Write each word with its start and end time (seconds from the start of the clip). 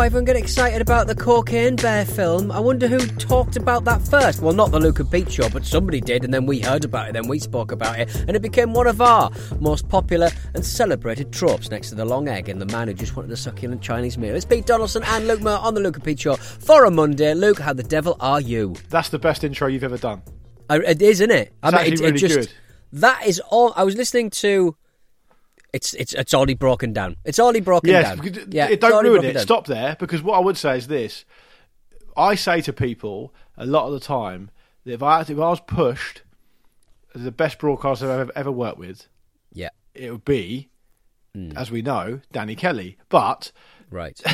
Oh, 0.00 0.02
everyone 0.02 0.24
get 0.24 0.36
excited 0.36 0.80
about 0.80 1.08
the 1.08 1.14
Cocaine 1.14 1.76
Bear 1.76 2.06
film. 2.06 2.50
I 2.50 2.58
wonder 2.58 2.88
who 2.88 3.06
talked 3.18 3.56
about 3.56 3.84
that 3.84 4.00
first. 4.00 4.40
Well, 4.40 4.54
not 4.54 4.70
the 4.70 4.80
Luke 4.80 4.98
and 4.98 5.10
Pete 5.10 5.30
show, 5.30 5.50
but 5.50 5.66
somebody 5.66 6.00
did, 6.00 6.24
and 6.24 6.32
then 6.32 6.46
we 6.46 6.58
heard 6.58 6.86
about 6.86 7.10
it, 7.10 7.12
then 7.12 7.28
we 7.28 7.38
spoke 7.38 7.70
about 7.70 8.00
it, 8.00 8.16
and 8.26 8.30
it 8.30 8.40
became 8.40 8.72
one 8.72 8.86
of 8.86 9.02
our 9.02 9.30
most 9.60 9.90
popular 9.90 10.30
and 10.54 10.64
celebrated 10.64 11.34
tropes 11.34 11.70
next 11.70 11.90
to 11.90 11.96
the 11.96 12.04
long 12.06 12.28
egg 12.28 12.48
and 12.48 12.58
the 12.58 12.72
man 12.74 12.88
who 12.88 12.94
just 12.94 13.14
wanted 13.14 13.30
a 13.30 13.36
succulent 13.36 13.82
Chinese 13.82 14.16
meal. 14.16 14.34
It's 14.34 14.46
Pete 14.46 14.64
Donaldson 14.64 15.02
and 15.04 15.26
Luke 15.26 15.42
Moore 15.42 15.58
on 15.58 15.74
the 15.74 15.80
Luke 15.80 15.96
and 15.96 16.04
Pete 16.04 16.20
show 16.20 16.36
for 16.36 16.86
a 16.86 16.90
Monday. 16.90 17.34
Luke, 17.34 17.58
how 17.58 17.74
the 17.74 17.82
devil 17.82 18.16
are 18.20 18.40
you? 18.40 18.76
That's 18.88 19.10
the 19.10 19.18
best 19.18 19.44
intro 19.44 19.68
you've 19.68 19.84
ever 19.84 19.98
done. 19.98 20.22
I, 20.70 20.76
it 20.78 21.02
is, 21.02 21.20
isn't 21.20 21.30
it? 21.30 21.52
It's 21.62 21.74
actually 21.74 21.96
really 21.96 22.20
good. 22.20 22.50
That 22.94 23.26
is 23.26 23.38
all. 23.50 23.74
I 23.76 23.84
was 23.84 23.96
listening 23.96 24.30
to. 24.30 24.76
It's 25.72 25.94
it's 25.94 26.12
it's 26.14 26.34
already 26.34 26.54
broken 26.54 26.92
down. 26.92 27.16
It's 27.24 27.38
already 27.38 27.60
broken 27.60 27.90
Yes, 27.90 28.16
down. 28.18 28.46
Yeah, 28.50 28.68
it, 28.68 28.80
don't 28.80 29.04
ruin 29.04 29.24
it. 29.24 29.32
down. 29.34 29.42
Stop 29.42 29.66
there, 29.66 29.96
because 30.00 30.22
what 30.22 30.36
I 30.36 30.40
would 30.40 30.56
say 30.56 30.76
is 30.76 30.88
this: 30.88 31.24
I 32.16 32.34
say 32.34 32.60
to 32.62 32.72
people 32.72 33.32
a 33.56 33.66
lot 33.66 33.86
of 33.86 33.92
the 33.92 34.00
time 34.00 34.50
that 34.84 34.92
if 34.94 35.02
I 35.02 35.20
if 35.20 35.30
I 35.30 35.34
was 35.34 35.60
pushed 35.60 36.22
the 37.14 37.30
best 37.32 37.58
broadcaster 37.58 38.10
I've 38.10 38.20
ever, 38.20 38.32
ever 38.36 38.50
worked 38.52 38.78
with, 38.78 39.06
Yeah, 39.52 39.70
it 39.94 40.10
would 40.10 40.24
be, 40.24 40.68
Hmm. 41.34 41.52
as 41.56 41.70
we 41.70 41.82
know, 41.82 42.20
Danny 42.32 42.56
Kelly. 42.56 42.96
But 43.08 43.52
right. 43.90 44.20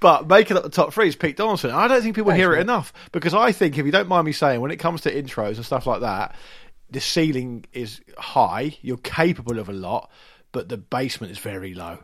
but 0.00 0.26
making 0.28 0.56
up 0.56 0.62
the 0.62 0.68
top 0.68 0.92
three 0.92 1.08
is 1.08 1.16
Pete 1.16 1.36
Donaldson. 1.36 1.70
I 1.70 1.86
don't 1.88 2.02
think 2.02 2.16
people 2.16 2.30
Thanks, 2.30 2.40
hear 2.40 2.52
it 2.52 2.56
mate. 2.56 2.62
enough 2.62 2.92
because 3.12 3.34
I 3.34 3.52
think 3.52 3.78
if 3.78 3.86
you 3.86 3.92
don't 3.92 4.08
mind 4.08 4.26
me 4.26 4.32
saying, 4.32 4.60
when 4.60 4.70
it 4.70 4.76
comes 4.78 5.02
to 5.02 5.14
intros 5.14 5.56
and 5.56 5.64
stuff 5.64 5.86
like 5.86 6.00
that, 6.00 6.34
the 6.92 7.00
ceiling 7.00 7.64
is 7.72 8.00
high. 8.18 8.76
You're 8.82 8.96
capable 8.98 9.58
of 9.58 9.68
a 9.68 9.72
lot, 9.72 10.10
but 10.52 10.68
the 10.68 10.76
basement 10.76 11.32
is 11.32 11.38
very 11.38 11.74
low. 11.74 11.98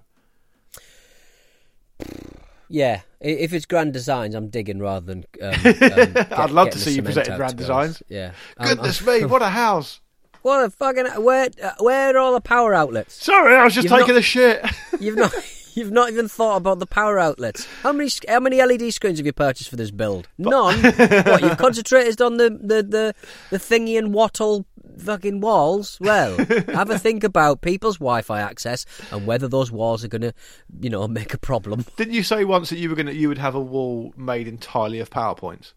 Yeah, 2.71 3.01
if 3.21 3.53
it's 3.55 3.65
grand 3.65 3.93
designs, 3.95 4.35
I'm 4.35 4.49
digging 4.49 4.79
rather 4.79 5.07
than. 5.07 5.25
Um, 5.41 5.49
um, 5.65 5.73
get- 5.79 6.39
I'd 6.39 6.51
love 6.51 6.71
to 6.71 6.79
see 6.79 6.93
you 6.97 7.03
presenting 7.03 7.37
grand 7.37 7.57
designs. 7.57 8.03
Yeah. 8.09 8.33
Goodness 8.63 9.07
I'm- 9.07 9.21
me, 9.21 9.25
what 9.27 9.43
a 9.43 9.49
house! 9.49 10.01
What 10.43 10.65
a 10.65 10.71
fucking 10.71 11.07
where 11.23 11.49
uh, 11.63 11.73
where 11.81 12.15
are 12.15 12.19
all 12.19 12.33
the 12.33 12.41
power 12.41 12.75
outlets? 12.75 13.23
Sorry, 13.25 13.57
I 13.57 13.65
was 13.65 13.75
just 13.75 13.85
You've 13.89 13.99
taking 13.99 14.15
not- 14.15 14.21
a 14.21 14.23
shit. 14.23 14.65
You've 15.01 15.17
not 15.17 15.33
you've 15.75 15.91
not 15.93 16.11
even 16.11 16.27
thought 16.29 16.57
about 16.57 16.79
the 16.79 16.87
power 16.87 17.19
outlets. 17.19 17.67
How 17.83 17.93
many 17.93 18.11
how 18.29 18.41
many 18.41 18.63
LED 18.63 18.93
screens 18.93 19.19
have 19.19 19.27
you 19.27 19.33
purchased 19.33 19.69
for 19.71 19.77
this 19.77 19.91
build? 19.91 20.29
None. 20.39 20.81
what 20.83 21.43
you've 21.43 21.57
concentrated 21.59 22.21
on 22.21 22.37
the 22.37 22.51
the 22.51 22.83
the, 22.83 23.15
the 23.51 23.59
thingy 23.59 23.97
and 23.99 24.13
wattle 24.15 24.67
fucking 24.99 25.41
walls. 25.41 25.99
Well, 26.01 26.37
have 26.37 26.91
a 26.91 26.99
think 26.99 27.25
about 27.25 27.61
people's 27.61 27.99
Wi-Fi 27.99 28.41
access 28.41 28.85
and 29.11 29.27
whether 29.27 29.49
those 29.49 29.71
walls 29.71 30.05
are 30.05 30.09
going 30.09 30.23
to, 30.23 30.33
you 30.81 30.91
know, 30.91 31.07
make 31.09 31.35
a 31.35 31.39
problem. 31.39 31.85
Didn't 31.97 32.15
you 32.15 32.23
say 32.23 32.45
once 32.45 32.71
that 32.71 32.79
you 32.79 32.89
were 32.89 32.97
gonna 32.97 33.13
you 33.13 33.29
would 33.29 33.39
have 33.39 33.55
a 33.55 33.61
wall 33.61 34.13
made 34.17 34.49
entirely 34.49 35.01
of 35.01 35.11
powerpoints? 35.11 35.73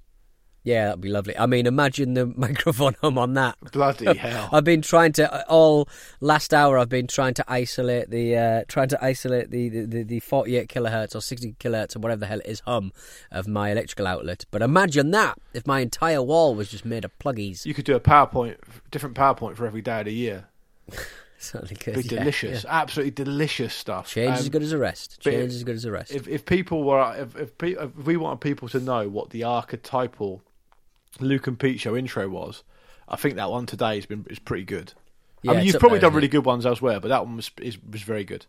Yeah, 0.64 0.86
that'd 0.86 1.02
be 1.02 1.10
lovely. 1.10 1.36
I 1.38 1.48
mean, 1.48 1.66
imagine 1.66 2.14
the 2.14 2.26
microphone 2.36 2.96
home 3.02 3.18
on 3.18 3.34
that. 3.34 3.58
Bloody 3.72 4.16
hell! 4.18 4.48
I've 4.52 4.64
been 4.64 4.82
trying 4.84 5.12
to 5.14 5.48
all 5.48 5.90
last 6.20 6.54
hour. 6.54 6.78
I've 6.78 6.90
been 6.90 7.08
trying 7.08 7.34
to 7.36 7.46
isolate 7.48 8.12
the 8.12 8.36
uh, 8.38 8.64
trying 8.68 8.90
to 8.90 9.04
isolate 9.04 9.50
the, 9.50 9.70
the, 9.70 9.86
the, 9.86 10.04
the 10.04 10.20
48 10.20 10.70
kilohertz 10.70 11.16
or 11.16 11.22
60 11.22 11.54
kilohertz 11.60 11.96
or 11.96 12.00
whatever 12.00 12.20
the 12.20 12.28
hell 12.28 12.40
it 12.40 12.46
is 12.46 12.60
hum 12.62 12.92
of 13.32 13.48
my 13.48 13.72
electrical 13.72 14.06
outlet. 14.06 14.46
But 14.52 14.62
imagine 14.62 15.10
that 15.12 15.38
if 15.54 15.66
my 15.66 15.80
entire 15.80 16.22
wall 16.22 16.54
was 16.54 16.70
just 16.70 16.86
made 16.86 17.06
of 17.06 17.18
pluggies. 17.18 17.66
You 17.66 17.74
could 17.74 17.86
do 17.86 17.96
a 17.96 18.00
PowerPoint, 18.00 18.58
different 18.92 19.16
PowerPoint 19.16 19.56
for 19.56 19.66
every 19.66 19.82
day 19.82 20.00
of 20.00 20.06
the 20.06 20.14
year. 20.14 20.46
Certainly 21.40 21.76
could. 21.78 21.96
Be 21.96 22.02
yeah, 22.04 22.20
delicious, 22.20 22.64
yeah. 22.66 22.70
absolutely 22.82 23.10
delicious 23.12 23.74
stuff. 23.74 24.10
Change 24.12 24.34
is 24.34 24.40
Um, 24.42 24.42
as 24.42 24.50
good 24.50 24.62
as 24.62 24.72
a 24.74 24.78
rest. 24.78 25.20
Change 25.22 25.38
if- 25.38 25.48
is 25.50 25.56
as 25.56 25.64
good 25.64 25.76
as 25.76 25.86
a 25.86 25.92
rest. 25.92 26.12
if 26.12 26.28
if 26.28 26.46
people 26.46 26.84
were 26.84 27.16
if 27.18 27.36
if, 27.36 27.64
if 27.64 27.96
we 28.06 28.16
wanted 28.16 28.42
people 28.42 28.70
to 28.70 28.80
know 28.80 29.10
what 29.10 29.32
the 29.32 29.44
archetypal 29.44 30.44
Luke 31.20 31.48
and 31.48 31.60
Pete 31.60 31.80
show 31.80 31.96
intro 31.96 32.28
was, 32.30 32.64
I 33.08 33.16
think 33.16 33.36
that 33.36 33.50
one 33.52 33.66
today 33.66 33.96
has 33.96 34.06
been 34.06 34.26
is 34.30 34.40
pretty 34.40 34.64
good. 34.64 34.94
Yeah, 35.44 35.52
I 35.52 35.56
mean, 35.56 35.66
you've 35.66 35.80
probably 35.80 36.00
there, 36.00 36.10
done 36.10 36.16
really 36.16 36.28
it? 36.28 36.32
good 36.32 36.46
ones 36.46 36.66
elsewhere, 36.66 37.00
but 37.00 37.08
that 37.10 37.26
one 37.26 37.36
was 37.36 37.52
is, 37.62 37.78
was 37.84 38.02
very 38.04 38.24
good. 38.24 38.46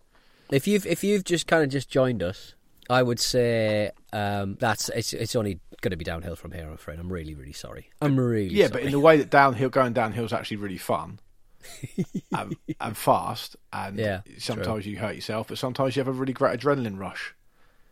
If 0.50 0.66
you've 0.66 0.86
if 0.86 1.02
you've 1.02 1.24
just 1.24 1.46
kind 1.46 1.64
of 1.64 1.70
just 1.70 1.88
joined 1.90 2.22
us, 2.22 2.54
I 2.90 3.02
would 3.02 3.18
say 3.18 3.90
um, 4.12 4.56
that's 4.60 4.88
it's 4.90 5.12
it's 5.14 5.34
only 5.34 5.60
going 5.80 5.90
to 5.92 5.96
be 5.96 6.04
downhill 6.04 6.36
from 6.36 6.52
here. 6.52 6.66
I'm 6.66 6.74
afraid. 6.74 6.98
I'm 6.98 7.10
really 7.12 7.34
really 7.34 7.52
sorry. 7.54 7.90
I'm 8.00 8.18
really 8.20 8.54
Yeah, 8.54 8.66
sorry. 8.66 8.72
but 8.80 8.86
in 8.86 8.92
the 8.92 9.00
way 9.00 9.16
that 9.16 9.30
downhill 9.30 9.70
going 9.70 9.94
downhill 9.94 10.24
is 10.26 10.32
actually 10.32 10.58
really 10.58 10.78
fun. 10.78 11.18
and, 12.36 12.56
and 12.80 12.96
fast, 12.96 13.56
and 13.72 13.96
Yeah, 13.96 14.22
sometimes 14.38 14.84
you 14.84 14.98
hurt 14.98 15.14
yourself, 15.14 15.46
but 15.48 15.58
sometimes 15.58 15.94
you 15.94 16.00
have 16.00 16.08
a 16.08 16.12
really 16.12 16.32
great 16.32 16.58
adrenaline 16.58 16.98
rush. 16.98 17.34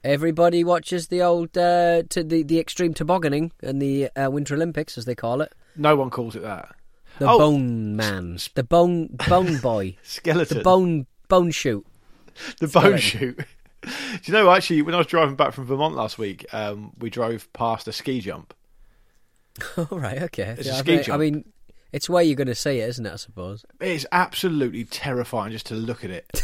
Everybody 0.03 0.65
watches 0.65 1.09
the 1.09 1.23
old 1.23 1.57
uh, 1.59 2.03
to 2.09 2.25
the 2.25 2.43
the 2.43 2.59
extreme 2.59 2.95
tobogganing 2.95 3.53
and 3.63 3.81
the 3.83 4.09
uh, 4.17 4.31
Winter 4.31 4.55
Olympics, 4.55 4.97
as 4.97 5.05
they 5.05 5.15
call 5.15 5.41
it. 5.43 5.53
No 5.77 5.95
one 5.97 6.11
calls 6.11 6.35
it 6.35 6.43
that. 6.43 6.75
The 7.19 7.29
Oh. 7.29 7.39
bone 7.39 7.97
man, 7.97 8.39
the 8.55 8.63
bone 8.65 9.17
bone 9.29 9.59
boy, 9.59 9.97
Skeleton, 10.03 10.59
the 10.59 10.65
bone 10.65 11.07
bone 11.29 11.51
shoot. 11.51 11.85
the 12.61 12.69
bone 12.69 12.97
shoot. 12.99 13.39
Do 13.83 13.91
you 14.25 14.33
know 14.33 14.51
actually 14.51 14.83
when 14.83 14.95
I 14.95 14.99
was 14.99 15.07
driving 15.07 15.37
back 15.37 15.53
from 15.53 15.67
Vermont 15.67 15.95
last 15.95 16.19
week, 16.19 16.47
um, 16.53 16.93
we 16.99 17.11
drove 17.11 17.51
past 17.53 17.87
a 17.89 17.93
ski 17.93 18.21
jump. 18.21 18.55
All 19.77 19.99
right, 19.99 20.23
okay. 20.25 20.55
It's 20.59 20.69
a 20.69 20.73
I 20.75 20.79
ski 20.79 20.97
mean- 20.97 21.11
I 21.11 21.17
mean, 21.17 21.45
it's 21.93 22.09
where 22.09 22.23
you're 22.23 22.37
going 22.37 22.47
to 22.49 22.55
see 22.55 22.79
it, 22.81 22.89
isn't 22.89 23.05
it? 23.07 23.13
I 23.13 23.17
suppose. 23.17 23.65
It's 23.81 24.07
absolutely 24.13 24.85
terrifying 24.85 25.53
just 25.53 25.67
to 25.67 25.75
look 25.75 26.05
at 26.05 26.11
it. 26.11 26.43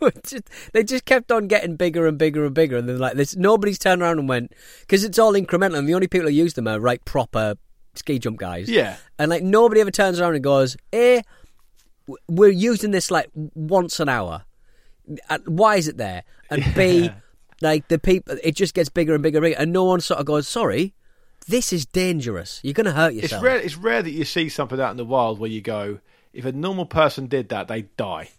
Just- 0.26 0.48
they 0.72 0.82
just 0.82 1.04
kept 1.04 1.30
on 1.32 1.48
getting 1.48 1.76
bigger 1.76 2.06
and 2.06 2.18
bigger 2.18 2.44
and 2.44 2.54
bigger, 2.54 2.76
and 2.76 2.88
then 2.88 2.98
like 2.98 3.14
this, 3.14 3.36
nobody's 3.36 3.78
turned 3.78 4.02
around 4.02 4.18
and 4.18 4.28
went 4.28 4.52
because 4.80 5.04
it's 5.04 5.18
all 5.18 5.32
incremental, 5.34 5.78
and 5.78 5.88
the 5.88 5.94
only 5.94 6.08
people 6.08 6.28
who 6.28 6.34
use 6.34 6.54
them 6.54 6.66
are 6.68 6.78
right 6.80 7.04
proper 7.04 7.54
ski 7.94 8.18
jump 8.18 8.38
guys. 8.38 8.68
Yeah. 8.68 8.96
and 9.18 9.30
like 9.30 9.42
nobody 9.42 9.80
ever 9.80 9.90
turns 9.90 10.20
around 10.20 10.34
and 10.34 10.44
goes, 10.44 10.76
"Eh, 10.92 11.22
we're 12.28 12.50
using 12.50 12.90
this 12.90 13.10
like 13.10 13.30
once 13.34 14.00
an 14.00 14.08
hour. 14.08 14.44
Why 15.46 15.76
is 15.76 15.88
it 15.88 15.96
there?" 15.96 16.24
And 16.50 16.64
B, 16.74 17.10
like 17.62 17.88
the 17.88 17.98
people, 17.98 18.36
it 18.42 18.56
just 18.56 18.74
gets 18.74 18.88
bigger 18.88 19.14
and 19.14 19.22
bigger 19.22 19.38
and 19.38 19.44
bigger, 19.44 19.56
and 19.58 19.72
no 19.72 19.84
one 19.84 20.00
sort 20.00 20.20
of 20.20 20.26
goes, 20.26 20.48
"Sorry, 20.48 20.94
this 21.46 21.72
is 21.72 21.86
dangerous. 21.86 22.60
You're 22.62 22.74
going 22.74 22.86
to 22.86 22.92
hurt 22.92 23.14
yourself. 23.14 23.24
It's 23.24 23.32
yourself." 23.32 23.44
rare. 23.44 23.56
It's 23.60 23.76
rare 23.76 24.02
that 24.02 24.10
you 24.10 24.24
see 24.24 24.48
something 24.48 24.80
out 24.80 24.90
in 24.90 24.96
the 24.96 25.04
wild 25.04 25.38
where 25.38 25.50
you 25.50 25.60
go, 25.60 26.00
if 26.32 26.44
a 26.44 26.52
normal 26.52 26.86
person 26.86 27.26
did 27.26 27.48
that, 27.50 27.68
they'd 27.68 27.94
die. 27.96 28.30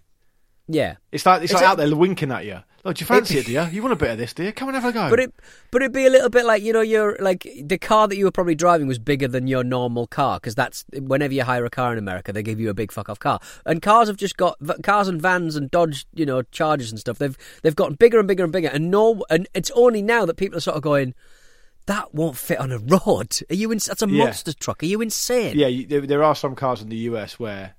Yeah, 0.68 0.96
It's 1.12 1.26
like 1.26 1.44
it's, 1.44 1.54
like 1.54 1.64
out 1.64 1.78
there 1.78 1.96
winking 1.96 2.32
at 2.32 2.46
you. 2.46 2.60
Like, 2.84 2.98
do 2.98 3.02
you 3.02 3.06
fancy 3.08 3.40
it, 3.40 3.46
do 3.48 3.52
you? 3.52 3.64
You 3.72 3.82
want 3.82 3.94
a 3.94 3.96
bit 3.96 4.12
of 4.12 4.18
this, 4.18 4.34
do 4.34 4.44
you? 4.44 4.52
Come 4.52 4.70
and 4.70 4.76
have 4.78 4.86
a 4.86 4.92
go. 4.92 5.10
But 5.10 5.20
it, 5.20 5.34
but 5.72 5.82
it'd 5.82 5.92
be 5.92 6.06
a 6.06 6.10
little 6.10 6.30
bit 6.30 6.46
like 6.46 6.62
you 6.64 6.72
know, 6.74 6.82
you're 6.82 7.18
like 7.20 7.48
the 7.64 7.78
car 7.78 8.08
that 8.08 8.16
you 8.16 8.26
were 8.26 8.32
probably 8.32 8.54
driving 8.56 8.88
was 8.88 9.00
bigger 9.00 9.28
than 9.28 9.48
your 9.48 9.64
normal 9.64 10.06
car 10.08 10.38
because 10.40 10.54
that's 10.56 10.86
whenever 10.94 11.34
you 11.34 11.44
hire 11.44 11.66
a 11.66 11.70
car 11.70 11.92
in 11.94 11.98
America, 12.00 12.32
they 12.32 12.44
give 12.44 12.60
you 12.60 12.70
a 12.70 12.74
big 12.76 12.92
fuck 12.92 13.10
off 13.10 13.20
car. 13.20 13.40
And 13.66 13.82
cars 13.82 14.08
have 14.08 14.18
just 14.18 14.38
got 14.38 14.58
cars 14.84 15.08
and 15.08 15.22
vans 15.22 15.56
and 15.56 15.70
Dodge, 15.72 16.06
you 16.14 16.26
know, 16.26 16.42
Chargers 16.44 16.92
and 16.92 17.00
stuff. 17.00 17.18
They've 17.18 17.38
they've 17.64 17.76
gotten 17.76 17.96
bigger 17.96 18.20
and 18.20 18.28
bigger 18.28 18.44
and 18.44 18.54
bigger. 18.54 18.70
And 18.70 18.92
no, 18.92 19.24
and 19.30 19.48
it's 19.54 19.72
only 19.76 20.02
now 20.02 20.26
that 20.26 20.38
people 20.38 20.58
are 20.58 20.62
sort 20.62 20.78
of 20.78 20.84
going. 20.84 21.14
That 21.88 22.16
won't 22.16 22.36
fit 22.38 22.58
on 22.60 22.72
a 22.72 22.80
road. 22.80 23.38
Are 23.50 23.54
you? 23.56 23.72
In, 23.72 23.78
that's 23.78 24.02
a 24.02 24.10
Yeah. 24.10 24.26
monster 24.26 24.54
truck. 24.54 24.82
Are 24.82 24.88
you 24.88 25.02
insane? 25.02 25.56
Yeah, 25.58 25.68
you, 25.68 25.86
there, 25.86 26.02
there 26.02 26.24
are 26.24 26.34
some 26.34 26.56
cars 26.56 26.82
in 26.82 26.90
the 26.90 26.96
US 26.96 27.38
where 27.40 27.76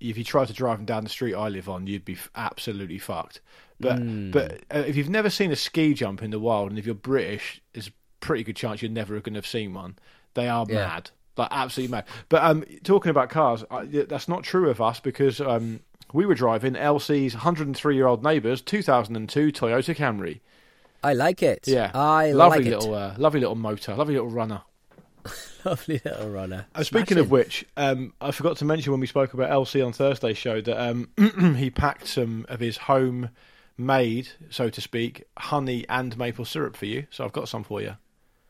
if 0.00 0.16
you 0.18 0.24
tried 0.24 0.48
to 0.48 0.52
drive 0.52 0.78
them 0.78 0.86
down 0.86 1.04
the 1.04 1.10
street 1.10 1.34
I 1.34 1.48
live 1.48 1.68
on, 1.68 1.86
you'd 1.86 2.04
be 2.04 2.16
absolutely 2.34 2.98
fucked. 2.98 3.40
But 3.80 3.98
Hmm. 3.98 4.30
but 4.30 4.60
uh, 4.74 4.78
if 4.86 4.96
you've 4.96 5.08
never 5.08 5.30
seen 5.30 5.50
a 5.52 5.56
ski 5.56 5.94
jump 5.94 6.22
in 6.22 6.30
the 6.30 6.40
wild, 6.40 6.70
and 6.70 6.78
if 6.78 6.86
you're 6.86 6.94
British, 6.94 7.60
there's 7.72 7.88
a 7.88 7.92
pretty 8.20 8.42
good 8.44 8.56
chance 8.56 8.82
you're 8.82 8.90
never 8.90 9.14
going 9.20 9.34
to 9.34 9.38
have 9.38 9.46
seen 9.46 9.72
one. 9.74 9.96
They 10.34 10.48
are 10.48 10.66
Yeah. 10.68 10.74
mad, 10.86 11.10
like 11.36 11.48
absolutely 11.50 11.92
mad. 11.92 12.04
But 12.28 12.42
um, 12.42 12.64
talking 12.82 13.10
about 13.10 13.30
cars, 13.30 13.64
I, 13.70 13.84
that's 13.86 14.28
not 14.28 14.42
true 14.42 14.68
of 14.70 14.80
us 14.80 14.98
because 15.00 15.40
um, 15.40 15.80
we 16.12 16.26
were 16.26 16.34
driving 16.34 16.74
LC's 16.74 17.34
103 17.34 17.94
year 17.94 18.06
old 18.06 18.24
neighbour's 18.24 18.60
2002 18.62 19.52
Toyota 19.52 19.94
Camry. 19.94 20.40
I 21.02 21.12
like 21.12 21.44
it. 21.44 21.68
Yeah, 21.68 21.92
I 21.94 22.32
lovely 22.32 22.64
like 22.64 22.74
little, 22.74 22.94
uh, 22.94 23.14
lovely 23.16 23.38
little 23.38 23.54
motor, 23.54 23.94
lovely 23.94 24.14
little 24.14 24.30
runner. 24.30 24.62
Lovely 25.64 26.00
little 26.04 26.30
runner. 26.30 26.66
Uh, 26.74 26.82
speaking 26.82 27.06
Smashing. 27.06 27.18
of 27.18 27.30
which, 27.30 27.64
um, 27.76 28.12
I 28.20 28.30
forgot 28.30 28.56
to 28.58 28.64
mention 28.64 28.92
when 28.92 29.00
we 29.00 29.06
spoke 29.06 29.34
about 29.34 29.50
LC 29.50 29.84
on 29.84 29.92
Thursday's 29.92 30.38
show 30.38 30.60
that 30.60 30.80
um, 30.80 31.08
he 31.56 31.70
packed 31.70 32.06
some 32.08 32.46
of 32.48 32.60
his 32.60 32.76
home 32.76 33.30
made, 33.76 34.28
so 34.50 34.68
to 34.70 34.80
speak, 34.80 35.24
honey 35.38 35.84
and 35.88 36.16
maple 36.18 36.44
syrup 36.44 36.76
for 36.76 36.86
you. 36.86 37.06
So 37.10 37.24
I've 37.24 37.32
got 37.32 37.48
some 37.48 37.64
for 37.64 37.80
you. 37.80 37.96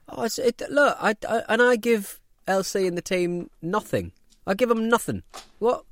Oh, 0.09 0.23
it's, 0.23 0.39
it, 0.39 0.63
look, 0.71 0.97
I, 1.01 1.15
I 1.29 1.43
and 1.49 1.61
I 1.63 1.77
give 1.77 2.21
LC 2.47 2.87
and 2.89 2.97
the 2.97 3.03
team 3.03 3.51
nothing. 3.61 4.13
I 4.47 4.55
give 4.55 4.71
them 4.71 4.89
nothing. 4.89 5.23
What? 5.59 5.85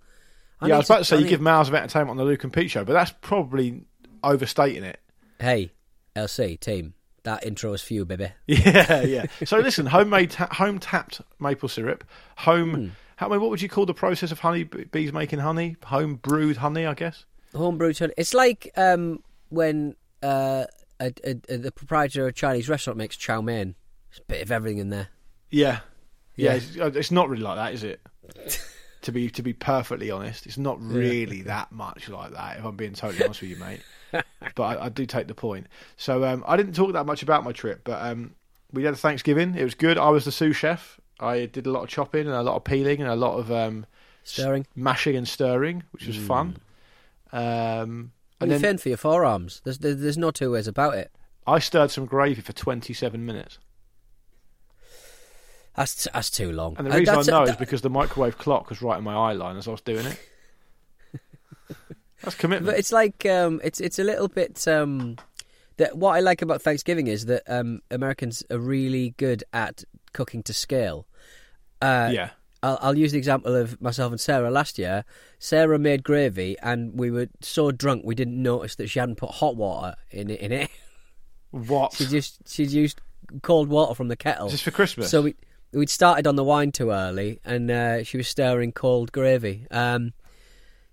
yeah, 0.62 0.75
I 0.75 0.79
was 0.79 0.88
about 0.88 0.99
to 0.99 1.05
say 1.05 1.17
I 1.17 1.19
you 1.19 1.25
need- 1.27 1.31
give 1.31 1.41
Miles 1.43 1.69
of 1.69 1.75
entertainment 1.75 2.11
on 2.12 2.17
the 2.17 2.25
Luke 2.25 2.44
and 2.44 2.53
Pete 2.53 2.71
show, 2.71 2.85
but 2.85 2.94
that's 2.94 3.12
probably 3.21 3.83
overstating 4.25 4.85
it. 4.85 5.00
Hey, 5.38 5.71
LC 6.17 6.59
team, 6.59 6.94
that 7.26 7.44
intro 7.44 7.75
is 7.75 7.82
for 7.82 7.93
you, 7.93 8.05
baby. 8.05 8.31
Yeah, 8.46 9.02
yeah. 9.02 9.26
So 9.44 9.58
listen, 9.58 9.87
homemade, 9.87 10.31
ta- 10.31 10.49
home 10.52 10.78
tapped 10.78 11.20
maple 11.38 11.69
syrup, 11.69 12.05
home. 12.38 12.75
Hmm. 12.75 12.88
How, 13.17 13.28
I 13.28 13.31
mean, 13.31 13.40
what 13.40 13.50
would 13.50 13.62
you 13.62 13.69
call 13.69 13.87
the 13.87 13.94
process 13.94 14.31
of 14.31 14.40
honey 14.40 14.64
bees 14.64 15.12
making 15.12 15.38
honey? 15.38 15.76
Home 15.84 16.17
brewed 16.17 16.58
honey, 16.58 16.84
I 16.87 16.94
guess. 16.94 17.25
Homebrew. 17.55 17.94
honey. 17.94 18.12
It's 18.17 18.34
like 18.34 18.70
um, 18.76 19.23
when 19.49 19.96
uh, 20.23 20.64
a, 21.00 21.12
a, 21.25 21.37
a, 21.49 21.56
the 21.56 21.73
proprietor 21.73 22.23
of 22.23 22.28
a 22.28 22.32
Chinese 22.32 22.69
restaurant 22.69 22.99
makes 22.99 23.17
chow 23.17 23.40
mein. 23.40 23.75
There's 24.11 24.20
a 24.20 24.25
bit 24.25 24.43
of 24.43 24.52
everything 24.52 24.78
in 24.78 24.90
there. 24.90 25.08
Yeah, 25.50 25.81
yeah. 26.37 26.52
Yeah. 26.52 26.55
It's, 26.55 26.76
uh, 26.78 26.90
it's 26.94 27.11
not 27.11 27.28
really 27.28 27.43
like 27.43 27.56
that, 27.56 27.73
is 27.75 27.84
it? 27.84 28.00
to 29.06 29.12
be 29.12 29.31
to 29.31 29.43
be 29.43 29.53
perfectly 29.53 30.11
honest, 30.11 30.47
it's 30.47 30.58
not 30.58 30.81
really 30.81 31.43
that 31.43 31.73
much 31.73 32.08
like 32.08 32.32
that. 32.32 32.58
If 32.58 32.64
I'm 32.64 32.76
being 32.76 32.93
totally 32.93 33.25
honest 33.25 33.41
with 33.41 33.50
you, 33.50 33.56
mate. 33.56 33.81
But 34.55 34.62
I, 34.62 34.85
I 34.85 34.88
do 34.88 35.05
take 35.05 35.26
the 35.26 35.35
point. 35.35 35.67
So 35.97 36.25
um, 36.25 36.44
I 36.47 36.56
didn't 36.56 36.75
talk 36.75 36.93
that 36.93 37.05
much 37.05 37.23
about 37.23 37.44
my 37.44 37.53
trip, 37.53 37.81
but 37.85 38.00
um, 38.00 38.35
we 38.73 38.85
had 38.85 38.94
a 38.94 38.97
Thanksgiving. 38.97 39.55
It 39.56 39.64
was 39.64 39.75
good. 39.75 39.99
I 39.99 40.08
was 40.11 40.25
the 40.25 40.32
sous 40.32 40.56
chef. 40.56 41.00
I 41.20 41.47
did 41.47 41.67
a 41.67 41.70
lot 41.70 41.82
of 41.82 41.88
chopping 41.88 42.20
and 42.26 42.31
a 42.35 42.43
lot 42.43 42.56
of 42.56 42.64
peeling 42.64 43.00
and 43.00 43.11
a 43.11 43.17
lot 43.17 43.37
of 43.38 43.50
um, 43.50 43.85
Stirring. 44.23 44.67
mashing 44.75 45.17
and 45.17 45.26
stirring, 45.29 45.82
which 45.91 46.06
was 46.06 46.17
fun. 46.17 46.56
Um, 47.32 48.12
And 48.41 48.50
then 48.50 48.61
thin 48.61 48.79
for 48.79 48.88
your 48.88 48.99
forearms. 48.99 49.61
There's, 49.64 49.79
there's 49.79 49.99
there's 49.99 50.19
no 50.19 50.31
two 50.31 50.52
ways 50.52 50.67
about 50.69 50.94
it. 50.94 51.11
I 51.47 51.59
stirred 51.59 51.91
some 51.91 52.06
gravy 52.06 52.41
for 52.41 52.52
27 52.52 53.25
minutes. 53.25 53.59
That's 55.76 56.08
that's 56.12 56.31
too 56.31 56.52
long. 56.52 56.75
And 56.78 56.87
the 56.87 56.93
Uh, 56.94 56.99
reason 56.99 57.14
I 57.14 57.23
know 57.23 57.43
is 57.43 57.50
that- 57.50 57.58
because 57.58 57.82
the 57.82 57.90
microwave 57.90 58.38
clock 58.38 58.70
was 58.70 58.81
right 58.82 58.99
in 58.99 59.05
my 59.05 59.14
eye 59.14 59.32
line 59.34 59.56
as 59.56 59.69
I 59.69 59.73
was 59.73 59.82
doing 59.82 60.06
it. 60.06 60.19
That's 62.23 62.34
commitment. 62.37 62.67
But 62.73 62.78
it's 62.78 62.93
like 62.93 63.26
um, 63.26 63.61
it's 63.62 63.81
it's 63.81 63.99
a 63.99 64.05
little 64.05 64.28
bit. 64.28 64.67
Um, 64.67 65.17
that 65.76 65.96
what 65.99 66.12
I 66.17 66.20
like 66.20 66.40
about 66.40 66.62
Thanksgiving 66.62 67.06
is 67.06 67.26
that 67.26 67.43
um, 67.46 67.81
Americans 67.90 68.43
are 68.50 68.58
really 68.58 69.11
good 69.19 69.44
at 69.52 69.84
cooking 70.14 70.43
to 70.44 70.55
scale. 70.55 71.06
Uh, 71.82 72.11
yeah. 72.12 72.31
I'll, 72.62 72.78
I'll 72.81 72.99
use 72.99 73.12
the 73.12 73.19
example 73.19 73.55
of 73.55 73.81
myself 73.82 74.11
and 74.12 74.20
Sarah 74.20 74.50
last 74.50 74.78
year. 74.78 75.05
Sarah 75.38 75.78
made 75.78 76.02
gravy, 76.02 76.56
and 76.62 76.99
we 76.99 77.11
were 77.11 77.28
so 77.43 77.70
drunk 77.70 78.02
we 78.06 78.14
didn't 78.14 78.43
notice 78.43 78.75
that 78.76 78.88
she 78.88 78.99
hadn't 78.99 79.17
put 79.17 79.31
hot 79.32 79.56
water 79.56 79.94
in 80.11 80.31
it. 80.31 80.40
In 80.40 80.52
it, 80.52 80.70
What? 81.50 81.93
she 81.93 82.06
just 82.06 82.49
she 82.49 82.64
used 82.64 83.02
cold 83.43 83.69
water 83.69 83.94
from 83.94 84.08
the 84.08 84.17
kettle. 84.17 84.49
Just 84.49 84.64
for 84.64 84.70
Christmas? 84.70 85.11
So 85.11 85.20
we 85.23 85.34
we'd 85.76 85.90
started 85.90 86.26
on 86.26 86.37
the 86.37 86.44
wine 86.44 86.73
too 86.73 86.90
early, 86.90 87.40
and 87.44 87.70
uh, 87.70 88.02
she 88.05 88.17
was 88.17 88.28
stirring 88.28 88.73
cold 88.73 89.12
gravy. 89.12 89.67
Um, 89.70 90.12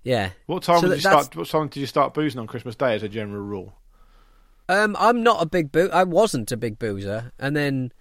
yeah. 0.04 0.32
what 0.48 0.64
time 0.64 0.82
so 0.82 0.90
did 0.90 0.98
you 0.98 1.02
that's- 1.02 1.26
start? 1.26 1.36
What 1.36 1.48
time 1.48 1.68
did 1.70 1.80
you 1.80 1.88
start 1.88 2.14
boozing 2.14 2.40
on 2.40 2.48
Christmas 2.48 2.76
Day 2.76 2.94
as 2.94 3.04
a 3.04 3.10
general 3.10 3.42
rule? 3.42 3.74
Um, 4.70 4.96
I'm 5.00 5.24
not 5.24 5.42
a 5.42 5.46
big 5.46 5.72
boo. 5.72 5.90
I 5.92 6.04
wasn't 6.04 6.52
a 6.52 6.58
big 6.58 6.80
boozer, 6.80 7.32
and 7.40 7.56
then 7.56 7.92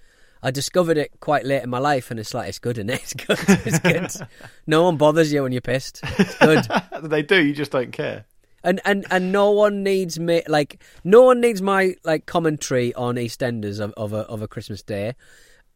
I 0.43 0.50
discovered 0.50 0.96
it 0.99 1.11
quite 1.20 1.44
late 1.44 1.62
in 1.62 1.70
my 1.70 1.79
life, 1.79 2.11
and 2.11 2.19
it's 2.20 2.34
like 2.34 2.49
it's 2.49 2.58
good, 2.58 2.79
isn't 2.79 2.90
it? 2.90 3.00
It's 3.02 3.14
good. 3.14 3.38
It's 3.67 3.79
good. 4.19 4.29
no 4.67 4.84
one 4.84 4.96
bothers 4.96 5.32
you 5.32 5.43
when 5.43 5.52
you're 5.52 5.61
pissed. 5.61 6.00
It's 6.19 6.37
good. 6.38 6.67
they 7.02 7.23
do. 7.23 7.43
You 7.44 7.52
just 7.52 7.73
don't 7.73 7.93
care. 7.93 8.26
and 8.64 8.81
and 8.84 9.05
and 9.11 9.32
no 9.32 9.50
one 9.50 9.82
needs 9.82 10.20
me 10.20 10.43
like 10.46 10.81
no 11.02 11.23
one 11.23 11.40
needs 11.40 11.61
my 11.61 11.96
like 12.05 12.26
commentary 12.26 12.94
on 12.94 13.17
EastEnders 13.17 13.81
of 13.81 13.93
of 13.96 14.12
a 14.12 14.19
of 14.29 14.40
a 14.43 14.46
Christmas 14.49 14.82
day, 14.82 15.14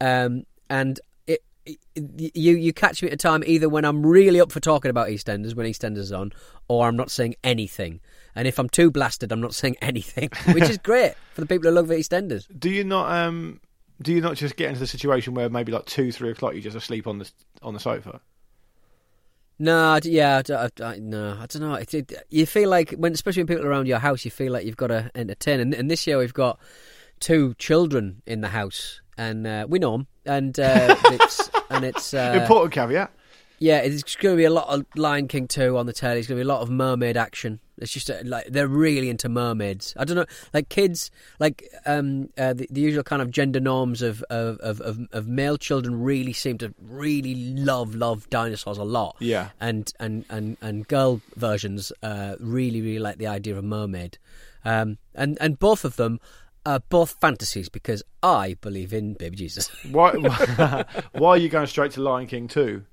um, 0.00 0.44
and 0.70 0.98
it, 1.26 1.42
it 1.64 1.78
you 2.34 2.54
you 2.56 2.72
catch 2.72 3.02
me 3.02 3.08
at 3.08 3.14
a 3.14 3.16
time 3.16 3.42
either 3.46 3.68
when 3.68 3.84
I'm 3.84 4.04
really 4.06 4.40
up 4.40 4.52
for 4.52 4.60
talking 4.60 4.90
about 4.90 5.08
EastEnders 5.08 5.54
when 5.54 5.66
EastEnders 5.66 5.98
is 5.98 6.12
on, 6.12 6.32
or 6.68 6.86
I'm 6.86 6.96
not 6.96 7.10
saying 7.10 7.34
anything. 7.44 8.00
And 8.34 8.46
if 8.46 8.58
I'm 8.58 8.68
too 8.68 8.90
blasted, 8.90 9.32
I'm 9.32 9.40
not 9.40 9.54
saying 9.62 9.76
anything, 9.82 10.30
which 10.52 10.68
is 10.68 10.78
great 10.78 11.14
for 11.34 11.40
the 11.40 11.46
people 11.46 11.68
who 11.70 11.74
love 11.74 11.86
EastEnders. 11.88 12.46
Do 12.58 12.70
you 12.70 12.84
not? 12.84 13.10
Um, 13.10 13.60
do 14.02 14.12
you 14.12 14.20
not 14.20 14.36
just 14.36 14.56
get 14.56 14.68
into 14.68 14.80
the 14.80 14.86
situation 14.86 15.32
where 15.34 15.48
maybe 15.48 15.72
like 15.72 15.86
two, 15.86 16.12
three 16.12 16.30
o'clock 16.30 16.54
you 16.54 16.60
just 16.60 16.76
asleep 16.76 17.06
on 17.06 17.18
the 17.18 17.30
on 17.62 17.72
the 17.74 17.80
sofa? 17.80 18.20
No, 19.58 19.98
yeah, 20.04 20.42
I, 20.50 20.68
I- 20.82 20.98
no, 20.98 21.38
I 21.40 21.46
don't 21.46 21.62
know. 21.62 21.74
It, 21.74 21.94
it, 21.94 22.12
you 22.28 22.44
feel 22.44 22.68
like 22.68 22.90
when, 22.90 23.12
especially 23.14 23.42
when 23.42 23.46
people 23.48 23.64
are 23.64 23.70
around 23.70 23.86
your 23.86 23.98
house, 23.98 24.24
you 24.24 24.30
feel 24.30 24.52
like 24.52 24.66
you've 24.66 24.76
got 24.76 24.88
to 24.88 25.10
entertain. 25.14 25.60
And, 25.60 25.72
and 25.72 25.90
this 25.90 26.06
year 26.06 26.18
we've 26.18 26.34
got 26.34 26.58
two 27.20 27.54
children 27.54 28.20
in 28.26 28.42
the 28.42 28.48
house, 28.48 29.00
and 29.16 29.46
uh, 29.46 29.66
we 29.66 29.78
know 29.78 29.92
them, 29.92 30.06
and 30.26 30.58
uh, 30.58 30.96
it's 31.04 31.50
and 31.70 31.84
it's 31.84 32.12
uh, 32.14 32.38
Important 32.42 32.72
caveat. 32.72 33.10
yeah, 33.58 33.78
it's 33.78 34.16
going 34.16 34.34
to 34.34 34.36
be 34.36 34.44
a 34.44 34.50
lot 34.50 34.68
of 34.68 34.84
Lion 34.96 35.28
King 35.28 35.48
two 35.48 35.76
on 35.78 35.86
the 35.86 35.92
telly. 35.92 36.18
It's 36.18 36.28
going 36.28 36.38
to 36.38 36.44
be 36.44 36.48
a 36.48 36.52
lot 36.52 36.60
of 36.62 36.70
mermaid 36.70 37.16
action. 37.16 37.60
It's 37.78 37.92
just 37.92 38.10
uh, 38.10 38.16
like 38.24 38.46
they're 38.46 38.68
really 38.68 39.10
into 39.10 39.28
mermaids. 39.28 39.92
I 39.98 40.04
don't 40.04 40.16
know, 40.16 40.24
like 40.54 40.70
kids, 40.70 41.10
like 41.38 41.68
um, 41.84 42.30
uh, 42.38 42.54
the, 42.54 42.66
the 42.70 42.80
usual 42.80 43.02
kind 43.02 43.20
of 43.20 43.30
gender 43.30 43.60
norms 43.60 44.00
of 44.00 44.22
of, 44.30 44.58
of 44.60 44.80
of 44.80 44.98
of 45.12 45.28
male 45.28 45.58
children 45.58 46.02
really 46.02 46.32
seem 46.32 46.56
to 46.58 46.74
really 46.82 47.34
love 47.54 47.94
love 47.94 48.30
dinosaurs 48.30 48.78
a 48.78 48.84
lot. 48.84 49.16
Yeah. 49.20 49.50
and 49.60 49.92
and 50.00 50.24
and 50.30 50.56
and 50.62 50.88
girl 50.88 51.20
versions 51.36 51.92
uh, 52.02 52.36
really 52.40 52.80
really 52.80 52.98
like 52.98 53.18
the 53.18 53.26
idea 53.26 53.52
of 53.52 53.58
a 53.58 53.66
mermaid, 53.66 54.16
um, 54.64 54.96
and 55.14 55.36
and 55.40 55.58
both 55.58 55.84
of 55.84 55.96
them. 55.96 56.18
Are 56.66 56.80
both 56.80 57.16
fantasies 57.20 57.70
because 57.70 58.02
I 58.22 58.56
believe 58.60 58.92
in 58.92 59.14
baby 59.14 59.36
Jesus. 59.36 59.68
Why? 59.90 60.12
why 61.12 61.28
are 61.30 61.36
you 61.38 61.48
going 61.48 61.66
straight 61.66 61.92
to 61.92 62.02
Lion 62.02 62.26
King 62.26 62.48
two? 62.48 62.84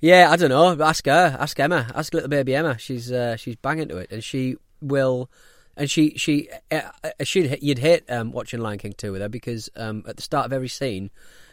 Yeah, 0.00 0.30
I 0.30 0.36
don't 0.36 0.50
know. 0.50 0.84
Ask 0.84 1.06
her. 1.06 1.36
Ask 1.40 1.58
Emma. 1.58 1.90
Ask 1.94 2.12
little 2.12 2.28
baby 2.28 2.54
Emma. 2.54 2.76
She's 2.78 3.10
uh, 3.10 3.36
she's 3.36 3.56
banging 3.56 3.88
to 3.88 3.96
it, 3.96 4.12
and 4.12 4.22
she 4.22 4.56
will. 4.80 5.30
And 5.76 5.90
she 5.90 6.16
she 6.16 6.48
uh, 6.70 6.82
uh, 7.02 7.10
she'd 7.24 7.58
you'd 7.62 7.78
hate 7.78 8.04
um, 8.10 8.30
watching 8.30 8.60
Lion 8.60 8.78
King 8.78 8.92
two 8.96 9.10
with 9.12 9.22
her 9.22 9.28
because 9.28 9.70
um, 9.76 10.04
at 10.06 10.16
the 10.16 10.22
start 10.22 10.46
of 10.46 10.52
every 10.52 10.68
scene, 10.68 11.10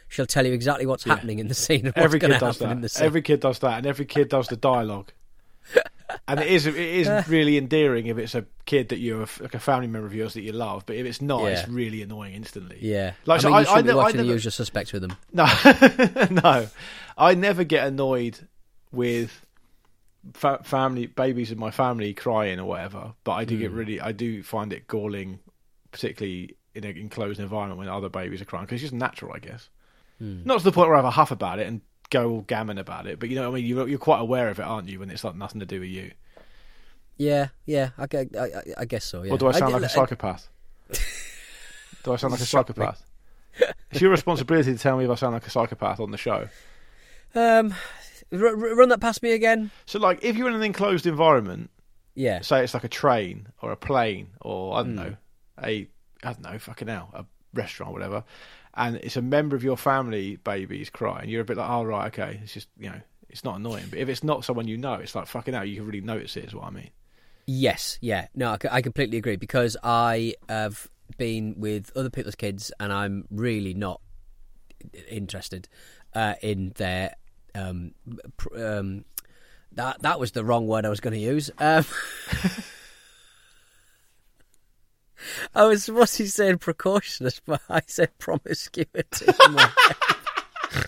she'll 0.10 0.26
tell 0.28 0.46
you 0.46 0.54
exactly 0.54 0.86
what's 0.86 1.06
happening 1.06 1.40
in 1.40 1.48
the 1.48 1.56
scene 1.56 1.92
Every 1.96 2.20
kid 2.20 2.38
does 2.40 2.60
happen 2.60 2.72
in 2.72 2.82
the 2.82 2.86
that. 2.86 2.90
scene. 2.90 3.06
Every 3.06 3.22
kid 3.22 3.40
does 3.40 3.60
that, 3.60 3.78
and 3.78 3.88
every 3.88 4.06
kid 4.06 4.30
does 4.30 4.48
the 4.48 4.58
dialogue. 4.58 5.12
and 6.28 6.40
it 6.40 6.48
is 6.48 6.66
it 6.68 6.76
is 6.76 7.28
really 7.28 7.58
endearing 7.58 8.08
if 8.08 8.18
it's 8.18 8.36
a 8.36 8.46
kid 8.66 8.90
that 8.90 9.00
you're 9.00 9.24
a, 9.24 9.28
like 9.40 9.54
a 9.54 9.60
family 9.60 9.88
member 9.88 10.08
of 10.08 10.14
yours 10.14 10.34
that 10.36 10.42
you 10.42 10.52
love, 10.52 10.86
but 10.86 10.96
if 10.96 11.06
it's 11.06 11.22
not, 11.22 11.46
it's 11.46 11.68
really 11.68 12.02
annoying 12.02 12.34
instantly. 12.34 12.78
Yeah, 12.82 13.14
Like, 13.26 13.40
I 13.40 13.42
so 13.42 13.48
mean, 13.50 13.56
I- 13.56 13.60
you 13.62 13.66
shouldn't 13.66 13.78
I 13.78 13.82
be 13.82 13.92
I 13.92 13.96
watching 13.96 14.18
never- 14.18 14.28
the 14.28 14.34
usual 14.34 14.52
suspects 14.52 14.94
with 14.94 15.02
them. 15.04 15.16
No, 15.34 15.46
no, 16.44 16.68
I 17.18 17.34
never 17.36 17.64
get 17.64 17.88
annoyed 17.88 18.40
with 18.92 19.46
fa- 20.34 20.62
family 20.64 21.08
babies 21.08 21.52
in 21.52 21.58
my 21.60 21.72
family 21.72 22.14
crying 22.14 22.60
or 22.60 22.66
whatever, 22.66 23.14
but 23.24 23.34
I 23.34 23.46
do 23.46 23.56
Hmm. 23.56 23.62
get 23.62 23.72
really, 23.72 24.02
I 24.02 24.12
do 24.12 24.44
find 24.44 24.72
it 24.74 24.88
galling, 24.88 25.40
particularly 25.92 26.56
in 26.74 26.84
an 26.86 26.96
enclosed 26.98 27.40
environment 27.40 27.80
when 27.80 27.90
other 27.90 28.10
babies 28.10 28.42
are 28.42 28.46
crying 28.46 28.66
because 28.66 28.76
it's 28.76 28.84
just 28.92 28.94
natural, 28.94 29.34
I 29.34 29.40
guess. 29.40 29.70
Hmm. 30.20 30.42
Not 30.46 30.60
to 30.60 30.64
the 30.64 30.72
point 30.72 30.88
where 30.88 30.96
I 30.96 31.00
have 31.00 31.06
a 31.06 31.12
huff 31.12 31.32
about 31.32 31.60
it 31.60 31.68
and 31.68 31.82
go 32.12 32.30
all 32.30 32.42
gammon 32.42 32.78
about 32.78 33.08
it, 33.08 33.20
but 33.20 33.30
you 33.30 33.36
know, 33.36 33.50
what 33.50 33.58
I 33.58 33.62
mean, 33.62 33.66
you're, 33.68 33.88
you're 33.88 33.98
quite 34.00 34.20
aware 34.20 34.50
of 34.50 34.60
it, 34.60 34.64
aren't 34.64 34.88
you? 34.88 35.00
When 35.00 35.10
it's 35.10 35.24
like 35.24 35.36
nothing 35.36 35.60
to 35.62 35.66
do 35.66 35.80
with 35.80 35.90
you. 35.90 36.12
Yeah, 37.18 37.48
yeah, 37.66 37.90
I, 37.98 38.04
I, 38.16 38.26
I- 38.40 38.64
I 38.80 38.86
guess 38.86 39.04
so. 39.06 39.24
Yeah. 39.24 39.32
Or 39.34 39.38
do 39.40 39.48
I 39.48 39.52
sound 39.54 39.72
get- 39.74 39.82
like 39.82 39.90
a 39.90 39.94
psychopath? 39.94 40.48
do 42.04 42.14
I 42.14 42.16
sound 42.18 42.32
like 42.32 42.42
a 42.42 42.46
psychopath? 42.46 43.04
It's 43.92 44.02
your 44.02 44.12
responsibility 44.12 44.72
to 44.74 44.80
tell 44.80 44.98
me 44.98 45.06
if 45.06 45.10
I 45.12 45.16
sound 45.16 45.34
like 45.34 45.46
a 45.46 45.50
psychopath 45.50 46.00
on 46.00 46.12
the 46.12 46.18
show. 46.18 46.48
Um, 47.36 47.74
r- 48.32 48.46
r- 48.48 48.56
run 48.76 48.90
that 48.90 49.02
past 49.02 49.22
me 49.22 49.32
again. 49.34 49.72
So, 49.86 50.00
like, 50.00 50.24
if 50.24 50.36
you're 50.38 50.48
in 50.48 50.54
an 50.56 50.64
enclosed 50.64 51.06
environment, 51.06 51.70
Yeah, 52.16 52.42
say 52.42 52.64
it's 52.64 52.74
like 52.74 52.84
a 52.86 52.90
train 52.90 53.48
or 53.62 53.72
a 53.72 53.78
plane 53.78 54.30
or 54.42 54.76
I 54.76 54.84
don't 54.84 54.92
Hmm. 54.92 54.96
know, 54.96 55.16
a 55.64 55.88
I 56.24 56.34
don't 56.34 56.42
know, 56.42 56.60
fucking 56.60 56.88
hell, 56.88 57.10
a 57.14 57.26
restaurant 57.54 57.94
whatever, 57.94 58.24
and 58.74 58.98
it's 58.98 59.18
a 59.18 59.22
member 59.22 59.56
of 59.56 59.64
your 59.64 59.78
family 59.78 60.38
baby's 60.38 60.90
crying, 60.90 61.30
you're 61.30 61.42
a 61.42 61.46
bit 61.46 61.58
like, 61.58 61.70
oh 61.70 61.84
right, 61.84 62.08
okay, 62.08 62.40
it's 62.44 62.54
just 62.54 62.68
you 62.78 62.90
know, 62.90 63.02
it's 63.30 63.44
not 63.44 63.58
annoying. 63.58 63.86
But 63.90 64.00
if 64.00 64.10
it's 64.10 64.24
not 64.24 64.46
someone 64.46 64.68
you 64.68 64.78
know, 64.78 64.96
it's 64.96 65.16
like 65.16 65.28
fucking 65.28 65.54
hell, 65.54 65.66
you 65.66 65.78
can 65.78 65.86
really 65.86 66.02
notice 66.02 66.38
it. 66.38 66.46
Is 66.46 66.56
what 66.56 66.66
I 66.66 66.70
mean. 66.70 66.90
Yes, 67.48 67.98
yeah, 68.02 68.28
no, 68.36 68.58
I 68.72 68.82
completely 68.82 69.18
agree 69.18 69.36
because 69.36 69.76
I 69.84 70.36
have 70.48 70.88
been 71.18 71.56
with 71.58 71.92
other 71.96 72.10
people's 72.10 72.36
kids 72.36 72.72
and 72.80 72.94
I'm 72.94 73.26
really 73.30 73.74
not 73.74 74.00
interested 75.10 75.68
uh, 76.14 76.36
in 76.42 76.74
their 76.78 77.16
um, 77.56 77.94
um, 78.58 79.06
that 79.74 80.02
that 80.02 80.20
was 80.20 80.32
the 80.32 80.44
wrong 80.44 80.68
word 80.68 80.86
I 80.86 80.90
was 80.90 81.00
going 81.00 81.14
to 81.14 81.20
use. 81.20 81.50
Um, 81.58 81.86
I 85.56 85.66
was 85.66 85.86
supposed 85.86 86.18
he 86.18 86.28
say 86.28 86.56
precautionist, 86.56 87.42
but 87.46 87.62
I 87.70 87.82
said 87.88 88.18
promiscuity. 88.18 89.26
in 89.26 89.54
my 89.54 89.62
head. 89.62 90.88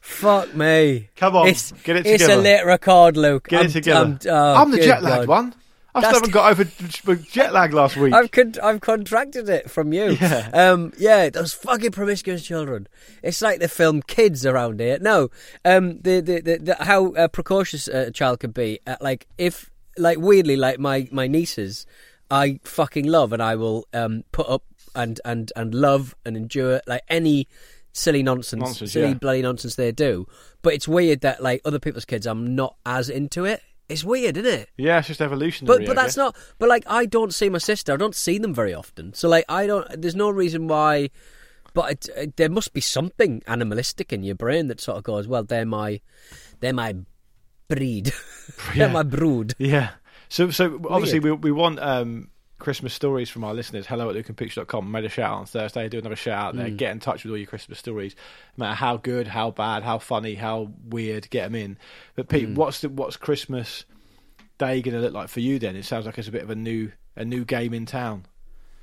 Fuck 0.00 0.54
me. 0.54 1.10
Come 1.16 1.36
on, 1.36 1.48
it's, 1.48 1.70
get 1.70 1.96
it 1.96 1.98
together. 1.98 2.14
It's 2.14 2.24
a 2.24 2.26
together. 2.28 2.42
late 2.42 2.64
record, 2.64 3.16
Luke. 3.16 3.48
Get 3.48 3.60
I'm, 3.60 3.66
it 3.66 3.72
together. 3.72 4.00
I'm, 4.00 4.18
oh, 4.26 4.54
I'm 4.54 4.70
the 4.70 4.78
good 4.78 4.86
jet 4.86 5.02
lagged 5.02 5.26
God. 5.26 5.28
one. 5.28 5.54
I 5.94 6.00
still 6.00 6.14
haven't 6.14 6.32
got 6.32 6.50
over 6.50 7.14
jet 7.16 7.52
lag 7.52 7.72
last 7.72 7.96
week. 7.96 8.12
I've 8.14 8.30
con- 8.30 8.54
I've 8.62 8.80
contracted 8.80 9.48
it 9.48 9.70
from 9.70 9.92
you. 9.92 10.16
Yeah. 10.20 10.50
Um. 10.52 10.92
Yeah. 10.98 11.30
Those 11.30 11.52
fucking 11.54 11.92
promiscuous 11.92 12.44
children. 12.44 12.88
It's 13.22 13.42
like 13.42 13.60
the 13.60 13.68
film 13.68 14.02
Kids 14.02 14.46
around 14.46 14.80
here. 14.80 14.98
No. 15.00 15.30
Um. 15.64 16.00
The 16.00 16.20
the, 16.20 16.40
the, 16.40 16.58
the 16.58 16.84
how 16.84 17.12
uh, 17.14 17.28
precocious 17.28 17.88
a 17.88 18.10
child 18.10 18.40
could 18.40 18.54
be. 18.54 18.80
Uh, 18.86 18.96
like 19.00 19.26
if 19.38 19.70
like 19.96 20.18
weirdly 20.18 20.56
like 20.56 20.78
my 20.78 21.08
my 21.10 21.26
nieces, 21.26 21.86
I 22.30 22.60
fucking 22.64 23.06
love 23.06 23.32
and 23.32 23.42
I 23.42 23.56
will 23.56 23.86
um 23.92 24.24
put 24.32 24.48
up 24.48 24.64
and 24.94 25.20
and 25.24 25.52
and 25.56 25.74
love 25.74 26.14
and 26.24 26.36
endure 26.36 26.80
like 26.86 27.02
any 27.08 27.48
silly 27.92 28.22
nonsense, 28.22 28.60
Nonsense, 28.60 28.92
silly 28.92 29.08
yeah. 29.08 29.14
bloody 29.14 29.42
nonsense 29.42 29.74
they 29.74 29.92
do. 29.92 30.26
But 30.62 30.74
it's 30.74 30.88
weird 30.88 31.20
that 31.22 31.42
like 31.42 31.60
other 31.64 31.78
people's 31.78 32.04
kids, 32.04 32.26
I'm 32.26 32.54
not 32.54 32.76
as 32.86 33.08
into 33.08 33.44
it. 33.44 33.62
It's 33.88 34.04
weird, 34.04 34.36
isn't 34.36 34.60
it? 34.60 34.68
yeah, 34.76 34.98
it's 34.98 35.08
just 35.08 35.22
evolutionary. 35.22 35.78
But 35.78 35.86
but 35.86 35.98
I 35.98 36.02
that's 36.02 36.14
guess. 36.14 36.18
not. 36.18 36.36
But 36.58 36.68
like 36.68 36.84
I 36.86 37.06
don't 37.06 37.32
see 37.32 37.48
my 37.48 37.58
sister. 37.58 37.94
I 37.94 37.96
don't 37.96 38.14
see 38.14 38.38
them 38.38 38.54
very 38.54 38.74
often. 38.74 39.14
So 39.14 39.28
like 39.28 39.44
I 39.48 39.66
don't. 39.66 40.00
There's 40.00 40.16
no 40.16 40.30
reason 40.30 40.68
why. 40.68 41.10
But 41.74 41.92
it, 41.92 42.08
it, 42.16 42.36
there 42.36 42.48
must 42.48 42.72
be 42.72 42.80
something 42.80 43.42
animalistic 43.46 44.12
in 44.12 44.24
your 44.24 44.34
brain 44.34 44.66
that 44.66 44.80
sort 44.80 44.98
of 44.98 45.04
goes, 45.04 45.28
well, 45.28 45.44
they're 45.44 45.66
my, 45.66 46.00
they're 46.60 46.72
my 46.72 46.96
breed, 47.68 48.12
they're 48.74 48.88
my 48.88 49.02
brood. 49.02 49.54
Yeah. 49.58 49.90
So 50.28 50.50
so 50.50 50.80
obviously 50.88 51.20
we 51.20 51.32
we 51.32 51.52
want 51.52 51.78
um, 51.80 52.28
Christmas 52.58 52.92
stories 52.92 53.30
from 53.30 53.44
our 53.44 53.54
listeners. 53.54 53.86
Hello 53.86 54.10
at 54.10 54.16
lukeandpeteshow.com. 54.16 54.90
Made 54.90 55.04
a 55.04 55.08
shout 55.08 55.30
out 55.30 55.38
on 55.38 55.46
Thursday. 55.46 55.88
Do 55.88 55.98
another 55.98 56.16
shout 56.16 56.38
out 56.48 56.54
Mm. 56.54 56.58
there. 56.58 56.70
Get 56.70 56.92
in 56.92 57.00
touch 57.00 57.24
with 57.24 57.30
all 57.30 57.36
your 57.38 57.46
Christmas 57.46 57.78
stories. 57.78 58.14
No 58.56 58.64
matter 58.64 58.74
how 58.76 58.96
good, 58.96 59.28
how 59.28 59.50
bad, 59.50 59.82
how 59.84 59.98
funny, 59.98 60.34
how 60.34 60.72
weird, 60.88 61.30
get 61.30 61.44
them 61.44 61.54
in. 61.54 61.78
But 62.16 62.26
Mm. 62.28 62.30
Pete, 62.30 62.48
what's 62.50 62.80
the, 62.80 62.88
what's 62.88 63.16
Christmas 63.16 63.84
Day 64.58 64.82
going 64.82 64.94
to 64.94 65.00
look 65.00 65.12
like 65.14 65.28
for 65.28 65.40
you 65.40 65.58
then? 65.58 65.76
It 65.76 65.84
sounds 65.84 66.04
like 66.04 66.18
it's 66.18 66.28
a 66.28 66.32
bit 66.32 66.42
of 66.42 66.50
a 66.50 66.56
new 66.56 66.92
a 67.16 67.24
new 67.24 67.44
game 67.44 67.72
in 67.74 67.86
town. 67.86 68.26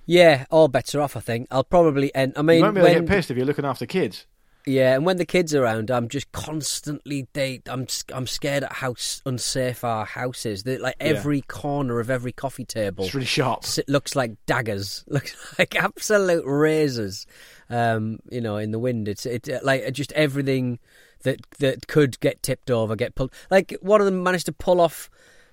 Yeah, 0.05 0.45
all 0.51 0.67
better 0.67 1.01
off. 1.01 1.15
I 1.17 1.19
think 1.19 1.47
I'll 1.51 1.63
probably 1.63 2.13
end. 2.15 2.33
I 2.35 2.41
mean, 2.43 2.57
you 2.57 2.63
won't 2.63 2.75
be 2.75 2.81
able 2.81 2.93
to 2.93 2.99
get 3.01 3.09
pissed 3.09 3.31
if 3.31 3.37
you're 3.37 3.45
looking 3.45 3.65
after 3.65 3.85
kids. 3.85 4.25
Yeah, 4.65 4.95
and 4.95 5.05
when 5.05 5.17
the 5.17 5.25
kids 5.25 5.53
are 5.53 5.63
around, 5.63 5.91
I'm 5.91 6.07
just 6.07 6.31
constantly 6.31 7.27
they. 7.33 7.61
I'm 7.67 7.87
I'm 8.13 8.27
scared 8.27 8.63
at 8.63 8.73
how 8.73 8.95
unsafe 9.25 9.83
our 9.83 10.05
house 10.05 10.45
is. 10.45 10.63
That 10.63 10.81
like 10.81 10.95
Yeah. 10.99 11.07
every 11.07 11.41
corner 11.41 11.99
of 11.99 12.09
every 12.09 12.31
coffee 12.31 12.65
table. 12.65 13.05
It's 13.05 13.13
really 13.13 13.25
sharp. 13.25 13.63
It 13.77 13.87
looks 13.87 14.15
like 14.15 14.33
daggers, 14.45 15.03
looks 15.07 15.35
like 15.59 15.75
absolute 15.75 16.43
razors. 16.45 17.27
Um, 17.69 18.19
you 18.29 18.41
know, 18.41 18.57
in 18.57 18.71
the 18.71 18.79
wind, 18.79 19.07
it's 19.07 19.25
it 19.25 19.47
uh, 19.49 19.59
like 19.63 19.91
just 19.93 20.11
everything 20.13 20.79
that 21.23 21.39
that 21.59 21.87
could 21.87 22.19
get 22.19 22.41
tipped 22.43 22.71
over, 22.71 22.95
get 22.95 23.15
pulled. 23.15 23.33
Like 23.51 23.75
one 23.81 24.01
of 24.01 24.05
them 24.05 24.23
managed 24.23 24.45
to 24.47 24.51
pull 24.53 24.81
off 24.81 25.09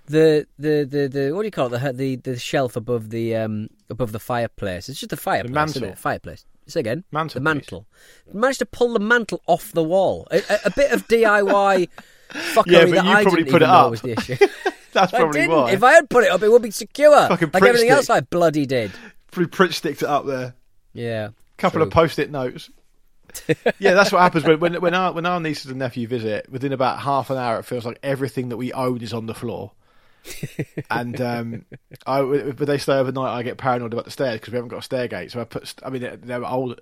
the 0.07 0.47
the 0.59 0.87
the, 0.88 1.09
the 1.09 1.33
what 1.33 1.42
do 1.42 1.47
you 1.47 1.50
call 1.50 1.73
it 1.73 1.78
the 1.78 1.92
the 1.92 2.16
the 2.16 2.38
shelf 2.38 2.76
above 2.76 3.11
the 3.11 3.37
um 3.37 3.69
above 3.90 4.12
the 4.12 4.19
fireplace. 4.19 4.88
It's 4.88 5.00
just 5.00 5.12
a 5.12 5.16
fireplace, 5.16 5.71
isn't 5.71 5.83
mantle. 5.83 5.97
Fireplace. 5.97 6.45
Say 6.66 6.81
again. 6.81 7.04
Mantelpiece. 7.11 7.35
The 7.35 7.40
mantle. 7.40 7.87
Managed 8.33 8.59
to 8.61 8.66
pull 8.66 8.92
the 8.92 9.00
mantle 9.00 9.42
off 9.47 9.73
the 9.73 9.83
wall. 9.83 10.26
A, 10.31 10.38
a, 10.38 10.59
a 10.66 10.71
bit 10.71 10.92
of 10.92 11.07
DIY 11.09 11.88
fuckery 12.31 12.64
Yeah, 12.66 12.85
but 12.85 12.90
that 12.95 13.04
you 13.04 13.11
I 13.11 13.23
probably 13.23 13.42
didn't 13.45 13.52
put 13.52 13.62
even 13.62 13.62
it 13.62 13.66
know 13.66 13.73
up. 13.73 13.90
was 13.90 14.00
the 14.02 14.12
issue. 14.12 14.37
That's 14.92 15.11
probably 15.12 15.49
why. 15.49 15.73
If 15.73 15.83
I 15.83 15.92
had 15.92 16.11
put 16.11 16.25
it 16.25 16.31
up, 16.31 16.42
it 16.42 16.50
would 16.50 16.62
be 16.62 16.71
secure, 16.71 17.28
Fucking 17.28 17.50
like 17.52 17.62
everything 17.62 17.88
prick 17.88 17.97
else 17.97 18.04
stick. 18.04 18.16
I 18.16 18.21
bloody 18.21 18.66
did. 18.66 18.92
Pretty 19.31 19.50
Pritt 19.50 19.73
sticked 19.73 20.02
it 20.02 20.09
up 20.09 20.26
there. 20.26 20.54
Yeah. 20.92 21.31
couple 21.57 21.78
true. 21.78 21.87
of 21.87 21.90
post-it 21.92 22.31
notes. 22.31 22.69
yeah, 23.78 23.95
that's 23.95 24.12
what 24.12 24.21
happens 24.21 24.45
when, 24.45 24.61
when 24.61 24.75
when 24.83 24.92
our 24.95 25.12
when 25.14 25.25
our 25.25 25.40
nieces 25.40 25.71
and 25.71 25.78
nephew 25.78 26.07
visit. 26.07 26.50
Within 26.50 26.75
about 26.75 26.99
half 26.99 27.31
an 27.31 27.38
hour, 27.38 27.59
it 27.59 27.64
feels 27.64 27.87
like 27.87 27.99
everything 28.02 28.50
that 28.50 28.59
we 28.59 28.75
own 28.75 29.00
is 29.00 29.14
on 29.14 29.25
the 29.25 29.33
floor. 29.35 29.73
And 30.91 31.21
um, 31.21 31.64
I, 32.07 32.21
when 32.23 32.55
they 32.57 32.79
stay 32.79 32.95
overnight, 32.95 33.37
I 33.37 33.43
get 33.43 33.59
paranoid 33.59 33.93
about 33.93 34.05
the 34.05 34.11
stairs 34.11 34.41
because 34.41 34.52
we 34.52 34.57
haven't 34.57 34.71
got 34.71 34.79
a 34.79 34.83
stair 34.83 35.09
gate. 35.09 35.33
So 35.33 35.41
I 35.41 35.45
put. 35.45 35.75
I 35.85 35.91
mean, 35.91 36.02
they're, 36.02 36.17
they're 36.17 36.45
old. 36.45 36.81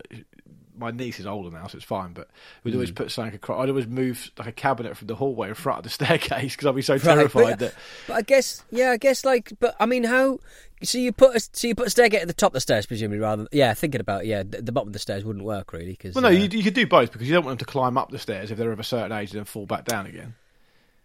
My 0.77 0.91
niece 0.91 1.21
is 1.21 1.27
older 1.27 1.51
now, 1.51 1.67
so 1.67 1.77
it's 1.77 1.85
fine. 1.85 2.15
But 2.15 2.31
we'd 2.65 2.75
always 2.75 2.91
put 2.91 3.11
something 3.11 3.35
across. 3.35 3.63
I'd 3.63 3.69
always 3.69 3.87
move 3.87 4.31
like 4.39 4.49
a 4.49 4.53
cabinet 4.53 4.97
from 4.97 5.09
the 5.09 5.15
hallway 5.15 5.49
in 5.49 5.55
front 5.55 5.79
of 5.79 5.85
the 5.85 5.91
staircase 6.05 6.57
because 6.57 6.67
I'd 6.67 6.75
be 6.75 6.83
so 6.83 6.95
Right, 6.95 7.03
terrified 7.03 7.43
but, 7.43 7.59
that 7.59 7.75
but 8.07 8.15
I 8.15 8.23
guess, 8.23 8.65
yeah, 8.71 8.91
I 8.93 8.97
guess 8.97 9.25
like, 9.25 9.53
but 9.61 9.75
I 9.79 9.87
mean, 9.87 10.05
how? 10.05 10.39
So 10.83 10.97
you 10.97 11.13
put 11.13 11.37
a, 11.37 11.41
so 11.53 11.69
you 11.69 11.75
put 11.75 11.89
a 11.89 11.91
stair 11.91 12.09
gate 12.09 12.23
at 12.23 12.29
the 12.29 12.33
top 12.33 12.51
of 12.51 12.55
the 12.55 12.61
stairs, 12.61 12.87
presumably, 12.87 13.19
rather. 13.19 13.47
Yeah, 13.53 13.75
thinking 13.75 14.01
about, 14.01 14.25
it, 14.25 14.29
yeah, 14.29 14.43
the, 14.43 14.63
the 14.63 14.73
bottom 14.73 14.89
of 14.89 14.93
the 14.95 14.99
stairs 14.99 15.25
wouldn't 15.25 15.45
work 15.45 15.75
really 15.75 15.91
because. 15.91 16.15
Well, 16.15 16.23
no, 16.23 16.31
you, 16.31 16.49
you 16.49 16.63
could 16.63 16.73
do 16.73 16.87
both 16.87 17.13
because 17.13 17.29
you 17.29 17.35
don't 17.35 17.45
want 17.45 17.59
them 17.59 17.67
to 17.67 17.71
climb 17.71 17.99
up 17.99 18.11
the 18.11 18.19
stairs 18.19 18.51
if 18.51 18.57
they're 18.57 18.73
of 18.73 18.81
a 18.81 18.85
certain 18.85 19.13
age 19.13 19.33
and 19.33 19.39
then 19.39 19.45
fall 19.45 19.67
back 19.67 19.85
down 19.85 20.07
again. 20.07 20.35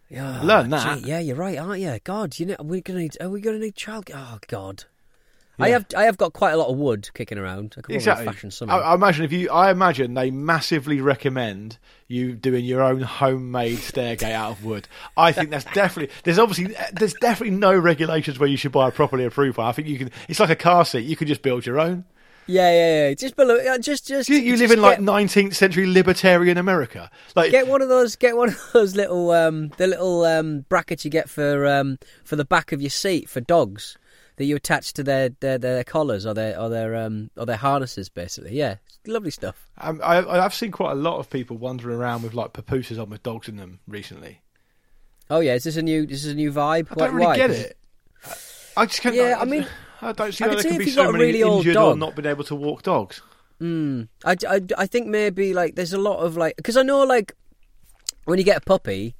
Yeah, 0.09 0.41
learn 0.43 0.69
that. 0.69 0.99
gee, 0.99 1.09
yeah, 1.09 1.19
you're 1.19 1.35
right, 1.35 1.57
aren't 1.57 1.81
you? 1.81 1.97
God, 2.03 2.39
you 2.39 2.45
know, 2.45 2.55
we're 2.59 2.65
we 2.65 2.81
gonna 2.81 2.99
need? 2.99 3.17
Are 3.21 3.29
we 3.29 3.41
gonna 3.41 3.59
need 3.59 3.75
child? 3.75 4.09
Oh 4.13 4.39
God. 4.47 4.85
I 5.57 5.69
have 5.69 5.85
I 5.95 6.03
have 6.03 6.17
got 6.17 6.33
quite 6.33 6.51
a 6.51 6.57
lot 6.57 6.67
of 6.67 6.77
wood 6.77 7.09
kicking 7.13 7.37
around. 7.37 7.75
I 7.77 7.81
could 7.81 7.95
Exactly. 7.95 8.25
fashion 8.25 8.51
I. 8.69 8.77
I 8.79 8.93
imagine 8.93 9.23
if 9.23 9.31
you, 9.31 9.49
I 9.49 9.71
imagine 9.71 10.13
they 10.13 10.31
massively 10.31 10.99
recommend 10.99 11.77
you 12.07 12.33
doing 12.33 12.65
your 12.65 12.81
own 12.81 13.01
homemade 13.01 13.77
stairgate 13.77 14.33
out 14.33 14.51
of 14.51 14.65
wood. 14.65 14.87
I 15.15 15.31
think 15.31 15.51
that's 15.51 15.65
definitely. 15.73 16.13
There's 16.23 16.39
obviously 16.39 16.75
there's 16.93 17.13
definitely 17.13 17.55
no 17.55 17.77
regulations 17.77 18.37
where 18.37 18.49
you 18.49 18.57
should 18.57 18.73
buy 18.73 18.89
a 18.89 18.91
properly 18.91 19.23
approved 19.23 19.57
one. 19.57 19.67
I 19.67 19.71
think 19.71 19.87
you 19.87 19.97
can. 19.97 20.11
It's 20.27 20.39
like 20.39 20.49
a 20.49 20.55
car 20.55 20.83
seat. 20.83 21.05
You 21.05 21.15
can 21.15 21.27
just 21.27 21.41
build 21.41 21.65
your 21.65 21.79
own. 21.79 22.05
Yeah, 22.47 22.71
yeah, 22.71 23.07
yeah. 23.07 23.13
Just 23.13 23.35
below, 23.35 23.77
just 23.79 24.07
just. 24.07 24.29
You, 24.29 24.37
you 24.37 24.51
just 24.57 24.61
live 24.61 24.71
in 24.71 24.81
like 24.81 24.99
19th 24.99 25.55
century 25.55 25.85
libertarian 25.85 26.57
America. 26.57 27.09
Like 27.35 27.51
Get 27.51 27.67
one 27.67 27.81
of 27.81 27.89
those. 27.89 28.15
Get 28.15 28.37
one 28.37 28.49
of 28.49 28.69
those 28.73 28.95
little, 28.95 29.31
um, 29.31 29.69
the 29.77 29.87
little 29.87 30.25
um, 30.25 30.65
brackets 30.69 31.05
you 31.05 31.11
get 31.11 31.29
for 31.29 31.65
um, 31.67 31.97
for 32.23 32.35
the 32.35 32.45
back 32.45 32.71
of 32.71 32.81
your 32.81 32.89
seat 32.89 33.29
for 33.29 33.41
dogs 33.41 33.97
that 34.37 34.45
you 34.45 34.55
attach 34.55 34.93
to 34.93 35.03
their 35.03 35.29
their, 35.39 35.57
their 35.57 35.83
collars 35.83 36.25
or 36.25 36.33
their 36.33 36.59
or 36.59 36.69
their 36.69 36.95
um, 36.95 37.29
or 37.37 37.45
their 37.45 37.57
harnesses. 37.57 38.09
Basically, 38.09 38.53
yeah, 38.55 38.75
lovely 39.07 39.31
stuff. 39.31 39.67
um, 39.79 40.01
I, 40.03 40.19
I've 40.43 40.53
seen 40.53 40.71
quite 40.71 40.91
a 40.91 40.95
lot 40.95 41.19
of 41.19 41.29
people 41.29 41.57
wandering 41.57 41.97
around 41.97 42.23
with 42.23 42.33
like 42.33 42.53
papooses 42.53 42.99
on 42.99 43.09
with 43.09 43.23
dogs 43.23 43.47
in 43.47 43.57
them 43.57 43.79
recently. 43.87 44.41
Oh 45.29 45.39
yeah, 45.39 45.55
is 45.55 45.63
this 45.63 45.77
a 45.77 45.81
new? 45.81 46.05
This 46.05 46.23
is 46.23 46.31
a 46.31 46.35
new 46.35 46.51
vibe? 46.51 46.87
I 46.91 46.95
don't 46.95 47.13
really 47.15 47.27
Why? 47.27 47.35
get 47.37 47.51
it. 47.51 47.77
I 48.77 48.85
just 48.85 49.01
can't. 49.01 49.15
Yeah, 49.15 49.35
I, 49.39 49.41
I 49.41 49.45
mean, 49.45 49.65
I 50.01 50.11
don't 50.11 50.31
see 50.31 50.43
I 50.43 50.47
how 50.47 50.53
there 50.55 50.63
can 50.63 50.73
if 50.73 50.79
be 50.79 50.91
so 50.91 51.03
got 51.03 51.11
many 51.13 51.25
really 51.25 51.43
old 51.43 51.65
injured 51.65 51.77
or 51.77 51.95
not 51.95 52.15
being 52.15 52.27
able 52.27 52.43
to 52.45 52.55
walk 52.55 52.83
dogs. 52.83 53.21
Mm, 53.61 54.09
I, 54.25 54.35
I, 54.49 54.61
I 54.77 54.85
think 54.85 55.07
maybe 55.07 55.53
like 55.53 55.75
there's 55.75 55.93
a 55.93 55.97
lot 55.97 56.17
of 56.17 56.35
like 56.35 56.57
because 56.57 56.75
I 56.77 56.83
know 56.83 57.03
like 57.03 57.33
when 58.25 58.37
you 58.37 58.43
get 58.45 58.57
a 58.57 58.61
puppy, 58.61 59.15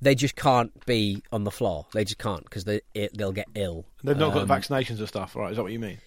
they 0.00 0.14
just 0.14 0.36
can't 0.36 0.84
be 0.86 1.22
on 1.32 1.44
the 1.44 1.50
floor. 1.50 1.86
They 1.92 2.04
just 2.04 2.18
can't 2.18 2.44
because 2.44 2.64
they 2.64 2.80
it, 2.94 3.16
they'll 3.16 3.32
get 3.32 3.48
ill. 3.54 3.86
They've 4.04 4.16
not 4.16 4.34
got 4.34 4.42
Um, 4.42 4.48
the 4.48 4.54
vaccinations 4.54 4.98
and 4.98 5.08
stuff, 5.08 5.34
right? 5.36 5.50
Is 5.50 5.56
that 5.56 5.62
what 5.62 5.72
you 5.72 5.78
mean? 5.78 5.98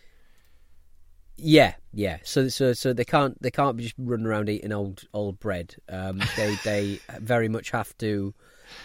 Yeah, 1.37 1.73
yeah. 1.91 2.17
So 2.23 2.49
so 2.49 2.73
so 2.73 2.93
they 2.93 3.05
can't 3.05 3.41
they 3.41 3.51
can't 3.51 3.75
be 3.75 3.83
just 3.83 3.95
running 3.97 4.27
around 4.27 4.49
eating 4.49 4.71
old 4.71 5.03
old 5.13 5.39
bread. 5.39 5.75
Um, 5.89 6.21
they 6.37 6.55
they 6.63 6.99
very 7.19 7.49
much 7.49 7.71
have 7.71 7.97
to. 7.97 8.33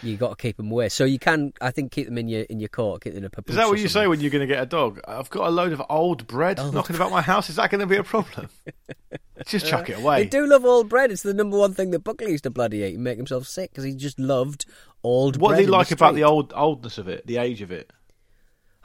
You 0.03 0.15
got 0.17 0.29
to 0.29 0.35
keep 0.41 0.57
them 0.57 0.71
away. 0.71 0.89
So 0.89 1.05
you 1.05 1.19
can 1.19 1.53
I 1.61 1.71
think 1.71 1.91
keep 1.91 2.05
them 2.07 2.17
in 2.17 2.27
your 2.27 2.41
in 2.43 2.59
your 2.59 2.69
court, 2.69 3.03
keep 3.03 3.13
them 3.13 3.23
in 3.23 3.29
a 3.31 3.49
Is 3.49 3.55
that 3.55 3.67
what 3.67 3.79
you 3.79 3.87
say 3.87 4.07
when 4.07 4.19
you're 4.21 4.29
going 4.31 4.47
to 4.47 4.53
get 4.53 4.61
a 4.61 4.65
dog? 4.65 4.99
I've 5.07 5.29
got 5.29 5.47
a 5.47 5.51
load 5.51 5.71
of 5.73 5.81
old 5.89 6.27
bread 6.27 6.59
Old 6.59 6.73
knocking 6.73 6.95
about 6.95 7.11
my 7.11 7.21
house. 7.21 7.49
Is 7.49 7.55
that 7.55 7.69
going 7.71 7.81
to 7.81 7.87
be 7.87 7.97
a 7.97 8.03
problem? 8.03 8.49
Just 9.45 9.67
chuck 9.67 9.89
it 9.89 9.97
away. 9.99 10.23
They 10.23 10.29
do 10.29 10.45
love 10.47 10.65
old 10.65 10.89
bread. 10.89 11.11
It's 11.11 11.21
the 11.23 11.33
number 11.33 11.57
one 11.57 11.73
thing 11.73 11.91
that 11.91 11.99
Buckley 11.99 12.31
used 12.31 12.43
to 12.43 12.49
bloody 12.49 12.79
eat 12.79 12.95
and 12.95 13.03
make 13.03 13.17
himself 13.17 13.45
sick 13.45 13.69
because 13.71 13.83
he 13.83 13.93
just 13.93 14.17
loved 14.19 14.65
old 15.03 15.37
What 15.37 15.49
bread. 15.49 15.57
do 15.57 15.61
they 15.61 15.63
in 15.65 15.71
the 15.71 15.77
like 15.77 15.91
about 15.91 16.15
the 16.15 16.23
old 16.23 16.53
oldness 16.55 16.97
of 16.97 17.07
it, 17.07 17.25
the 17.27 17.37
age 17.37 17.61
of 17.61 17.71
it? 17.71 17.93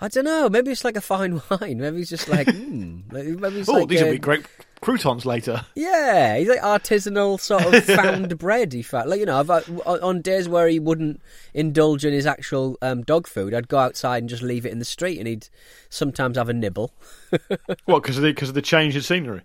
I 0.00 0.08
don't 0.08 0.24
know. 0.24 0.48
Maybe 0.50 0.70
it's 0.70 0.84
like 0.84 0.96
a 0.96 1.00
fine 1.00 1.40
wine. 1.50 1.78
Maybe 1.78 2.00
it's 2.02 2.10
just 2.10 2.28
like, 2.28 2.48
hmm. 2.50 3.00
Maybe 3.10 3.30
it's 3.60 3.68
Oh, 3.68 3.72
like 3.74 3.88
these 3.88 4.02
uh, 4.02 4.06
will 4.06 4.12
be 4.12 4.18
great 4.18 4.44
croutons 4.82 5.24
later. 5.24 5.64
Yeah, 5.74 6.36
he's 6.36 6.48
like 6.48 6.60
artisanal 6.60 7.40
sort 7.40 7.64
of 7.64 7.84
found 7.96 8.36
bread. 8.38 8.74
He 8.74 8.82
felt 8.82 9.08
like 9.08 9.20
you 9.20 9.24
know, 9.26 9.40
I've, 9.40 9.48
uh, 9.48 9.62
on 9.86 10.20
days 10.20 10.48
where 10.48 10.68
he 10.68 10.78
wouldn't 10.78 11.22
indulge 11.54 12.04
in 12.04 12.12
his 12.12 12.26
actual 12.26 12.76
um, 12.82 13.02
dog 13.02 13.26
food, 13.26 13.54
I'd 13.54 13.68
go 13.68 13.78
outside 13.78 14.18
and 14.22 14.28
just 14.28 14.42
leave 14.42 14.66
it 14.66 14.72
in 14.72 14.78
the 14.78 14.84
street, 14.84 15.18
and 15.18 15.26
he'd 15.26 15.48
sometimes 15.88 16.36
have 16.36 16.50
a 16.50 16.52
nibble. 16.52 16.92
What? 17.86 18.02
Because 18.02 18.18
of 18.18 18.22
the 18.24 18.32
because 18.32 18.50
of 18.50 18.54
the 18.54 18.60
change 18.62 18.94
in 18.94 19.00
scenery. 19.02 19.40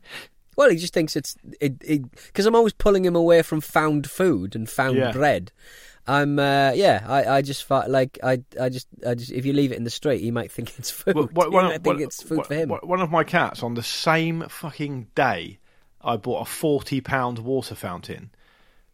Well, 0.57 0.69
he 0.71 0.75
just 0.77 0.93
thinks 0.93 1.15
it's 1.15 1.35
it 1.61 1.79
because 1.79 2.45
I'm 2.45 2.55
always 2.55 2.73
pulling 2.73 3.05
him 3.05 3.15
away 3.15 3.43
from 3.43 3.61
found 3.61 4.09
food 4.09 4.55
and 4.55 4.67
found 4.69 4.97
Yeah. 4.97 5.11
bread. 5.11 5.51
I'm 6.07 6.39
uh, 6.39 6.71
yeah. 6.73 7.03
I, 7.07 7.25
I 7.37 7.41
just 7.41 7.65
fi- 7.65 7.87
like 7.87 8.17
I 8.23 8.41
I 8.59 8.69
just 8.69 8.87
I 9.05 9.13
just 9.15 9.31
if 9.31 9.45
you 9.45 9.53
leave 9.53 9.71
it 9.71 9.77
in 9.77 9.83
the 9.83 9.89
street, 9.89 10.21
he 10.21 10.31
might 10.31 10.51
think 10.51 10.77
it's 10.79 10.89
food. 10.91 11.15
Well, 11.15 11.29
one- 11.33 11.51
one 11.51 11.65
of- 11.65 11.71
think 11.73 11.85
one- 11.85 12.01
it's 12.01 12.23
food 12.23 12.45
for 12.45 12.53
him. 12.53 12.69
One 12.69 13.01
of 13.01 13.11
my 13.11 13.23
cats 13.23 13.61
on 13.63 13.73
the 13.73 13.83
same 13.83 14.43
fucking 14.47 15.07
day, 15.15 15.59
I 16.01 16.15
bought 16.17 16.41
a 16.41 16.45
forty 16.49 17.01
pound 17.01 17.39
water 17.39 17.75
fountain 17.75 18.31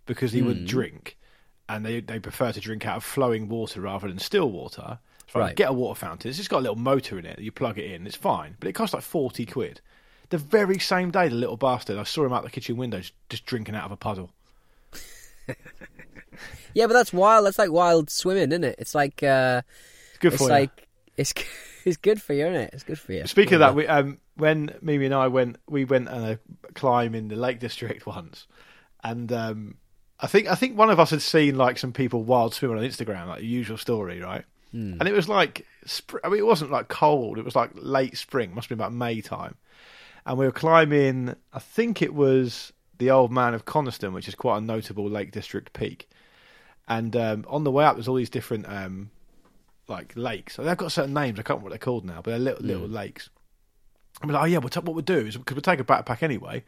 because 0.05 0.31
he 0.31 0.39
Hmm. 0.39 0.47
would 0.47 0.65
drink, 0.65 1.17
and 1.69 1.85
they 1.85 1.99
they 2.01 2.19
prefer 2.19 2.51
to 2.51 2.59
drink 2.59 2.85
out 2.87 2.97
of 2.97 3.03
flowing 3.03 3.47
water 3.47 3.81
rather 3.81 4.07
than 4.07 4.17
still 4.19 4.49
water. 4.49 4.99
So 5.31 5.39
I 5.39 5.43
Right. 5.47 5.55
get 5.55 5.69
a 5.69 5.73
water 5.73 5.97
fountain. 5.99 6.29
It's 6.29 6.37
just 6.37 6.49
got 6.49 6.59
a 6.59 6.61
little 6.61 6.75
motor 6.75 7.17
in 7.19 7.25
it. 7.25 7.39
You 7.39 7.51
plug 7.51 7.77
it 7.79 7.89
in, 7.91 8.05
it's 8.05 8.15
fine, 8.15 8.55
but 8.59 8.67
it 8.69 8.73
costs 8.73 8.93
like 8.93 9.03
forty 9.03 9.45
quid. 9.45 9.81
The 10.29 10.37
very 10.39 10.79
same 10.79 11.11
day, 11.11 11.27
the 11.27 11.35
little 11.35 11.57
bastard, 11.57 11.97
I 11.99 12.03
saw 12.03 12.25
him 12.25 12.33
out 12.33 12.43
the 12.43 12.49
kitchen 12.49 12.75
window 12.77 12.99
just, 12.99 13.13
just 13.29 13.45
drinking 13.45 13.75
out 13.75 13.85
of 13.85 13.91
a 13.91 13.97
puddle. 13.97 14.31
Yeah, 16.73 16.87
but 16.87 16.93
that's 16.93 17.13
wild. 17.13 17.45
That's 17.45 17.59
like 17.59 17.71
wild 17.71 18.09
swimming, 18.09 18.51
isn't 18.51 18.63
it? 18.63 18.75
It's 18.79 18.95
like 18.95 19.21
uh, 19.23 19.61
It's 20.09 20.17
good 20.19 20.33
it's 20.33 20.43
for 20.43 20.49
like 20.49 20.87
it's 21.17 21.33
it's 21.85 21.97
good 21.97 22.21
for 22.21 22.33
you, 22.33 22.47
isn't 22.47 22.61
it? 22.61 22.69
It's 22.73 22.83
good 22.83 22.99
for 22.99 23.13
you. 23.13 23.19
you. 23.19 23.27
Speaking 23.27 23.55
of 23.55 23.59
that, 23.59 23.75
we, 23.75 23.87
um, 23.87 24.19
when 24.35 24.75
Mimi 24.81 25.05
and 25.05 25.13
I 25.13 25.27
went, 25.27 25.57
we 25.67 25.85
went 25.85 26.09
on 26.09 26.23
a 26.23 26.39
climb 26.73 27.15
in 27.15 27.27
the 27.27 27.35
Lake 27.35 27.59
District 27.59 28.05
once, 28.07 28.47
and 29.03 29.31
um, 29.31 29.75
I 30.19 30.27
think 30.27 30.47
I 30.47 30.55
think 30.55 30.77
one 30.77 30.89
of 30.89 30.99
us 30.99 31.11
had 31.11 31.21
seen 31.21 31.57
like 31.57 31.77
some 31.77 31.93
people 31.93 32.23
wild 32.23 32.53
swimming 32.53 32.77
on 32.77 32.83
Instagram, 32.83 33.27
like 33.27 33.39
the 33.39 33.47
usual 33.47 33.77
story, 33.77 34.21
right? 34.21 34.45
And 34.99 35.07
it 35.07 35.13
was 35.13 35.29
like, 35.29 35.67
I 36.23 36.29
mean, 36.29 36.39
it 36.39 36.47
wasn't 36.47 36.71
like 36.71 36.87
cold; 36.87 37.37
it 37.37 37.45
was 37.45 37.55
like 37.55 37.69
late 37.75 38.17
spring, 38.17 38.55
must 38.55 38.65
have 38.65 38.77
been 38.77 38.83
about 38.83 38.93
May 38.93 39.21
time, 39.21 39.55
and 40.25 40.37
we 40.37 40.45
were 40.45 40.51
climbing. 40.51 41.35
I 41.53 41.59
think 41.59 42.01
it 42.01 42.13
was 42.13 42.73
the 42.97 43.11
Old 43.11 43.31
Man 43.31 43.53
of 43.53 43.65
Coniston, 43.65 44.13
which 44.13 44.27
is 44.27 44.33
quite 44.33 44.57
a 44.57 44.61
notable 44.61 45.07
Lake 45.07 45.31
District 45.31 45.73
peak. 45.73 46.09
And 46.97 47.15
um, 47.15 47.45
on 47.47 47.63
the 47.63 47.71
way 47.71 47.85
up, 47.85 47.95
there's 47.95 48.07
all 48.07 48.15
these 48.15 48.29
different 48.29 48.65
um, 48.67 49.09
like 49.87 50.13
lakes. 50.15 50.55
So 50.55 50.63
they've 50.63 50.77
got 50.77 50.91
certain 50.91 51.13
names. 51.13 51.39
I 51.39 51.43
can't 51.43 51.49
remember 51.59 51.63
what 51.65 51.69
they're 51.71 51.77
called 51.79 52.05
now, 52.05 52.21
but 52.21 52.31
they're 52.31 52.39
little 52.39 52.65
little 52.65 52.87
lakes. 52.87 53.29
And 54.21 54.29
we're 54.29 54.35
like, 54.35 54.43
oh 54.43 54.45
yeah, 54.47 54.57
we'll 54.59 54.69
t- 54.69 54.79
what 54.79 54.93
we'll 54.95 55.03
do 55.03 55.17
is 55.27 55.35
because 55.37 55.55
we'll 55.55 55.61
take 55.61 55.79
a 55.79 55.83
backpack 55.83 56.23
anyway. 56.23 56.63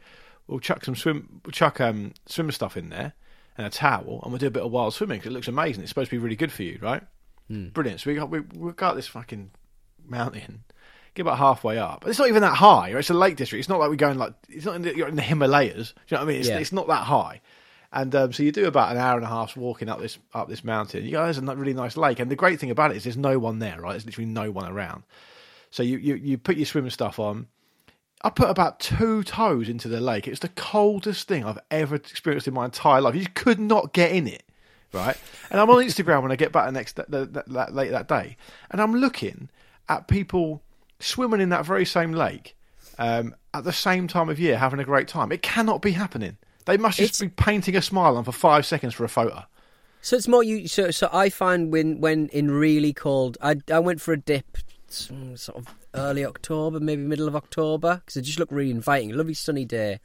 We'll 0.46 0.60
chuck 0.60 0.84
some 0.84 0.94
swim, 0.96 1.40
we'll 1.44 1.52
chuck 1.52 1.80
um, 1.80 2.12
swim 2.26 2.50
stuff 2.52 2.76
in 2.76 2.88
there 2.90 3.14
and 3.58 3.66
a 3.66 3.70
towel, 3.70 4.20
and 4.22 4.32
we'll 4.32 4.38
do 4.38 4.46
a 4.48 4.50
bit 4.50 4.62
of 4.62 4.70
wild 4.70 4.94
swimming 4.94 5.18
'cause 5.20 5.28
it 5.28 5.32
looks 5.32 5.48
amazing. 5.48 5.82
It's 5.82 5.90
supposed 5.90 6.10
to 6.10 6.16
be 6.16 6.22
really 6.22 6.36
good 6.36 6.52
for 6.52 6.62
you, 6.62 6.78
right? 6.82 7.02
Brilliant. 7.70 8.00
So 8.00 8.10
we 8.10 8.16
got 8.16 8.28
we, 8.30 8.40
we 8.40 8.72
got 8.72 8.94
this 8.96 9.06
fucking 9.06 9.50
mountain. 10.06 10.64
Get 11.14 11.22
about 11.22 11.38
halfway 11.38 11.78
up. 11.78 12.00
But 12.02 12.10
it's 12.10 12.18
not 12.18 12.28
even 12.28 12.42
that 12.42 12.56
high. 12.56 12.92
Right? 12.92 12.96
It's 12.98 13.08
a 13.10 13.14
lake 13.14 13.36
district. 13.36 13.60
It's 13.60 13.68
not 13.68 13.78
like 13.80 13.88
we're 13.88 13.96
going 13.96 14.18
like 14.18 14.34
it's 14.50 14.66
not 14.66 14.76
in 14.76 14.82
the, 14.82 14.94
you're 14.96 15.08
in 15.08 15.16
the 15.16 15.22
Himalayas. 15.22 15.94
Do 15.94 16.00
you 16.08 16.16
know 16.16 16.24
what 16.24 16.28
I 16.28 16.32
mean? 16.32 16.40
It's, 16.40 16.48
Yeah. 16.48 16.58
it's 16.58 16.72
not 16.72 16.88
that 16.88 17.04
high. 17.04 17.40
And 17.96 18.14
um, 18.14 18.30
so 18.34 18.42
you 18.42 18.52
do 18.52 18.66
about 18.66 18.92
an 18.92 18.98
hour 18.98 19.16
and 19.16 19.24
a 19.24 19.28
half 19.28 19.56
walking 19.56 19.88
up 19.88 19.98
this 19.98 20.18
up 20.34 20.50
this 20.50 20.62
mountain. 20.62 21.06
You 21.06 21.12
go, 21.12 21.24
there's 21.24 21.38
a 21.38 21.42
really 21.42 21.72
nice 21.72 21.96
lake, 21.96 22.20
and 22.20 22.30
the 22.30 22.36
great 22.36 22.60
thing 22.60 22.70
about 22.70 22.90
it 22.90 22.98
is 22.98 23.04
there's 23.04 23.16
no 23.16 23.38
one 23.38 23.58
there, 23.58 23.80
right? 23.80 23.92
There's 23.92 24.04
literally 24.04 24.28
no 24.28 24.50
one 24.50 24.70
around. 24.70 25.04
So 25.70 25.82
you 25.82 25.96
you, 25.96 26.14
you 26.16 26.36
put 26.36 26.58
your 26.58 26.66
swimming 26.66 26.90
stuff 26.90 27.18
on. 27.18 27.46
I 28.20 28.28
put 28.28 28.50
about 28.50 28.80
two 28.80 29.22
toes 29.22 29.70
into 29.70 29.88
the 29.88 30.02
lake. 30.02 30.28
It's 30.28 30.40
the 30.40 30.50
coldest 30.50 31.26
thing 31.26 31.46
I've 31.46 31.58
ever 31.70 31.94
experienced 31.94 32.46
in 32.46 32.52
my 32.52 32.66
entire 32.66 33.00
life. 33.00 33.14
You 33.14 33.28
could 33.34 33.58
not 33.58 33.94
get 33.94 34.12
in 34.12 34.26
it, 34.26 34.42
right? 34.92 35.16
And 35.50 35.58
I'm 35.58 35.70
on 35.70 35.82
Instagram 35.82 36.20
when 36.20 36.32
I 36.32 36.36
get 36.36 36.52
back 36.52 36.66
the 36.66 36.72
next 36.72 36.96
that, 36.96 37.72
late 37.72 37.92
that 37.92 38.08
day, 38.08 38.36
and 38.70 38.82
I'm 38.82 38.94
looking 38.94 39.48
at 39.88 40.06
people 40.06 40.62
swimming 41.00 41.40
in 41.40 41.48
that 41.48 41.64
very 41.64 41.86
same 41.86 42.12
lake 42.12 42.58
um, 42.98 43.34
at 43.54 43.64
the 43.64 43.72
same 43.72 44.06
time 44.06 44.28
of 44.28 44.38
year, 44.38 44.58
having 44.58 44.80
a 44.80 44.84
great 44.84 45.08
time. 45.08 45.32
It 45.32 45.40
cannot 45.40 45.80
be 45.80 45.92
happening. 45.92 46.36
They 46.66 46.76
must 46.76 46.98
just 46.98 47.20
It's- 47.20 47.20
be 47.20 47.42
painting 47.42 47.74
a 47.76 47.82
smile 47.82 48.16
on 48.16 48.24
for 48.24 48.32
five 48.32 48.66
seconds 48.66 48.94
for 48.94 49.04
a 49.04 49.08
photo. 49.08 49.44
So 50.02 50.14
it's 50.16 50.28
more 50.28 50.44
you. 50.44 50.68
So 50.68 50.90
so 50.92 51.08
I 51.12 51.30
find 51.30 51.72
when 51.72 52.00
when 52.00 52.28
in 52.28 52.50
really 52.50 52.92
cold, 52.92 53.38
I 53.40 53.56
I 53.72 53.80
went 53.80 54.00
for 54.00 54.12
a 54.12 54.16
dip, 54.16 54.58
mm, 54.88 55.36
sort 55.36 55.58
of 55.58 55.74
early 55.94 56.24
October, 56.24 56.78
maybe 56.78 57.02
middle 57.02 57.26
of 57.26 57.34
October, 57.34 57.96
because 57.96 58.16
it 58.16 58.22
just 58.22 58.38
looked 58.38 58.52
really 58.52 58.70
inviting. 58.70 59.10
A 59.10 59.16
lovely 59.16 59.34
sunny 59.34 59.64
day, 59.64 59.98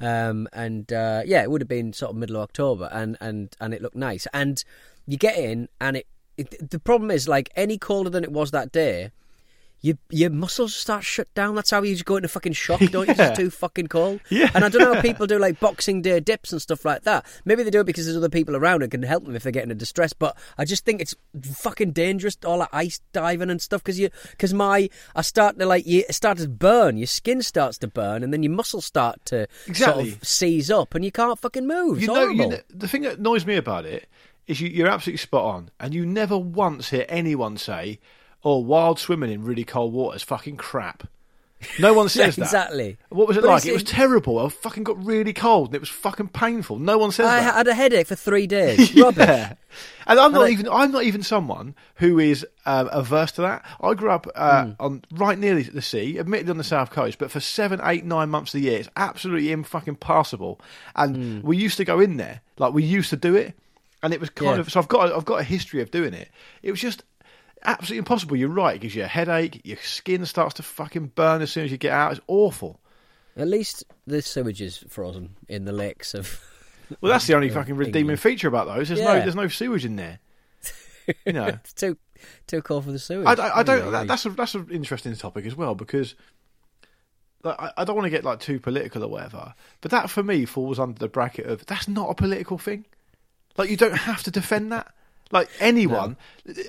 um, 0.00 0.48
and 0.52 0.92
uh, 0.92 1.22
yeah, 1.24 1.42
it 1.42 1.50
would 1.50 1.62
have 1.62 1.68
been 1.68 1.92
sort 1.94 2.10
of 2.10 2.16
middle 2.16 2.36
of 2.36 2.42
October, 2.42 2.90
and 2.92 3.16
and 3.20 3.56
and 3.60 3.72
it 3.72 3.80
looked 3.80 3.96
nice. 3.96 4.26
And 4.34 4.62
you 5.06 5.16
get 5.16 5.38
in, 5.38 5.68
and 5.80 5.96
it, 5.96 6.06
it 6.36 6.70
the 6.70 6.78
problem 6.80 7.10
is 7.10 7.26
like 7.26 7.48
any 7.56 7.78
colder 7.78 8.10
than 8.10 8.24
it 8.24 8.32
was 8.32 8.50
that 8.50 8.70
day. 8.70 9.12
Your, 9.80 9.96
your 10.10 10.30
muscles 10.30 10.74
start 10.74 11.04
shut 11.04 11.32
down. 11.34 11.54
That's 11.54 11.70
how 11.70 11.82
you 11.82 11.94
just 11.94 12.04
go 12.04 12.16
into 12.16 12.28
fucking 12.28 12.52
shock, 12.54 12.80
don't 12.80 13.06
you? 13.08 13.14
Yeah. 13.18 13.28
It's 13.28 13.38
too 13.38 13.50
fucking 13.50 13.86
cold. 13.86 14.20
Yeah. 14.30 14.50
And 14.54 14.64
I 14.64 14.68
don't 14.68 14.82
know 14.82 14.94
how 14.94 15.00
people 15.00 15.26
do 15.26 15.38
like 15.38 15.60
Boxing 15.60 16.02
Day 16.02 16.18
dips 16.20 16.52
and 16.52 16.60
stuff 16.60 16.84
like 16.84 17.02
that. 17.04 17.24
Maybe 17.44 17.62
they 17.62 17.70
do 17.70 17.80
it 17.80 17.84
because 17.84 18.04
there's 18.06 18.16
other 18.16 18.28
people 18.28 18.56
around 18.56 18.82
and 18.82 18.90
can 18.90 19.02
help 19.04 19.24
them 19.24 19.36
if 19.36 19.42
they're 19.44 19.52
getting 19.52 19.70
in 19.70 19.78
distress. 19.78 20.12
But 20.12 20.36
I 20.58 20.64
just 20.64 20.84
think 20.84 21.00
it's 21.00 21.14
fucking 21.54 21.92
dangerous, 21.92 22.36
all 22.44 22.58
that 22.58 22.70
ice 22.72 23.00
diving 23.12 23.50
and 23.50 23.62
stuff. 23.62 23.82
Because 23.82 24.00
you, 24.00 24.10
because 24.32 24.52
my, 24.52 24.88
I 25.14 25.22
start 25.22 25.58
to 25.58 25.66
like, 25.66 25.86
you 25.86 26.04
start 26.10 26.38
to 26.38 26.48
burn. 26.48 26.96
Your 26.96 27.06
skin 27.06 27.40
starts 27.42 27.78
to 27.78 27.86
burn, 27.88 28.24
and 28.24 28.32
then 28.32 28.42
your 28.42 28.52
muscles 28.52 28.84
start 28.84 29.24
to 29.26 29.46
Exactly. 29.66 30.10
sort 30.10 30.22
of 30.22 30.28
seize 30.28 30.70
up, 30.70 30.94
and 30.94 31.04
you 31.04 31.12
can't 31.12 31.38
fucking 31.38 31.66
move. 31.66 31.98
It's 31.98 32.06
you 32.08 32.12
know, 32.14 32.28
you 32.28 32.48
know, 32.48 32.58
the 32.68 32.88
thing 32.88 33.02
that 33.02 33.18
annoys 33.18 33.46
me 33.46 33.56
about 33.56 33.84
it 33.86 34.08
is 34.48 34.60
you, 34.60 34.68
you're 34.68 34.88
absolutely 34.88 35.18
spot 35.18 35.44
on, 35.44 35.70
and 35.78 35.94
you 35.94 36.04
never 36.04 36.36
once 36.36 36.90
hear 36.90 37.06
anyone 37.08 37.56
say, 37.56 37.98
"Oh, 38.48 38.58
wild 38.58 38.98
swimming 38.98 39.30
in 39.30 39.44
really 39.44 39.64
cold 39.64 39.92
water 39.92 40.16
is 40.16 40.22
fucking 40.22 40.56
crap." 40.56 41.06
No 41.80 41.92
one 41.92 42.08
says 42.18 42.36
that. 42.36 42.42
exactly. 42.44 42.98
What 43.08 43.26
was 43.26 43.36
it 43.36 43.40
But 43.42 43.48
like? 43.48 43.66
It 43.66 43.72
was 43.72 43.82
terrible. 43.82 44.38
I 44.38 44.48
fucking 44.48 44.84
got 44.84 45.04
really 45.04 45.32
cold, 45.32 45.68
and 45.68 45.74
it 45.74 45.80
was 45.80 45.88
fucking 45.88 46.28
painful. 46.28 46.78
No 46.78 46.98
one 46.98 47.10
says 47.10 47.26
I 47.26 47.40
that. 47.40 47.54
had 47.54 47.66
a 47.66 47.74
headache 47.74 48.06
for 48.06 48.14
three 48.14 48.46
days. 48.46 48.94
Rubbish. 48.96 49.56
And 50.06 50.20
I'm 50.20 50.30
not 50.32 50.46
I- 50.46 50.50
even 50.50 50.68
I'm 50.68 50.92
not 50.92 51.02
even 51.02 51.22
someone 51.24 51.74
who 51.96 52.20
is 52.20 52.46
um, 52.64 52.88
averse 52.92 53.32
to 53.32 53.40
that. 53.42 53.64
I 53.80 53.94
grew 53.94 54.10
up 54.10 54.28
uh, 54.36 54.66
Hmm. 54.66 54.70
on 54.78 55.04
right 55.10 55.36
near 55.38 55.60
the 55.60 55.82
sea, 55.82 56.18
admittedly 56.20 56.52
on 56.52 56.58
the 56.58 56.64
south 56.64 56.90
coast, 56.90 57.18
but 57.18 57.30
for 57.32 57.40
seven, 57.40 57.80
eight, 57.82 58.04
nine 58.04 58.28
months 58.30 58.54
of 58.54 58.60
the 58.60 58.68
year, 58.68 58.78
it's 58.78 58.88
absolutely 58.96 59.52
fucking 59.64 59.96
passable. 59.96 60.60
And 60.94 61.16
Hmm. 61.16 61.40
we 61.46 61.56
used 61.56 61.76
to 61.78 61.84
go 61.84 61.98
in 61.98 62.18
there, 62.18 62.40
like 62.58 62.72
we 62.72 62.84
used 62.84 63.10
to 63.10 63.16
do 63.16 63.34
it, 63.34 63.54
and 64.00 64.14
it 64.14 64.20
was 64.20 64.30
kind 64.30 64.54
Yeah. 64.54 64.60
of 64.60 64.70
so 64.70 64.78
I've 64.78 64.86
got 64.88 65.12
I've 65.12 65.24
got 65.24 65.40
a 65.40 65.44
history 65.44 65.82
of 65.82 65.90
doing 65.90 66.14
it. 66.14 66.30
It 66.62 66.70
was 66.70 66.80
just 66.80 67.02
absolutely 67.64 67.98
impossible. 67.98 68.36
You're 68.36 68.48
right; 68.48 68.76
it 68.76 68.80
gives 68.80 68.94
you 68.94 69.04
a 69.04 69.08
headache. 69.08 69.60
Your 69.64 69.78
skin 69.78 70.26
starts 70.26 70.54
to 70.54 70.62
fucking 70.62 71.12
burn 71.14 71.42
as 71.42 71.50
soon 71.50 71.64
as 71.64 71.70
you 71.70 71.78
get 71.78 71.92
out. 71.92 72.12
It's 72.12 72.20
awful. 72.26 72.80
At 73.36 73.48
least 73.48 73.84
the 74.06 74.20
sewage 74.20 74.60
is 74.60 74.78
frozen 74.88 75.36
in 75.48 75.64
the 75.64 75.72
lakes 75.72 76.14
of. 76.14 76.40
Well, 77.02 77.12
that's 77.12 77.26
the 77.26 77.34
only 77.34 77.50
fucking 77.50 77.76
redeeming 77.76 78.00
England. 78.00 78.20
feature 78.20 78.48
about 78.48 78.66
those. 78.66 78.88
There's 78.88 79.02
no 79.02 79.20
there's 79.20 79.34
no 79.34 79.48
sewage 79.48 79.84
in 79.84 79.96
there. 79.96 80.20
You 81.26 81.34
know. 81.34 81.44
it's 81.48 81.72
too 81.74 81.98
too 82.46 82.62
cold 82.62 82.86
for 82.86 82.92
the 82.92 82.98
sewage. 82.98 83.26
I, 83.26 83.34
I, 83.34 83.58
I 83.58 83.62
don't. 83.62 83.92
That, 83.92 84.08
that's 84.08 84.24
a, 84.24 84.30
that's 84.30 84.54
an 84.54 84.68
interesting 84.70 85.14
topic 85.14 85.44
as 85.44 85.54
well 85.54 85.74
because 85.74 86.14
like, 87.42 87.60
I, 87.60 87.72
I 87.78 87.84
don't 87.84 87.96
want 87.96 88.06
to 88.06 88.10
get 88.10 88.24
like 88.24 88.40
too 88.40 88.58
political 88.58 89.04
or 89.04 89.08
whatever, 89.08 89.54
but 89.80 89.90
that 89.90 90.10
for 90.10 90.22
me 90.22 90.44
falls 90.44 90.78
under 90.78 90.98
the 90.98 91.08
bracket 91.08 91.46
of 91.46 91.66
that's 91.66 91.88
not 91.88 92.10
a 92.10 92.14
political 92.14 92.58
thing. 92.58 92.86
Like 93.56 93.70
you 93.70 93.76
don't 93.76 93.96
have 93.96 94.22
to 94.24 94.30
defend 94.30 94.72
that. 94.72 94.92
Like 95.30 95.50
anyone, 95.60 96.16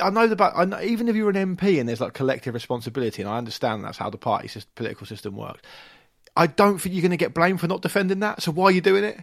I 0.01 0.09
know 0.09 0.25
about. 0.25 0.53
I 0.55 0.65
know, 0.65 0.81
even 0.81 1.07
if 1.07 1.15
you're 1.15 1.29
an 1.29 1.55
MP 1.55 1.79
and 1.79 1.87
there's 1.87 2.01
like 2.01 2.13
collective 2.13 2.53
responsibility, 2.53 3.21
and 3.21 3.31
I 3.31 3.37
understand 3.37 3.83
that's 3.85 3.97
how 3.97 4.09
the 4.09 4.17
party 4.17 4.47
sys- 4.49 4.65
political 4.75 5.07
system 5.07 5.35
works. 5.37 5.61
I 6.35 6.47
don't 6.47 6.77
think 6.77 6.93
you're 6.93 7.01
going 7.01 7.11
to 7.11 7.17
get 7.17 7.33
blamed 7.33 7.59
for 7.61 7.67
not 7.67 7.81
defending 7.81 8.19
that. 8.19 8.41
So 8.41 8.51
why 8.51 8.65
are 8.65 8.71
you 8.71 8.81
doing 8.81 9.03
it? 9.03 9.21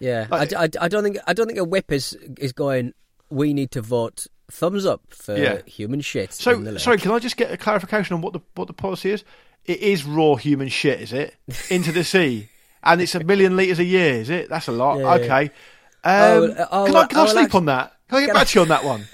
Yeah, 0.00 0.26
Like- 0.30 0.52
I, 0.52 0.64
I- 0.64 0.68
I 0.80 0.88
don't 0.88 1.04
think 1.04 1.18
I 1.26 1.32
don't 1.32 1.46
think 1.46 1.58
a 1.60 1.64
whip 1.64 1.92
is 1.92 2.14
is 2.38 2.52
going. 2.52 2.92
We 3.30 3.54
need 3.54 3.70
to 3.70 3.82
vote 3.82 4.26
thumbs 4.50 4.84
up 4.84 5.00
for 5.10 5.36
Yeah. 5.36 5.62
human 5.64 6.00
shit. 6.00 6.32
So 6.34 6.76
sorry, 6.78 6.98
can 6.98 7.12
I 7.12 7.18
just 7.20 7.36
get 7.36 7.50
a 7.52 7.56
clarification 7.56 8.14
on 8.14 8.20
what 8.20 8.32
the 8.32 8.40
what 8.56 8.66
the 8.66 8.74
policy 8.74 9.12
is? 9.12 9.22
It 9.64 9.78
is 9.78 10.04
raw 10.04 10.34
human 10.34 10.68
shit, 10.68 11.00
is 11.00 11.12
it? 11.12 11.36
Into 11.70 11.92
the 11.92 12.02
sea, 12.02 12.48
and 12.82 13.00
it's 13.00 13.14
a 13.14 13.22
million 13.22 13.56
liters 13.56 13.78
a 13.78 13.84
year, 13.84 14.14
is 14.14 14.28
it? 14.28 14.48
That's 14.48 14.66
a 14.66 14.72
lot. 14.72 14.98
Yeah, 14.98 15.02
yeah. 15.02 15.24
okay. 15.24 15.50
Oh, 16.04 16.44
Um, 16.46 16.54
uh, 16.58 16.66
oh, 16.72 16.86
can 16.86 16.96
I 16.96 17.06
can 17.06 17.18
I 17.18 17.22
oh, 17.22 17.26
sleep 17.26 17.54
on 17.54 17.64
that? 17.66 17.92
Can 18.12 18.18
I 18.18 18.20
get 18.20 18.26
can 18.26 18.34
back 18.34 18.42
I- 18.42 18.44
to 18.44 18.58
you 18.58 18.62
on 18.62 18.68
that 18.68 18.84
one? 18.84 19.08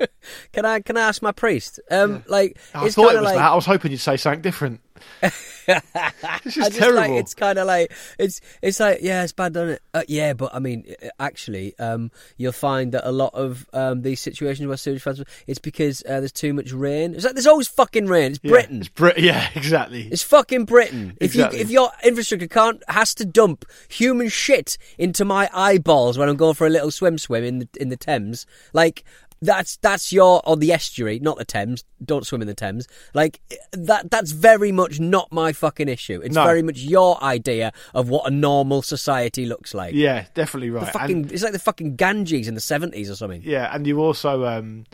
Can 0.52 0.64
I 0.64 0.78
can 0.78 0.96
I 0.96 1.00
ask 1.00 1.22
my 1.22 1.32
priest? 1.32 1.80
Um, 1.90 2.22
like 2.28 2.56
I 2.72 2.88
thought 2.88 3.14
it 3.14 3.16
was 3.16 3.24
like, 3.24 3.34
that. 3.34 3.50
I 3.50 3.54
was 3.56 3.66
hoping 3.66 3.90
you'd 3.90 3.98
say 3.98 4.16
something 4.16 4.42
different. 4.42 4.80
this 5.20 5.68
I 5.68 6.40
is 6.46 6.54
just 6.54 6.72
terrible. 6.76 6.96
like 7.00 7.10
it's 7.12 7.34
kind 7.34 7.58
of 7.58 7.66
like 7.66 7.92
it's 8.18 8.40
it's 8.62 8.80
like 8.80 8.98
yeah 9.02 9.22
it's 9.22 9.32
bad 9.32 9.52
doesn't 9.52 9.74
it 9.74 9.82
uh, 9.94 10.02
yeah 10.08 10.32
but 10.32 10.54
I 10.54 10.58
mean 10.58 10.84
uh, 11.02 11.08
actually 11.20 11.78
um 11.78 12.10
you'll 12.36 12.52
find 12.52 12.92
that 12.92 13.06
a 13.08 13.12
lot 13.12 13.34
of 13.34 13.66
um 13.72 14.02
these 14.02 14.20
situations 14.20 14.66
where 14.66 14.76
sewage 14.76 15.02
floods 15.02 15.22
it's 15.46 15.58
because 15.58 16.02
uh, 16.08 16.20
there's 16.20 16.32
too 16.32 16.52
much 16.52 16.72
rain 16.72 17.14
it's 17.14 17.24
like 17.24 17.34
there's 17.34 17.46
always 17.46 17.68
fucking 17.68 18.06
rain 18.06 18.32
it's 18.32 18.40
Yeah, 18.42 18.50
Britain 18.50 18.80
It's 18.80 18.88
Brit. 18.88 19.18
Yeah, 19.18 19.48
exactly. 19.54 20.08
It's 20.10 20.22
fucking 20.22 20.64
Britain. 20.64 21.16
If 21.20 21.34
you 21.34 21.44
if 21.44 21.70
your 21.70 21.90
infrastructure 22.04 22.48
can't 22.48 22.82
has 22.88 23.14
to 23.16 23.24
dump 23.24 23.64
human 23.88 24.28
shit 24.28 24.78
into 24.98 25.24
my 25.24 25.48
eyeballs 25.52 26.16
when 26.18 26.28
I'm 26.28 26.36
going 26.36 26.54
for 26.54 26.66
a 26.66 26.70
little 26.70 26.90
swim 26.90 27.18
swim 27.18 27.44
in 27.44 27.58
the 27.60 27.68
in 27.80 27.88
the 27.88 27.96
Thames, 27.96 28.46
like 28.72 29.04
That's 29.40 29.76
that's 29.76 30.12
your 30.12 30.42
on 30.48 30.58
the 30.58 30.72
estuary, 30.72 31.18
not 31.20 31.38
the 31.38 31.44
Thames. 31.44 31.84
Don't 32.04 32.26
swim 32.26 32.40
in 32.42 32.48
the 32.48 32.54
Thames. 32.54 32.88
Like 33.14 33.40
that. 33.72 34.10
That's 34.10 34.32
very 34.32 34.72
much 34.72 34.98
not 34.98 35.30
my 35.30 35.52
fucking 35.52 35.88
issue. 35.88 36.20
It's 36.22 36.34
No. 36.34 36.44
very 36.44 36.62
much 36.62 36.78
your 36.78 37.22
idea 37.22 37.72
of 37.94 38.08
what 38.08 38.26
a 38.26 38.34
normal 38.34 38.82
society 38.82 39.46
looks 39.46 39.74
like. 39.74 39.94
Yeah, 39.94 40.26
definitely 40.34 40.70
The 40.70 40.76
right. 40.76 40.92
fucking, 40.92 41.16
And- 41.24 41.32
it's 41.32 41.42
like 41.42 41.52
the 41.52 41.58
fucking 41.58 41.96
Ganges 41.96 42.48
in 42.48 42.54
the 42.54 42.60
seventies 42.60 43.08
or 43.10 43.14
something. 43.16 43.42
Yeah, 43.44 43.72
and 43.74 43.86
you 43.86 44.00
also 44.00 44.44
um, 44.44 44.86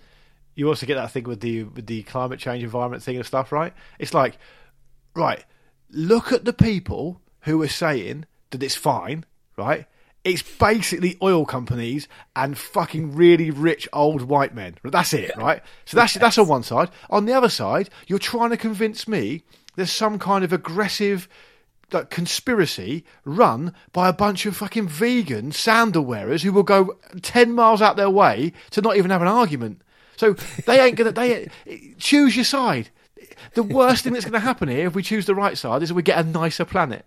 you 0.54 0.68
also 0.68 0.84
get 0.86 0.96
that 0.96 1.10
thing 1.10 1.24
with 1.24 1.40
the 1.40 1.64
with 1.64 1.86
the 1.86 2.02
climate 2.02 2.38
change 2.38 2.62
environment 2.62 3.02
thing 3.02 3.16
and 3.16 3.24
stuff, 3.24 3.50
right? 3.50 3.72
It's 3.98 4.12
like, 4.14 4.36
right, 5.14 5.42
look 5.90 6.32
at 6.32 6.44
the 6.44 6.52
people 6.52 7.20
who 7.40 7.62
are 7.62 7.68
saying 7.68 8.26
that 8.50 8.62
it's 8.62 8.76
fine, 8.76 9.24
right? 9.56 9.86
It's 10.24 10.42
basically 10.42 11.18
oil 11.22 11.44
companies 11.44 12.08
and 12.34 12.56
fucking 12.56 13.14
really 13.14 13.50
rich 13.50 13.86
old 13.92 14.22
white 14.22 14.54
men. 14.54 14.76
That's 14.82 15.12
it, 15.12 15.36
right? 15.36 15.62
So 15.84 15.96
that's 15.96 16.14
that's 16.14 16.38
on 16.38 16.48
one 16.48 16.62
side. 16.62 16.90
On 17.10 17.26
the 17.26 17.34
other 17.34 17.50
side, 17.50 17.90
you're 18.06 18.18
trying 18.18 18.50
to 18.50 18.56
convince 18.56 19.06
me 19.06 19.42
there's 19.76 19.92
some 19.92 20.18
kind 20.18 20.42
of 20.42 20.52
aggressive 20.52 21.28
like 21.92 22.08
conspiracy 22.08 23.04
run 23.24 23.74
by 23.92 24.08
a 24.08 24.12
bunch 24.14 24.46
of 24.46 24.56
fucking 24.56 24.88
vegan 24.88 25.52
sandal 25.52 26.04
wearers 26.04 26.42
who 26.42 26.52
will 26.52 26.62
go 26.62 26.98
ten 27.20 27.52
miles 27.52 27.82
out 27.82 27.96
their 27.96 28.10
way 28.10 28.52
to 28.70 28.80
not 28.80 28.96
even 28.96 29.10
have 29.10 29.22
an 29.22 29.28
argument. 29.28 29.82
So 30.16 30.32
they 30.64 30.80
ain't 30.80 30.96
gonna. 30.96 31.12
They 31.12 31.50
choose 31.98 32.34
your 32.34 32.46
side. 32.46 32.88
The 33.54 33.62
worst 33.62 34.04
thing 34.04 34.12
that's 34.12 34.24
going 34.24 34.32
to 34.32 34.38
happen 34.40 34.68
here, 34.68 34.86
if 34.86 34.94
we 34.94 35.02
choose 35.02 35.26
the 35.26 35.34
right 35.34 35.56
side, 35.56 35.82
is 35.82 35.88
that 35.88 35.94
we 35.94 36.02
get 36.02 36.24
a 36.24 36.28
nicer 36.28 36.64
planet. 36.64 37.04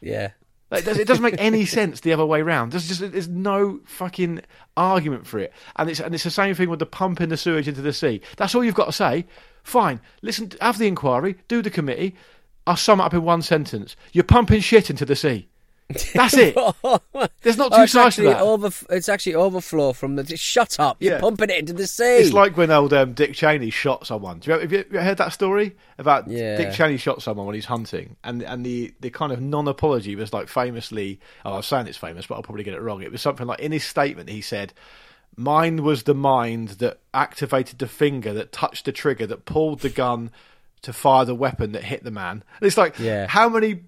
Yeah. 0.00 0.30
Like, 0.70 0.86
it 0.86 1.06
doesn't- 1.06 1.22
make 1.22 1.34
any 1.38 1.66
sense 1.66 2.00
the 2.00 2.12
other 2.12 2.24
way 2.24 2.42
round. 2.42 2.72
There's 2.72 2.88
just 2.88 3.00
there's 3.12 3.28
no 3.28 3.80
fucking 3.84 4.40
argument 4.76 5.26
for 5.26 5.38
it, 5.38 5.52
and 5.76 5.90
it's 5.90 6.00
and 6.00 6.14
it's 6.14 6.24
the 6.24 6.30
same 6.30 6.54
thing 6.54 6.70
with 6.70 6.78
the 6.78 6.86
pumping 6.86 7.28
the 7.28 7.36
sewage 7.36 7.68
into 7.68 7.82
the 7.82 7.92
sea. 7.92 8.20
That's 8.36 8.54
all 8.54 8.64
you've 8.64 8.74
got 8.74 8.86
to 8.86 8.92
say. 8.92 9.26
Fine, 9.64 10.00
listen, 10.22 10.52
have 10.60 10.78
the 10.78 10.86
inquiry, 10.86 11.36
do 11.48 11.60
the 11.60 11.70
committee. 11.70 12.14
I'll 12.66 12.76
sum 12.76 13.00
it 13.00 13.04
up 13.04 13.14
in 13.14 13.22
one 13.22 13.42
sentence: 13.42 13.96
You're 14.12 14.24
pumping 14.24 14.60
shit 14.60 14.88
into 14.90 15.04
the 15.04 15.16
sea. 15.16 15.48
That's 16.14 16.34
it. 16.34 16.54
There's 17.42 17.56
not 17.56 17.72
Oh, 17.72 17.76
two 17.78 17.82
it's 17.82 17.92
sides 17.92 17.92
to 17.92 18.00
actually 18.00 18.26
that. 18.28 18.40
over. 18.42 18.70
It's 18.90 19.08
actually 19.08 19.34
overflow 19.34 19.92
from 19.92 20.16
the. 20.16 20.36
Shut 20.36 20.78
up! 20.78 20.96
You're 21.00 21.14
Yeah. 21.14 21.20
pumping 21.20 21.50
it 21.50 21.58
into 21.58 21.72
the 21.72 21.86
sea. 21.86 22.18
It's 22.18 22.32
like 22.32 22.56
when 22.56 22.70
old 22.70 22.92
um, 22.92 23.12
Dick 23.12 23.34
Cheney 23.34 23.70
shot 23.70 24.06
someone. 24.06 24.38
Do 24.38 24.50
you, 24.52 24.58
have, 24.58 24.72
you, 24.72 24.84
heard 25.00 25.18
that 25.18 25.32
story 25.32 25.76
about 25.98 26.28
Yeah. 26.28 26.56
Dick 26.56 26.72
Cheney 26.74 26.96
shot 26.96 27.22
someone 27.22 27.46
when 27.46 27.54
he's 27.54 27.64
hunting, 27.66 28.16
and 28.24 28.42
and 28.42 28.64
the, 28.64 28.94
the 29.00 29.10
kind 29.10 29.32
of 29.32 29.40
non-apology 29.40 30.16
was 30.16 30.32
like 30.32 30.48
famously. 30.48 31.20
Oh, 31.44 31.54
I'm 31.54 31.62
saying 31.62 31.86
it's 31.86 31.98
famous, 31.98 32.26
but 32.26 32.36
I'll 32.36 32.42
probably 32.42 32.64
get 32.64 32.74
it 32.74 32.80
wrong. 32.82 33.02
It 33.02 33.10
was 33.12 33.20
something 33.22 33.46
like 33.46 33.60
in 33.60 33.72
his 33.72 33.84
statement 33.84 34.28
he 34.28 34.40
said, 34.42 34.72
"Mine 35.36 35.82
was 35.82 36.04
the 36.04 36.14
mind 36.14 36.68
that 36.80 36.98
activated 37.14 37.78
the 37.78 37.86
finger 37.88 38.32
that 38.34 38.52
touched 38.52 38.84
the 38.84 38.92
trigger 38.92 39.26
that 39.26 39.44
pulled 39.44 39.80
the 39.80 39.90
gun 39.90 40.30
to 40.82 40.92
fire 40.92 41.24
the 41.24 41.34
weapon 41.34 41.72
that 41.72 41.84
hit 41.84 42.04
the 42.04 42.10
man." 42.10 42.42
And 42.60 42.66
it's 42.66 42.76
like, 42.76 42.98
Yeah. 42.98 43.26
how 43.26 43.48
many 43.48 43.80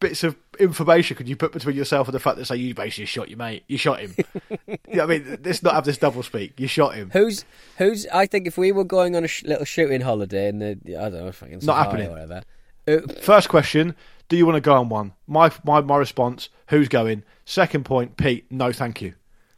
bits 0.00 0.22
of 0.24 0.36
information 0.60 1.16
could 1.16 1.28
you 1.28 1.36
put 1.36 1.52
between 1.52 1.76
yourself 1.76 2.06
and 2.08 2.14
the 2.14 2.20
fact 2.20 2.36
that 2.38 2.44
say 2.46 2.56
you 2.56 2.74
basically 2.74 3.06
shot 3.06 3.28
your 3.28 3.38
mate, 3.38 3.64
you 3.66 3.76
shot 3.78 4.00
him? 4.00 4.14
yeah, 4.88 5.02
I 5.02 5.06
mean, 5.06 5.38
let's 5.44 5.62
not 5.62 5.74
have 5.74 5.84
this 5.84 5.98
double 5.98 6.22
speak. 6.22 6.58
You 6.58 6.68
shot 6.68 6.94
him. 6.94 7.10
Who's 7.12 7.44
who's? 7.78 8.06
I 8.08 8.26
think 8.26 8.46
if 8.46 8.56
we 8.58 8.72
were 8.72 8.84
going 8.84 9.16
on 9.16 9.24
a 9.24 9.28
sh- 9.28 9.44
little 9.44 9.64
shooting 9.64 10.00
holiday 10.00 10.48
in 10.48 10.58
the 10.58 10.96
I 10.96 11.08
don't 11.10 11.24
know, 11.24 11.32
fucking 11.32 11.60
Sahara 11.60 11.84
happening. 11.84 12.08
or 12.08 12.10
whatever. 12.12 12.42
Uh, 12.86 13.00
First 13.20 13.48
question: 13.48 13.94
Do 14.28 14.36
you 14.36 14.46
want 14.46 14.56
to 14.56 14.60
go 14.60 14.74
on 14.74 14.88
one? 14.88 15.12
My 15.26 15.50
my 15.64 15.80
my 15.80 15.96
response: 15.96 16.48
Who's 16.68 16.88
going? 16.88 17.22
Second 17.44 17.84
point: 17.84 18.16
Pete. 18.16 18.50
No, 18.50 18.72
thank 18.72 19.02
you. 19.02 19.14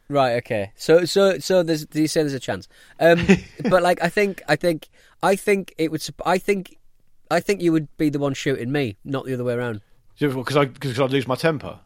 right. 0.09 0.33
Okay. 0.37 0.71
So 0.75 1.05
so 1.05 1.39
so 1.39 1.63
there's. 1.63 1.85
Do 1.85 2.01
you 2.01 2.07
say 2.07 2.21
there's 2.21 2.33
a 2.33 2.39
chance? 2.39 2.67
Um, 2.99 3.25
but 3.69 3.83
like 3.83 4.01
I 4.03 4.09
think 4.09 4.41
I 4.49 4.55
think 4.55 4.89
I 5.23 5.35
think 5.35 5.73
it 5.77 5.91
would. 5.91 6.03
I 6.25 6.37
think 6.37 6.77
I 7.29 7.39
think 7.39 7.61
you 7.61 7.71
would 7.71 7.95
be 7.97 8.09
the 8.09 8.19
one 8.19 8.33
shooting 8.33 8.71
me, 8.71 8.97
not 9.05 9.25
the 9.25 9.33
other 9.33 9.43
way 9.43 9.53
around. 9.53 9.81
Because 10.29 10.57
I 10.57 10.65
because 10.65 10.99
I 10.99 11.05
lose 11.05 11.27
my 11.27 11.35
temper. 11.35 11.79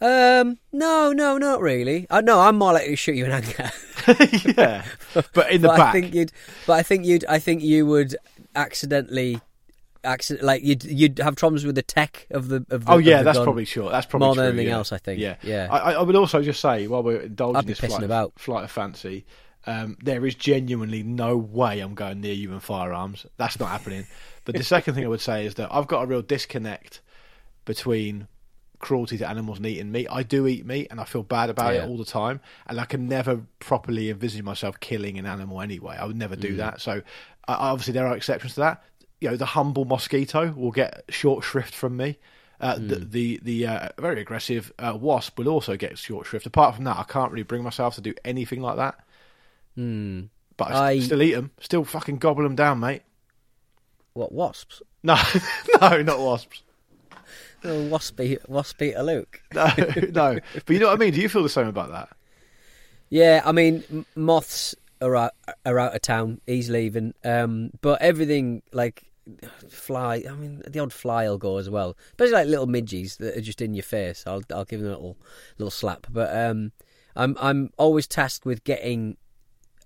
Um, 0.00 0.58
no, 0.72 1.12
no, 1.12 1.38
not 1.38 1.60
really. 1.60 2.06
I 2.10 2.20
no, 2.22 2.40
I'm 2.40 2.56
more 2.56 2.72
likely 2.72 2.90
to 2.90 2.96
shoot 2.96 3.14
you 3.14 3.24
in 3.26 3.30
anger. 3.30 3.70
yeah, 4.56 4.84
but 5.32 5.52
in 5.52 5.62
the 5.62 5.68
but 5.68 5.76
back. 5.76 5.80
I 5.80 5.92
think 5.92 6.14
you'd. 6.14 6.32
But 6.66 6.72
I 6.72 6.82
think 6.82 7.04
you'd. 7.06 7.24
I 7.26 7.38
think 7.38 7.62
you 7.62 7.86
would 7.86 8.16
accidentally, 8.56 9.40
accident 10.02 10.44
like 10.44 10.64
you'd 10.64 10.82
you'd 10.82 11.18
have 11.20 11.36
problems 11.36 11.64
with 11.64 11.76
the 11.76 11.82
tech 11.82 12.26
of 12.32 12.48
the 12.48 12.66
of 12.70 12.86
the. 12.86 12.92
oh 12.92 12.96
of 12.98 13.02
yeah, 13.04 13.18
the 13.18 13.24
that's 13.24 13.38
probably 13.38 13.64
sure. 13.64 13.90
That's 13.92 14.06
probably 14.06 14.26
more 14.26 14.34
than 14.34 14.46
anything 14.46 14.66
yeah. 14.68 14.74
else, 14.74 14.90
I 14.90 14.98
think. 14.98 15.20
Yeah, 15.20 15.36
Yeah. 15.42 15.68
I, 15.70 15.78
I- 15.78 15.92
I 15.92 16.02
would 16.02 16.16
also 16.16 16.42
just 16.42 16.60
say 16.60 16.88
while 16.88 17.04
we're 17.04 17.20
indulging 17.20 17.64
this 17.66 17.78
flight, 17.78 18.02
about. 18.02 18.32
flight 18.40 18.64
of 18.64 18.72
fancy, 18.72 19.24
um, 19.66 19.96
there 20.02 20.26
is 20.26 20.34
genuinely 20.34 21.04
no 21.04 21.36
way 21.36 21.78
I'm 21.78 21.94
going 21.94 22.20
near 22.20 22.34
you 22.34 22.52
in 22.52 22.58
firearms. 22.58 23.24
That's 23.36 23.60
not 23.60 23.68
happening. 23.68 24.08
But 24.44 24.56
the 24.56 24.64
second 24.64 24.94
thing 24.94 25.04
I 25.04 25.08
would 25.08 25.20
say 25.20 25.46
is 25.46 25.54
that 25.54 25.68
I've 25.72 25.86
got 25.86 26.02
a 26.02 26.06
real 26.06 26.22
disconnect 26.22 27.00
between 27.64 28.26
cruelty 28.80 29.16
to 29.18 29.28
animals 29.28 29.58
and 29.58 29.66
eating 29.66 29.92
meat. 29.92 30.08
I 30.10 30.24
do 30.24 30.46
eat 30.48 30.66
meat 30.66 30.88
and 30.90 31.00
I 31.00 31.04
feel 31.04 31.22
bad 31.22 31.48
about 31.50 31.74
Yeah. 31.74 31.84
it 31.84 31.88
all 31.88 31.96
the 31.96 32.04
time. 32.04 32.40
And 32.66 32.80
I 32.80 32.84
can 32.84 33.06
never 33.08 33.42
properly 33.60 34.10
envisage 34.10 34.42
myself 34.42 34.80
killing 34.80 35.18
an 35.18 35.26
animal 35.26 35.60
anyway. 35.60 35.96
I 35.96 36.04
would 36.04 36.16
never 36.16 36.34
Mm. 36.34 36.40
do 36.40 36.56
that. 36.56 36.80
So 36.80 37.02
uh, 37.46 37.56
obviously 37.58 37.92
there 37.92 38.06
are 38.08 38.16
exceptions 38.16 38.54
to 38.54 38.60
that. 38.60 38.82
You 39.20 39.30
know, 39.30 39.36
the 39.36 39.46
humble 39.46 39.84
mosquito 39.84 40.52
will 40.56 40.72
get 40.72 41.04
short 41.08 41.44
shrift 41.44 41.72
from 41.74 41.96
me. 41.96 42.18
Uh, 42.60 42.74
The 42.78 42.96
Mm. 42.96 43.10
the, 43.12 43.40
the 43.44 43.66
uh, 43.68 43.88
very 44.00 44.20
aggressive 44.20 44.72
uh, 44.80 44.96
wasp 45.00 45.38
will 45.38 45.48
also 45.48 45.76
get 45.76 45.96
short 45.98 46.26
shrift. 46.26 46.46
Apart 46.46 46.74
from 46.74 46.84
that, 46.84 46.96
I 46.98 47.04
can't 47.04 47.30
really 47.30 47.42
bring 47.44 47.62
myself 47.62 47.94
to 47.96 48.00
do 48.00 48.14
anything 48.24 48.60
like 48.60 48.76
that. 48.76 48.98
Hmm. 49.76 50.22
But 50.56 50.72
I, 50.72 50.90
I- 50.90 50.98
still 51.00 51.22
eat 51.22 51.34
them. 51.34 51.52
Still 51.60 51.84
fucking 51.84 52.18
gobble 52.18 52.42
them 52.42 52.56
down, 52.56 52.80
mate. 52.80 53.02
What 54.14 54.32
wasps? 54.32 54.82
No, 55.02 55.16
no, 55.80 56.02
not 56.02 56.18
wasps. 56.18 56.62
Oh, 57.64 57.88
waspy, 57.88 59.04
Luke. 59.04 59.40
No, 59.54 59.72
no. 60.10 60.40
But 60.66 60.72
you 60.74 60.80
know 60.80 60.88
what 60.88 60.94
I 60.94 60.96
mean? 60.96 61.12
Do 61.12 61.20
you 61.20 61.28
feel 61.28 61.44
the 61.44 61.48
same 61.48 61.68
about 61.68 61.92
that? 61.92 62.08
Yeah, 63.08 63.40
I 63.44 63.52
mean, 63.52 64.04
moths 64.16 64.74
are 65.00 65.14
out, 65.14 65.32
are 65.64 65.78
out 65.78 65.94
of 65.94 66.02
town. 66.02 66.40
He's 66.44 66.68
leaving. 66.70 67.14
Um, 67.24 67.70
but 67.80 68.02
everything 68.02 68.62
like 68.72 69.04
fly. 69.68 70.24
I 70.28 70.32
mean, 70.34 70.62
the 70.66 70.80
odd 70.80 70.92
fly 70.92 71.28
will 71.28 71.38
go 71.38 71.58
as 71.58 71.70
well. 71.70 71.96
Especially 72.08 72.32
like 72.32 72.46
little 72.48 72.66
midges 72.66 73.16
that 73.18 73.36
are 73.36 73.40
just 73.40 73.60
in 73.60 73.74
your 73.74 73.82
face. 73.82 74.24
I'll 74.26 74.42
I'll 74.52 74.64
give 74.64 74.80
them 74.80 74.88
a 74.88 74.92
little 74.94 75.16
little 75.58 75.70
slap. 75.70 76.06
But 76.10 76.34
um, 76.36 76.72
I'm 77.14 77.36
I'm 77.40 77.70
always 77.76 78.06
tasked 78.06 78.44
with 78.46 78.64
getting 78.64 79.16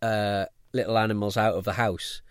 uh 0.03 0.47
little 0.73 0.99
animals 0.99 1.37
out 1.37 1.55
of 1.55 1.65
the 1.65 1.75
house. 1.75 2.23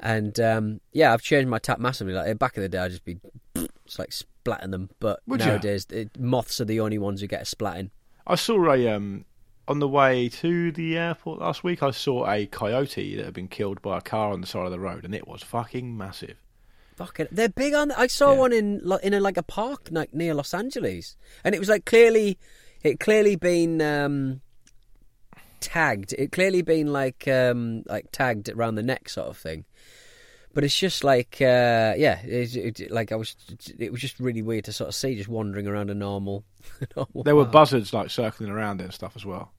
And 0.00 0.38
um, 0.40 0.80
yeah, 0.92 1.12
I've 1.12 1.22
changed 1.22 1.48
my 1.48 1.58
tap 1.58 1.78
massively. 1.80 2.12
Like 2.14 2.38
back 2.38 2.56
in 2.56 2.62
the 2.62 2.68
day, 2.68 2.78
I'd 2.78 2.90
just 2.90 3.04
be 3.04 3.18
it's 3.84 3.98
like 3.98 4.10
splatting 4.10 4.70
them. 4.70 4.90
But 5.00 5.20
Would 5.26 5.40
nowadays, 5.40 5.86
it, 5.90 6.18
moths 6.18 6.60
are 6.60 6.64
the 6.64 6.80
only 6.80 6.98
ones 6.98 7.20
who 7.20 7.26
get 7.26 7.42
a 7.42 7.44
splatting. 7.56 7.90
I 8.26 8.34
saw 8.36 8.72
a 8.72 8.88
um 8.88 9.24
on 9.66 9.80
the 9.80 9.88
way 9.88 10.28
to 10.28 10.72
the 10.72 10.96
airport 10.96 11.40
last 11.40 11.64
week. 11.64 11.82
I 11.82 11.90
saw 11.90 12.30
a 12.30 12.46
coyote 12.46 13.16
that 13.16 13.24
had 13.24 13.34
been 13.34 13.48
killed 13.48 13.82
by 13.82 13.98
a 13.98 14.00
car 14.00 14.32
on 14.32 14.40
the 14.40 14.46
side 14.46 14.64
of 14.66 14.70
the 14.70 14.80
road, 14.80 15.04
and 15.04 15.14
it 15.14 15.26
was 15.26 15.42
fucking 15.42 15.96
massive. 15.96 16.36
Fucking, 16.96 17.28
they're 17.30 17.48
big 17.48 17.74
on. 17.74 17.92
I 17.92 18.06
saw 18.08 18.32
Yeah. 18.32 18.38
one 18.38 18.52
in 18.52 18.92
in 19.02 19.14
a, 19.14 19.20
like 19.20 19.36
a 19.36 19.42
park 19.42 19.88
like 19.90 20.12
near 20.14 20.34
Los 20.34 20.52
Angeles, 20.54 21.16
and 21.44 21.54
it 21.54 21.58
was 21.58 21.68
like 21.68 21.84
clearly, 21.84 22.38
it 22.82 22.98
clearly 22.98 23.36
been 23.36 23.80
um, 23.82 24.40
tagged. 25.60 26.12
It 26.18 26.32
clearly 26.32 26.62
been 26.62 26.92
like 26.92 27.26
um, 27.28 27.82
like 27.86 28.10
tagged 28.12 28.48
around 28.48 28.76
the 28.76 28.82
neck 28.82 29.08
sort 29.08 29.28
of 29.28 29.36
thing. 29.36 29.64
But 30.58 30.64
it's 30.64 30.76
just 30.76 31.04
like 31.04 31.36
uh, 31.40 31.94
yeah, 31.96 32.18
it, 32.24 32.80
it, 32.80 32.90
like 32.90 33.12
I 33.12 33.14
was. 33.14 33.36
It 33.78 33.92
was 33.92 34.00
just 34.00 34.18
really 34.18 34.42
weird 34.42 34.64
to 34.64 34.72
sort 34.72 34.88
of 34.88 34.94
see 34.96 35.14
just 35.14 35.28
wandering 35.28 35.68
around 35.68 35.88
a 35.88 35.94
normal. 35.94 36.42
normal 36.96 37.22
There 37.22 37.36
were 37.36 37.44
park. 37.44 37.52
buzzards 37.52 37.92
like 37.92 38.10
circling 38.10 38.50
around 38.50 38.80
it 38.80 38.84
and 38.86 38.92
stuff 38.92 39.12
as 39.14 39.24
well. 39.24 39.52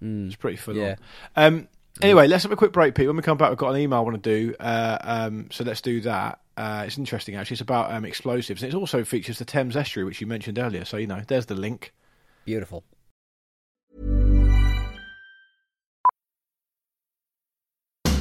It's 0.00 0.36
pretty 0.36 0.56
full 0.56 0.76
Yeah. 0.76 0.94
on. 1.34 1.44
Um, 1.44 1.68
anyway, 2.00 2.28
let's 2.28 2.44
have 2.44 2.52
a 2.52 2.56
quick 2.56 2.70
break, 2.70 2.94
Pete. 2.94 3.08
When 3.08 3.16
we 3.16 3.22
come 3.22 3.36
back, 3.36 3.48
we've 3.48 3.58
got 3.58 3.70
an 3.74 3.80
email 3.80 3.98
I 3.98 4.02
want 4.02 4.22
to 4.22 4.46
do. 4.46 4.54
Uh, 4.60 4.98
um, 5.00 5.48
so 5.50 5.64
let's 5.64 5.80
do 5.80 6.00
that. 6.02 6.38
Uh, 6.56 6.84
it's 6.86 6.96
interesting, 6.96 7.34
actually. 7.34 7.54
It's 7.54 7.60
about 7.62 7.90
um, 7.90 8.04
explosives. 8.04 8.62
And 8.62 8.72
it 8.72 8.76
also 8.76 9.02
features 9.02 9.38
the 9.40 9.44
Thames 9.44 9.76
Estuary, 9.76 10.04
which 10.04 10.20
you 10.20 10.28
mentioned 10.28 10.60
earlier. 10.60 10.84
So, 10.84 10.96
you 10.96 11.08
know, 11.08 11.22
there's 11.26 11.46
the 11.46 11.56
link. 11.56 11.92
Beautiful. 12.44 12.84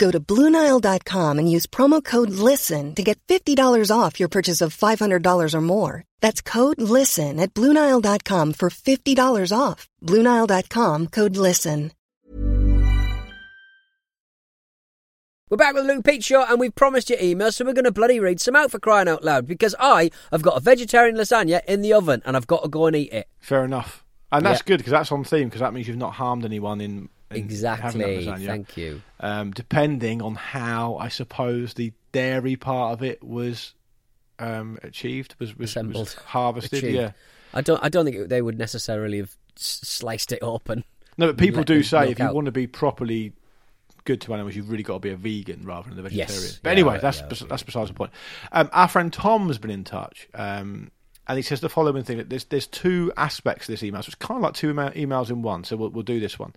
Go 0.00 0.10
to 0.10 0.18
BlueNile.com 0.18 1.38
and 1.38 1.50
use 1.56 1.66
promo 1.66 2.02
code 2.02 2.30
LISTEN 2.30 2.94
to 2.94 3.02
get 3.02 3.20
$50 3.28 3.96
off 3.96 4.18
your 4.18 4.30
purchase 4.30 4.62
of 4.62 4.74
$500 4.74 5.54
or 5.54 5.60
more. 5.60 6.04
That's 6.22 6.40
code 6.40 6.80
LISTEN 6.80 7.38
at 7.38 7.52
BlueNile.com 7.52 8.54
for 8.54 8.70
$50 8.70 9.52
off. 9.56 9.86
BlueNile.com 10.02 11.06
code 11.08 11.36
LISTEN. 11.36 11.92
We're 15.50 15.56
back 15.56 15.74
with 15.74 15.84
Luke 15.84 16.04
Pete 16.04 16.22
Show, 16.24 16.44
and 16.48 16.60
we've 16.60 16.74
promised 16.74 17.10
you 17.10 17.16
emails, 17.16 17.54
so 17.54 17.64
we're 17.64 17.72
going 17.72 17.84
to 17.84 17.90
bloody 17.90 18.20
read 18.20 18.40
some 18.40 18.54
out 18.54 18.70
for 18.70 18.78
crying 18.78 19.08
out 19.08 19.24
loud 19.24 19.48
because 19.48 19.74
I 19.80 20.10
have 20.30 20.42
got 20.42 20.56
a 20.56 20.60
vegetarian 20.60 21.16
lasagna 21.16 21.60
in 21.66 21.82
the 21.82 21.92
oven 21.92 22.22
and 22.24 22.36
I've 22.36 22.46
got 22.46 22.62
to 22.62 22.68
go 22.68 22.86
and 22.86 22.94
eat 22.96 23.12
it. 23.12 23.28
Fair 23.40 23.64
enough. 23.64 24.04
And 24.32 24.46
that's 24.46 24.60
Yeah. 24.60 24.64
good 24.68 24.76
because 24.78 24.92
that's 24.92 25.10
on 25.12 25.24
theme 25.24 25.48
because 25.48 25.60
that 25.60 25.74
means 25.74 25.88
you've 25.88 25.96
not 25.96 26.14
harmed 26.14 26.44
anyone 26.44 26.80
in, 26.80 26.92
in 26.92 27.00
having 27.00 27.08
that 27.08 27.19
Exactly. 27.30 28.00
lasagna. 28.26 28.46
Thank 28.46 28.76
you. 28.76 29.02
Um, 29.20 29.52
depending 29.52 30.20
on 30.22 30.34
how 30.34 30.96
I 30.96 31.08
suppose 31.08 31.74
the 31.74 31.92
dairy 32.12 32.56
part 32.56 32.92
of 32.94 33.02
it 33.02 33.22
was 33.22 33.74
um, 34.38 34.78
achieved, 34.82 35.34
was, 35.38 35.50
was, 35.50 35.58
was 35.58 35.70
Assembled. 35.70 36.16
harvested. 36.26 36.78
Achieved. 36.78 36.94
Yeah. 36.96 37.12
I 37.54 37.60
don't. 37.62 37.82
I 37.82 37.88
don't 37.88 38.04
think 38.04 38.28
they 38.28 38.42
would 38.42 38.58
necessarily 38.58 39.18
have 39.18 39.34
sliced 39.56 40.32
it 40.32 40.38
open. 40.42 40.84
No, 41.18 41.26
but 41.28 41.36
people 41.36 41.64
do 41.64 41.82
say 41.82 42.10
if 42.10 42.18
you 42.18 42.24
out. 42.24 42.34
want 42.34 42.46
to 42.46 42.52
be 42.52 42.66
properly 42.66 43.32
good 44.04 44.20
to 44.22 44.32
animals, 44.32 44.56
you've 44.56 44.70
really 44.70 44.82
got 44.82 44.94
to 44.94 45.00
be 45.00 45.10
a 45.10 45.16
vegan 45.16 45.64
rather 45.66 45.90
than 45.92 46.06
a 46.06 46.08
Yes. 46.08 46.30
vegetarian. 46.30 46.58
But 46.62 46.68
Yeah, 46.68 46.72
anyway, 46.72 46.94
yeah, 46.94 47.00
that's 47.00 47.20
yeah, 47.20 47.26
bes- 47.26 47.40
yeah. 47.42 47.46
that's 47.50 47.62
besides 47.62 47.90
the 47.90 47.94
point. 47.94 48.10
Um, 48.52 48.70
our 48.72 48.88
friend 48.88 49.12
Tom 49.12 49.48
has 49.48 49.58
been 49.58 49.70
in 49.70 49.84
touch, 49.84 50.28
um, 50.34 50.90
and 51.28 51.36
he 51.36 51.42
says 51.42 51.60
the 51.60 51.68
following 51.68 52.04
thing: 52.04 52.16
that 52.18 52.30
there's 52.30 52.44
there's 52.46 52.66
two 52.66 53.12
aspects 53.16 53.66
to 53.66 53.72
this 53.72 53.82
email, 53.82 54.02
so 54.02 54.06
it's 54.08 54.14
kind 54.14 54.38
of 54.38 54.42
like 54.42 54.54
two 54.54 54.72
emails 54.72 55.28
in 55.30 55.42
one. 55.42 55.64
So 55.64 55.76
we'll, 55.76 55.90
we'll 55.90 56.02
do 56.04 56.20
this 56.20 56.38
one. 56.38 56.54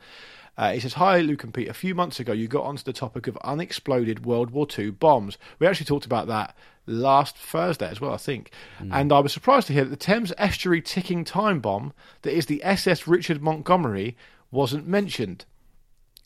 Uh, 0.57 0.73
he 0.73 0.79
says, 0.79 0.93
Hi, 0.93 1.19
Luke 1.19 1.43
and 1.43 1.53
Pete. 1.53 1.67
A 1.67 1.73
few 1.73 1.95
months 1.95 2.19
ago, 2.19 2.31
you 2.31 2.47
got 2.47 2.63
onto 2.65 2.83
the 2.83 2.93
topic 2.93 3.27
of 3.27 3.37
unexploded 3.43 4.25
World 4.25 4.51
War 4.51 4.67
II 4.77 4.91
bombs. 4.91 5.37
We 5.59 5.67
actually 5.67 5.85
talked 5.85 6.05
about 6.05 6.27
that 6.27 6.55
last 6.85 7.37
Thursday 7.37 7.89
as 7.89 7.99
well, 7.99 8.13
I 8.13 8.17
think. 8.17 8.51
And 8.91 9.11
I 9.11 9.19
was 9.19 9.33
surprised 9.33 9.67
to 9.67 9.73
hear 9.73 9.83
that 9.83 9.89
the 9.89 9.95
Thames 9.95 10.33
Estuary 10.37 10.81
ticking 10.81 11.23
time 11.23 11.59
bomb, 11.59 11.93
that 12.21 12.35
is 12.35 12.45
the 12.45 12.63
SS 12.63 13.07
Richard 13.07 13.41
Montgomery, 13.41 14.15
wasn't 14.51 14.87
mentioned. 14.87 15.45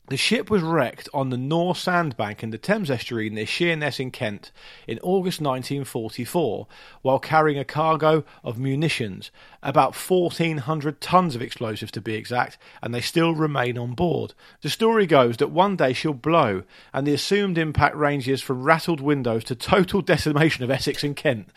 The 0.08 0.16
ship 0.16 0.48
was 0.48 0.62
wrecked 0.62 1.10
on 1.12 1.28
the 1.28 1.36
Nore 1.36 1.76
sandbank 1.76 2.42
in 2.42 2.48
the 2.48 2.56
Thames 2.56 2.90
estuary 2.90 3.28
near 3.28 3.44
Sheerness 3.44 4.00
in 4.00 4.10
Kent 4.10 4.50
in 4.86 4.98
August 5.00 5.38
1944 5.42 6.66
while 7.02 7.18
carrying 7.18 7.58
a 7.58 7.64
cargo 7.64 8.24
of 8.42 8.58
munitions, 8.58 9.30
about 9.62 9.94
1,400 9.94 11.02
tons 11.02 11.34
of 11.34 11.42
explosives 11.42 11.92
to 11.92 12.00
be 12.00 12.14
exact, 12.14 12.56
and 12.82 12.94
they 12.94 13.02
still 13.02 13.34
remain 13.34 13.76
on 13.76 13.92
board. 13.92 14.32
The 14.62 14.70
story 14.70 15.06
goes 15.06 15.36
that 15.36 15.50
one 15.50 15.76
day 15.76 15.92
she'll 15.92 16.14
blow, 16.14 16.62
and 16.94 17.06
the 17.06 17.12
assumed 17.12 17.58
impact 17.58 17.94
ranges 17.94 18.40
from 18.40 18.62
rattled 18.62 19.02
windows 19.02 19.44
to 19.44 19.54
total 19.54 20.00
decimation 20.02 20.64
of 20.64 20.70
Essex 20.70 21.04
and 21.04 21.16
Kent. 21.16 21.50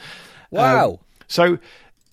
Wow. 0.50 0.90
Um, 0.90 0.98
so 1.28 1.60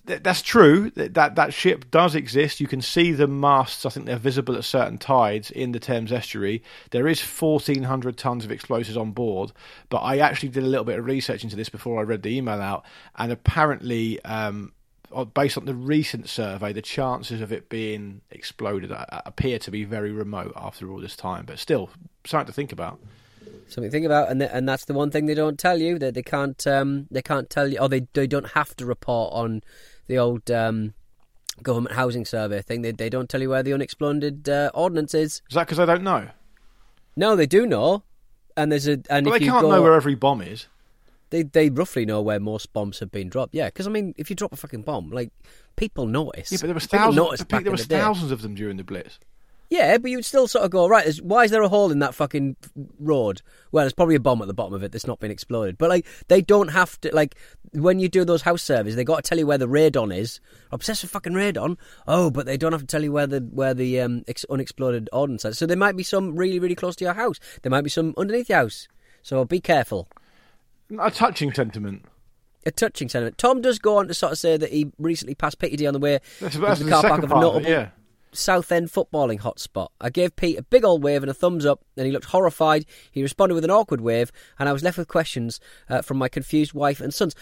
th- 0.09 0.23
that's 0.23 0.41
true. 0.41 0.89
That, 0.91 1.13
that 1.13 1.35
that 1.35 1.53
ship 1.53 1.89
does 1.91 2.15
exist. 2.15 2.59
You 2.59 2.67
can 2.67 2.81
see 2.81 3.11
the 3.13 3.27
masts. 3.27 3.85
I 3.85 3.89
think 3.89 4.05
they're 4.05 4.17
visible 4.17 4.55
at 4.55 4.65
certain 4.65 4.97
tides 4.97 5.51
in 5.51 5.71
the 5.71 5.79
Thames 5.79 6.11
estuary. 6.11 6.61
There 6.91 7.07
is 7.07 7.21
1,400 7.21 8.17
tons 8.17 8.43
of 8.43 8.51
explosives 8.51 8.97
on 8.97 9.11
board. 9.11 9.53
But 9.89 9.99
I 9.99 10.17
actually 10.17 10.49
did 10.49 10.63
a 10.63 10.67
little 10.67 10.83
bit 10.83 10.99
of 10.99 11.05
research 11.05 11.43
into 11.43 11.55
this 11.55 11.69
before 11.69 11.99
I 11.99 12.03
read 12.03 12.23
the 12.23 12.35
email 12.35 12.61
out, 12.61 12.83
and 13.15 13.31
apparently. 13.31 14.23
Um, 14.25 14.73
uh, 15.11 15.25
Based 15.25 15.57
on 15.57 15.65
the 15.65 15.73
recent 15.73 16.29
survey, 16.29 16.71
the 16.71 16.83
chances 16.83 17.41
of 17.41 17.51
it 17.51 17.67
being 17.67 18.21
exploded 18.29 18.91
uh, 18.91 19.05
appear 19.25 19.57
to 19.57 19.71
be 19.71 19.83
very 19.83 20.11
remote 20.11 20.53
after 20.55 20.91
all 20.91 20.99
this 20.99 21.15
time. 21.15 21.45
But 21.47 21.57
still, 21.57 21.89
something 22.27 22.45
to 22.45 22.53
think 22.53 22.71
about. 22.71 22.99
Something 23.69 23.89
to 23.89 23.91
think 23.91 24.05
about, 24.05 24.29
and 24.29 24.39
th- 24.39 24.51
and 24.53 24.69
that's 24.69 24.85
the 24.85 24.93
one 24.93 25.09
thing 25.09 25.25
they 25.25 25.33
don't 25.33 25.57
tell 25.57 25.79
you 25.79 25.97
that 25.97 26.13
they 26.13 26.21
can't 26.21 26.65
um, 26.67 27.07
they 27.09 27.23
can't 27.23 27.49
tell 27.49 27.67
you, 27.67 27.79
or 27.79 27.89
they 27.89 28.07
they 28.13 28.27
don't 28.27 28.51
have 28.51 28.75
to 28.75 28.85
report 28.85 29.33
on 29.33 29.63
the 30.09 30.17
old 30.17 30.51
um, 30.51 30.93
government 31.63 31.95
housing 31.95 32.25
survey 32.25 32.61
thing. 32.61 32.81
They 32.81 32.91
they 32.91 33.09
don't 33.09 33.29
tell 33.29 33.41
you 33.41 33.49
where 33.49 33.63
the 33.63 33.71
unexploded 33.73 34.49
uh, 34.49 34.71
ordnance 34.73 35.13
is. 35.13 35.41
Is 35.49 35.53
that 35.55 35.67
because 35.67 35.77
they 35.77 35.85
don't 35.85 36.03
know? 36.03 36.27
No, 37.15 37.35
they 37.35 37.45
do 37.45 37.65
know, 37.65 38.03
and 38.57 38.71
there's 38.71 38.87
a 38.87 38.99
and 39.09 39.25
But 39.25 39.35
if 39.35 39.39
they 39.39 39.45
you 39.45 39.51
can't 39.51 39.63
go, 39.63 39.71
know 39.71 39.81
where 39.81 39.93
every 39.93 40.15
bomb 40.15 40.41
is. 40.41 40.67
they 41.29 41.43
they 41.43 41.69
roughly 41.69 42.05
know 42.05 42.21
where 42.21 42.39
most 42.39 42.73
bombs 42.73 42.99
have 42.99 43.11
been 43.11 43.29
dropped. 43.29 43.53
Yeah, 43.53 43.67
because 43.67 43.87
I 43.87 43.89
mean, 43.91 44.13
if 44.17 44.29
you 44.29 44.35
drop 44.35 44.51
a 44.51 44.55
fucking 44.57 44.81
bomb, 44.81 45.11
like 45.11 45.31
people 45.75 46.05
notice. 46.05 46.51
Yeah, 46.51 46.57
but 46.61 46.67
there 46.67 46.73
was 46.75 46.87
People 46.87 47.13
thousands. 47.13 47.45
There 47.63 47.71
was 47.71 47.87
the 47.87 47.97
thousands 47.97 48.31
of 48.31 48.41
them 48.41 48.55
during 48.55 48.77
the 48.77 48.83
Blitz. 48.83 49.19
Yeah, 49.71 49.99
but 49.99 50.09
you'd 50.09 50.25
still 50.25 50.47
sort 50.47 50.65
of 50.65 50.71
go 50.71 50.87
right. 50.89 51.05
Why 51.17 51.43
is 51.43 51.51
there 51.51 51.61
a 51.61 51.69
hole 51.69 51.91
in 51.91 51.99
that 51.99 52.15
fucking 52.15 52.55
road? 52.99 53.43
Well, 53.71 53.83
there's 53.83 53.93
probably 53.93 54.15
a 54.15 54.19
bomb 54.19 54.41
at 54.41 54.47
the 54.47 54.53
bottom 54.55 54.73
of 54.73 54.81
it 54.81 54.91
that's 54.91 55.05
not 55.05 55.19
been 55.19 55.29
exploded. 55.29 55.77
But 55.77 55.89
like, 55.89 56.07
they 56.27 56.41
don't 56.41 56.69
have 56.69 56.99
to 57.01 57.13
like 57.13 57.35
when 57.73 57.99
you 57.99 58.09
do 58.09 58.25
those 58.25 58.41
house 58.41 58.63
surveys, 58.63 58.95
they 58.95 59.03
got 59.03 59.23
to 59.23 59.27
tell 59.27 59.37
you 59.37 59.47
where 59.47 59.57
the 59.57 59.67
radon 59.67 60.15
is. 60.15 60.39
Obsessed 60.71 61.03
with 61.03 61.11
fucking 61.11 61.33
radon. 61.33 61.77
Oh, 62.07 62.29
but 62.29 62.45
they 62.45 62.57
don't 62.57 62.71
have 62.71 62.81
to 62.81 62.87
tell 62.87 63.03
you 63.03 63.11
where 63.11 63.27
the 63.27 63.39
where 63.51 63.73
the 63.73 64.01
um, 64.01 64.23
ex- 64.27 64.45
unexploded 64.49 65.09
ordnance 65.13 65.45
is. 65.45 65.57
So 65.57 65.65
there 65.65 65.77
might 65.77 65.95
be 65.95 66.03
some 66.03 66.35
really 66.35 66.59
really 66.59 66.75
close 66.75 66.95
to 66.97 67.05
your 67.05 67.13
house. 67.13 67.39
There 67.61 67.69
might 67.69 67.83
be 67.83 67.89
some 67.89 68.13
underneath 68.17 68.49
your 68.49 68.59
house. 68.59 68.87
So 69.21 69.43
be 69.45 69.59
careful. 69.59 70.07
A 70.99 71.11
touching 71.11 71.53
sentiment. 71.53 72.05
A 72.65 72.71
touching 72.71 73.09
sentiment. 73.09 73.37
Tom 73.37 73.61
does 73.61 73.79
go 73.79 73.97
on 73.97 74.07
to 74.07 74.13
sort 74.13 74.31
of 74.31 74.37
say 74.37 74.57
that 74.57 74.71
he 74.71 74.91
recently 74.97 75.35
passed 75.35 75.59
D 75.59 75.85
on 75.85 75.93
the 75.93 75.99
way 75.99 76.19
That's, 76.39 76.57
that's 76.57 76.79
the 76.79 76.85
the 76.85 76.91
car 76.91 77.03
park 77.03 77.23
of 77.23 77.31
a. 77.31 77.35
Notable 77.35 77.65
it, 77.65 77.69
yeah. 77.69 77.89
Southend 78.31 78.89
footballing 78.89 79.39
hotspot. 79.39 79.89
I 79.99 80.09
gave 80.09 80.35
Pete 80.35 80.57
a 80.57 80.63
big 80.63 80.83
old 80.83 81.03
wave 81.03 81.23
and 81.23 81.29
a 81.29 81.33
thumbs 81.33 81.65
up, 81.65 81.83
and 81.97 82.05
he 82.05 82.11
looked 82.11 82.25
horrified. 82.25 82.85
He 83.11 83.21
responded 83.21 83.55
with 83.55 83.63
an 83.63 83.71
awkward 83.71 84.01
wave, 84.01 84.31
and 84.57 84.69
I 84.69 84.73
was 84.73 84.83
left 84.83 84.97
with 84.97 85.07
questions 85.07 85.59
uh, 85.89 86.01
from 86.01 86.17
my 86.17 86.29
confused 86.29 86.73
wife 86.73 87.01
and 87.01 87.13
sons. 87.13 87.35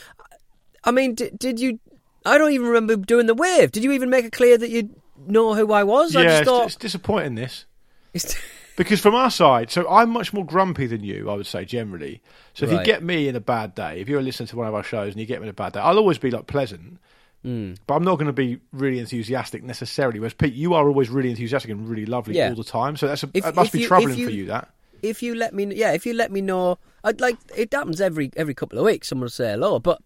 I 0.84 0.92
mean, 0.92 1.16
did, 1.16 1.38
did 1.38 1.60
you? 1.60 1.80
I 2.26 2.38
don't 2.38 2.52
even 2.52 2.68
remember 2.68 2.96
doing 2.98 3.26
the 3.26 3.34
wave. 3.34 3.72
Did 3.72 3.84
you 3.84 3.92
even 3.92 4.10
make 4.10 4.26
it 4.26 4.32
clear 4.32 4.58
that 4.58 4.70
you 4.70 4.90
know 5.26 5.56
who 5.56 5.72
I 5.72 5.84
was. 5.84 6.16
I 6.16 6.22
yeah, 6.22 6.28
just 6.28 6.42
it's, 6.42 6.50
thought 6.50 6.66
it's 6.66 6.76
disappointing 6.76 7.36
this 7.36 7.66
it's, 8.14 8.36
because 8.76 9.00
from 9.00 9.16
our 9.16 9.32
side, 9.32 9.72
so 9.72 9.90
I'm 9.90 10.10
much 10.10 10.34
more 10.34 10.46
grumpy 10.46 10.88
than 10.88 11.04
you. 11.04 11.30
I 11.30 11.36
would 11.36 11.48
say 11.48 11.66
generally. 11.66 12.22
So 12.54 12.66
if 12.66 12.72
you 12.72 12.84
get 12.84 13.04
me 13.04 13.28
in 13.28 13.36
a 13.36 13.40
bad 13.40 13.76
day, 13.76 14.00
if 14.00 14.10
you're 14.10 14.22
listening 14.22 14.48
to 14.48 14.58
one 14.58 14.68
of 14.68 14.74
our 14.74 14.84
shows 14.84 15.14
and 15.14 15.20
you 15.20 15.26
get 15.26 15.40
me 15.40 15.48
in 15.48 15.50
a 15.50 15.54
bad 15.54 15.74
day, 15.74 15.80
I'll 15.80 15.98
always 15.98 16.18
be 16.18 16.32
like 16.32 16.48
pleasant. 16.48 17.00
Hmm. 17.48 17.74
But 17.88 17.96
I'm 17.96 18.04
not 18.04 18.16
going 18.16 18.28
to 18.28 18.34
be 18.34 18.60
really 18.74 19.00
enthusiastic 19.00 19.64
necessarily. 19.64 20.20
Whereas 20.20 20.34
Pete, 20.34 20.54
you 20.54 20.74
are 20.74 20.86
always 20.88 21.10
really 21.10 21.30
enthusiastic 21.30 21.72
and 21.72 21.88
really 21.88 22.06
lovely 22.06 22.36
Yeah. 22.36 22.50
all 22.50 22.56
the 22.56 22.64
time. 22.66 22.98
So 22.98 23.08
that's 23.08 23.24
a, 23.24 23.30
If- 23.34 23.44
that 23.46 23.56
must 23.56 23.72
be 23.72 23.80
you- 23.82 23.88
troubling 23.88 24.18
you- 24.18 24.26
for 24.26 24.32
you. 24.34 24.46
That 24.48 24.70
if 25.02 25.24
you 25.24 25.34
let 25.36 25.54
me, 25.54 25.74
yeah, 25.74 25.94
if 25.94 26.06
you 26.06 26.14
let 26.14 26.30
me 26.32 26.42
know, 26.42 26.78
I'd 27.06 27.22
like 27.22 27.38
it 27.56 27.74
happens 27.74 28.02
every 28.02 28.32
every 28.36 28.54
couple 28.54 28.78
of 28.80 28.84
weeks. 28.86 29.08
Someone 29.08 29.24
will 29.26 29.30
say 29.30 29.52
hello, 29.52 29.80
but 29.80 30.02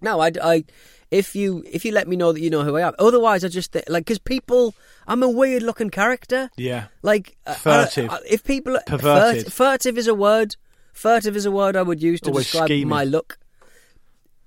no, 0.00 0.20
I, 0.20 0.30
I, 0.42 0.64
if 1.10 1.34
you 1.34 1.64
if 1.66 1.84
you 1.84 1.90
let 1.92 2.06
me 2.06 2.14
know 2.16 2.30
that 2.32 2.40
you 2.40 2.50
know 2.50 2.62
who 2.62 2.76
I 2.76 2.86
am. 2.86 2.94
Otherwise, 3.00 3.44
I 3.44 3.48
just 3.48 3.72
thi- 3.72 3.82
like 3.88 4.04
because 4.04 4.18
people, 4.20 4.72
I'm 5.08 5.22
a 5.24 5.28
weird 5.28 5.64
looking 5.64 5.90
character. 5.90 6.50
yeah, 6.56 6.84
Like 7.02 7.36
uh, 7.46 7.54
Furtive. 7.54 8.10
I- 8.10 8.16
I- 8.16 8.20
if 8.30 8.44
people 8.44 8.78
Perverted. 8.86 9.44
furt- 9.46 9.52
furtive 9.52 9.98
is 9.98 10.06
a 10.06 10.14
word. 10.14 10.54
Furtive 10.92 11.34
is 11.34 11.46
a 11.46 11.50
word 11.50 11.74
I 11.76 11.82
would 11.82 12.00
use 12.02 12.20
to 12.20 12.30
Always 12.30 12.46
describe 12.46 12.66
scheming. 12.68 12.88
my 12.88 13.02
look. 13.04 13.38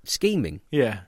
Scheming. 0.04 0.60
yeah. 0.70 1.00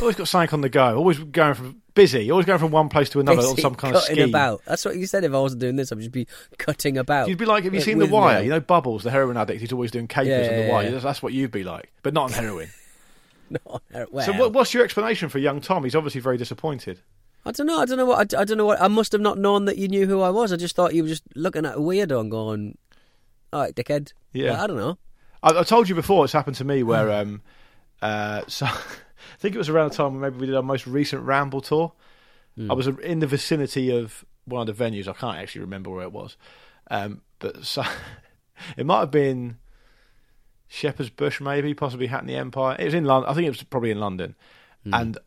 Always 0.00 0.16
got 0.16 0.28
something 0.28 0.54
on 0.54 0.60
the 0.60 0.68
go. 0.68 0.96
Always 0.96 1.18
going 1.18 1.54
from 1.54 1.82
busy. 1.94 2.30
Always 2.30 2.46
going 2.46 2.58
from 2.58 2.70
one 2.70 2.88
place 2.88 3.08
to 3.10 3.20
another 3.20 3.40
on 3.42 3.56
some 3.56 3.74
kind 3.74 3.94
of 3.96 4.02
cutting 4.02 4.16
scheme. 4.16 4.28
about. 4.28 4.62
That's 4.66 4.84
what 4.84 4.96
you 4.96 5.06
said. 5.06 5.24
If 5.24 5.32
I 5.32 5.38
wasn't 5.40 5.60
doing 5.60 5.76
this, 5.76 5.90
I'd 5.90 5.98
just 5.98 6.12
be 6.12 6.26
cutting 6.58 6.98
about. 6.98 7.28
You'd 7.28 7.38
be 7.38 7.46
like, 7.46 7.64
have 7.64 7.74
you 7.74 7.80
seen 7.80 7.98
The 7.98 8.06
Wire? 8.06 8.38
me. 8.40 8.44
You 8.44 8.50
know, 8.50 8.60
Bubbles, 8.60 9.02
the 9.02 9.10
heroin 9.10 9.36
addict. 9.36 9.60
He's 9.60 9.72
always 9.72 9.90
doing 9.90 10.06
capers 10.06 10.28
Yeah, 10.28 10.36
on 10.36 10.42
The 10.42 10.62
yeah, 10.66 10.72
Wire. 10.72 10.90
yeah. 10.90 10.98
That's, 10.98 11.22
what 11.22 11.32
you'd 11.32 11.50
be 11.50 11.64
like, 11.64 11.90
but 12.02 12.14
not 12.14 12.24
on 12.24 12.32
heroin. 12.32 12.68
No, 13.50 13.80
well, 14.10 14.26
So, 14.26 14.32
what, 14.34 14.52
what's 14.52 14.74
your 14.74 14.84
explanation 14.84 15.30
for 15.30 15.38
young 15.38 15.62
Tom? 15.62 15.82
He's 15.82 15.94
obviously 15.94 16.20
very 16.20 16.36
disappointed. 16.36 17.00
I 17.46 17.50
don't 17.52 17.66
know. 17.66 17.78
I 17.80 17.86
don't 17.86 17.96
know 17.96 18.04
what. 18.04 18.34
I, 18.34 18.42
I 18.42 18.44
don't 18.44 18.58
know 18.58 18.66
what. 18.66 18.78
I 18.78 18.88
must 18.88 19.10
have 19.12 19.22
not 19.22 19.38
known 19.38 19.64
that 19.64 19.78
you 19.78 19.88
knew 19.88 20.06
who 20.06 20.20
I 20.20 20.28
was. 20.28 20.52
I 20.52 20.56
just 20.56 20.76
thought 20.76 20.92
you 20.94 21.02
were 21.02 21.08
just 21.08 21.22
looking 21.34 21.64
at 21.64 21.76
a 21.76 21.78
weirdo 21.80 22.20
and 22.20 22.30
going, 22.30 22.76
"All 23.50 23.62
right, 23.62 23.74
dickhead." 23.74 24.12
Yeah. 24.34 24.50
Like, 24.50 24.60
I 24.60 24.66
don't 24.66 24.76
know. 24.76 24.98
I, 25.42 25.60
I 25.60 25.62
told 25.62 25.88
you 25.88 25.94
before 25.94 26.24
it's 26.24 26.32
happened 26.34 26.56
to 26.56 26.64
me 26.64 26.82
where, 26.82 27.10
um, 27.10 27.40
uh, 28.02 28.42
so 28.48 28.66
I 29.34 29.36
think 29.38 29.54
it 29.54 29.58
was 29.58 29.68
around 29.68 29.90
the 29.90 29.96
time 29.96 30.12
when 30.12 30.20
maybe 30.20 30.38
we 30.40 30.46
did 30.46 30.54
our 30.54 30.62
most 30.62 30.86
recent 30.86 31.22
Ramble 31.22 31.60
tour. 31.60 31.92
I 32.70 32.74
was 32.74 32.86
in 32.88 33.20
the 33.20 33.26
vicinity 33.26 33.90
of 33.90 34.24
one 34.44 34.68
of 34.68 34.76
the 34.76 34.84
venues. 34.84 35.06
I 35.06 35.12
can't 35.12 35.38
actually 35.38 35.60
remember 35.60 35.90
where 35.90 36.02
it 36.02 36.12
was, 36.12 36.36
um, 36.90 37.20
but 37.38 37.64
so 37.64 37.84
it 38.76 38.84
might 38.84 39.00
have 39.00 39.10
been 39.10 39.58
Shepherd's 40.66 41.10
Bush, 41.10 41.40
maybe 41.40 41.72
possibly 41.74 42.08
Hackney 42.08 42.34
Empire. 42.34 42.76
It 42.78 42.86
was 42.86 42.94
in 42.94 43.04
London. 43.04 43.30
I 43.30 43.34
think 43.34 43.46
it 43.46 43.50
was 43.50 43.62
probably 43.62 43.90
in 43.90 44.00
London, 44.00 44.34
and 44.92 45.18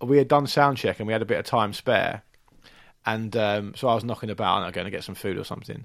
we 0.00 0.18
had 0.18 0.28
done 0.28 0.46
sound 0.46 0.78
check 0.78 0.98
and 0.98 1.06
we 1.06 1.12
had 1.12 1.22
a 1.22 1.26
bit 1.26 1.38
of 1.38 1.44
time 1.44 1.72
spare, 1.72 2.22
and 3.04 3.36
um, 3.36 3.74
so 3.76 3.88
I 3.88 3.94
was 3.94 4.04
knocking 4.04 4.30
about 4.30 4.56
and 4.58 4.66
I'm 4.66 4.72
going 4.72 4.86
to 4.86 4.90
get 4.90 5.04
some 5.04 5.14
food 5.14 5.36
or 5.36 5.44
something, 5.44 5.84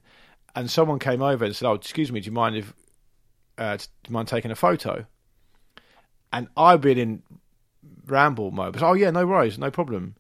and 0.56 0.69
someone 0.71 0.99
came 0.99 1.21
over 1.21 1.43
and 1.43 1.56
said, 1.56 1.67
"Oh, 1.67 1.73
excuse 1.73 2.12
me, 2.12 2.21
do 2.21 2.28
you 2.28 2.32
mind 2.32 2.56
if 2.56 2.73
uh, 3.58 3.76
do 3.76 3.86
you 4.08 4.13
mind 4.13 4.30
taking 4.30 4.52
a 4.52 4.56
photo?" 4.56 5.06
And 6.32 6.47
I've 6.58 6.82
been 6.82 6.97
in 6.97 7.23
ramble 8.05 8.51
mode. 8.51 8.73
But, 8.73 8.83
oh 8.83 8.93
yeah, 8.93 9.11
no 9.11 9.25
worries, 9.25 9.57
no 9.57 9.71
problem. 9.71 10.15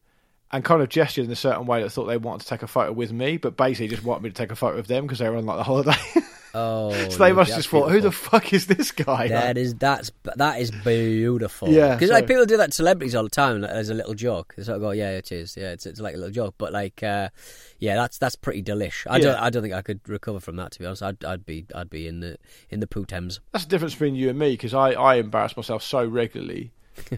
And 0.51 0.63
kind 0.63 0.81
of 0.83 0.89
gestured 0.89 1.25
in 1.25 1.31
a 1.31 1.35
certain 1.35 1.65
way 1.65 1.81
that 1.81 1.89
thought 1.91 2.05
they 2.05 2.17
wanted 2.17 2.41
to 2.43 2.47
take 2.47 2.61
a 2.61 2.67
photo 2.67 2.91
with 2.91 3.11
me, 3.11 3.37
but 3.37 3.57
basically 3.57 3.87
just 3.87 4.03
wanted 4.03 4.21
me 4.23 4.29
to 4.29 4.35
take 4.35 4.51
a 4.51 4.55
photo 4.55 4.77
of 4.77 4.87
them 4.87 5.05
because 5.05 5.17
they 5.19 5.27
were 5.27 5.37
on 5.37 5.45
like 5.45 5.57
the 5.57 5.63
holiday. 5.63 5.95
Oh, 6.55 6.91
so 7.09 7.17
they 7.17 7.33
must 7.33 7.49
just 7.55 7.67
thought, 7.67 7.89
who 7.89 7.99
the 7.99 8.11
fuck 8.11 8.53
is 8.53 8.67
this 8.67 8.91
guy? 8.91 9.27
That 9.27 9.57
is 9.57 9.73
that's 9.73 10.11
that 10.35 10.59
is 10.61 10.69
beautiful. 10.69 11.67
Yeah, 11.69 11.95
because 11.95 12.09
so- 12.09 12.13
like 12.13 12.27
people 12.27 12.45
do 12.45 12.57
that 12.57 12.67
to 12.67 12.71
celebrities 12.71 13.15
all 13.15 13.23
the 13.23 13.29
time 13.31 13.61
like, 13.61 13.71
as 13.71 13.89
a 13.89 13.95
little 13.95 14.13
joke. 14.13 14.53
Sort 14.59 14.75
of 14.75 14.81
go, 14.81 14.91
"Yeah, 14.91 15.09
it 15.17 15.31
is. 15.31 15.57
Yeah, 15.57 15.71
it's 15.71 15.87
it's 15.87 15.99
like 15.99 16.13
a 16.13 16.17
little 16.17 16.31
joke." 16.31 16.53
But 16.59 16.71
like, 16.71 17.01
uh, 17.01 17.29
yeah, 17.79 17.95
that's 17.95 18.19
that's 18.19 18.35
pretty 18.35 18.61
delish. 18.61 19.07
I 19.09 19.17
Yeah. 19.17 19.23
don't 19.23 19.35
I 19.39 19.49
don't 19.49 19.63
think 19.63 19.73
I 19.73 19.81
could 19.81 20.07
recover 20.07 20.39
from 20.39 20.57
that. 20.57 20.71
To 20.73 20.79
be 20.79 20.85
honest, 20.85 21.01
I'd 21.01 21.25
I'd 21.25 21.43
be 21.43 21.65
I'd 21.73 21.89
be 21.89 22.07
in 22.07 22.19
the 22.19 22.37
in 22.69 22.81
the 22.81 22.87
poo 22.87 23.05
Thames. 23.05 23.39
That's 23.51 23.65
the 23.65 23.71
difference 23.71 23.95
between 23.95 24.13
you 24.13 24.29
and 24.29 24.37
me 24.37 24.51
because 24.51 24.75
I, 24.75 24.91
I 24.91 25.15
embarrass 25.15 25.57
myself 25.57 25.81
so 25.81 26.05
regularly 26.05 26.71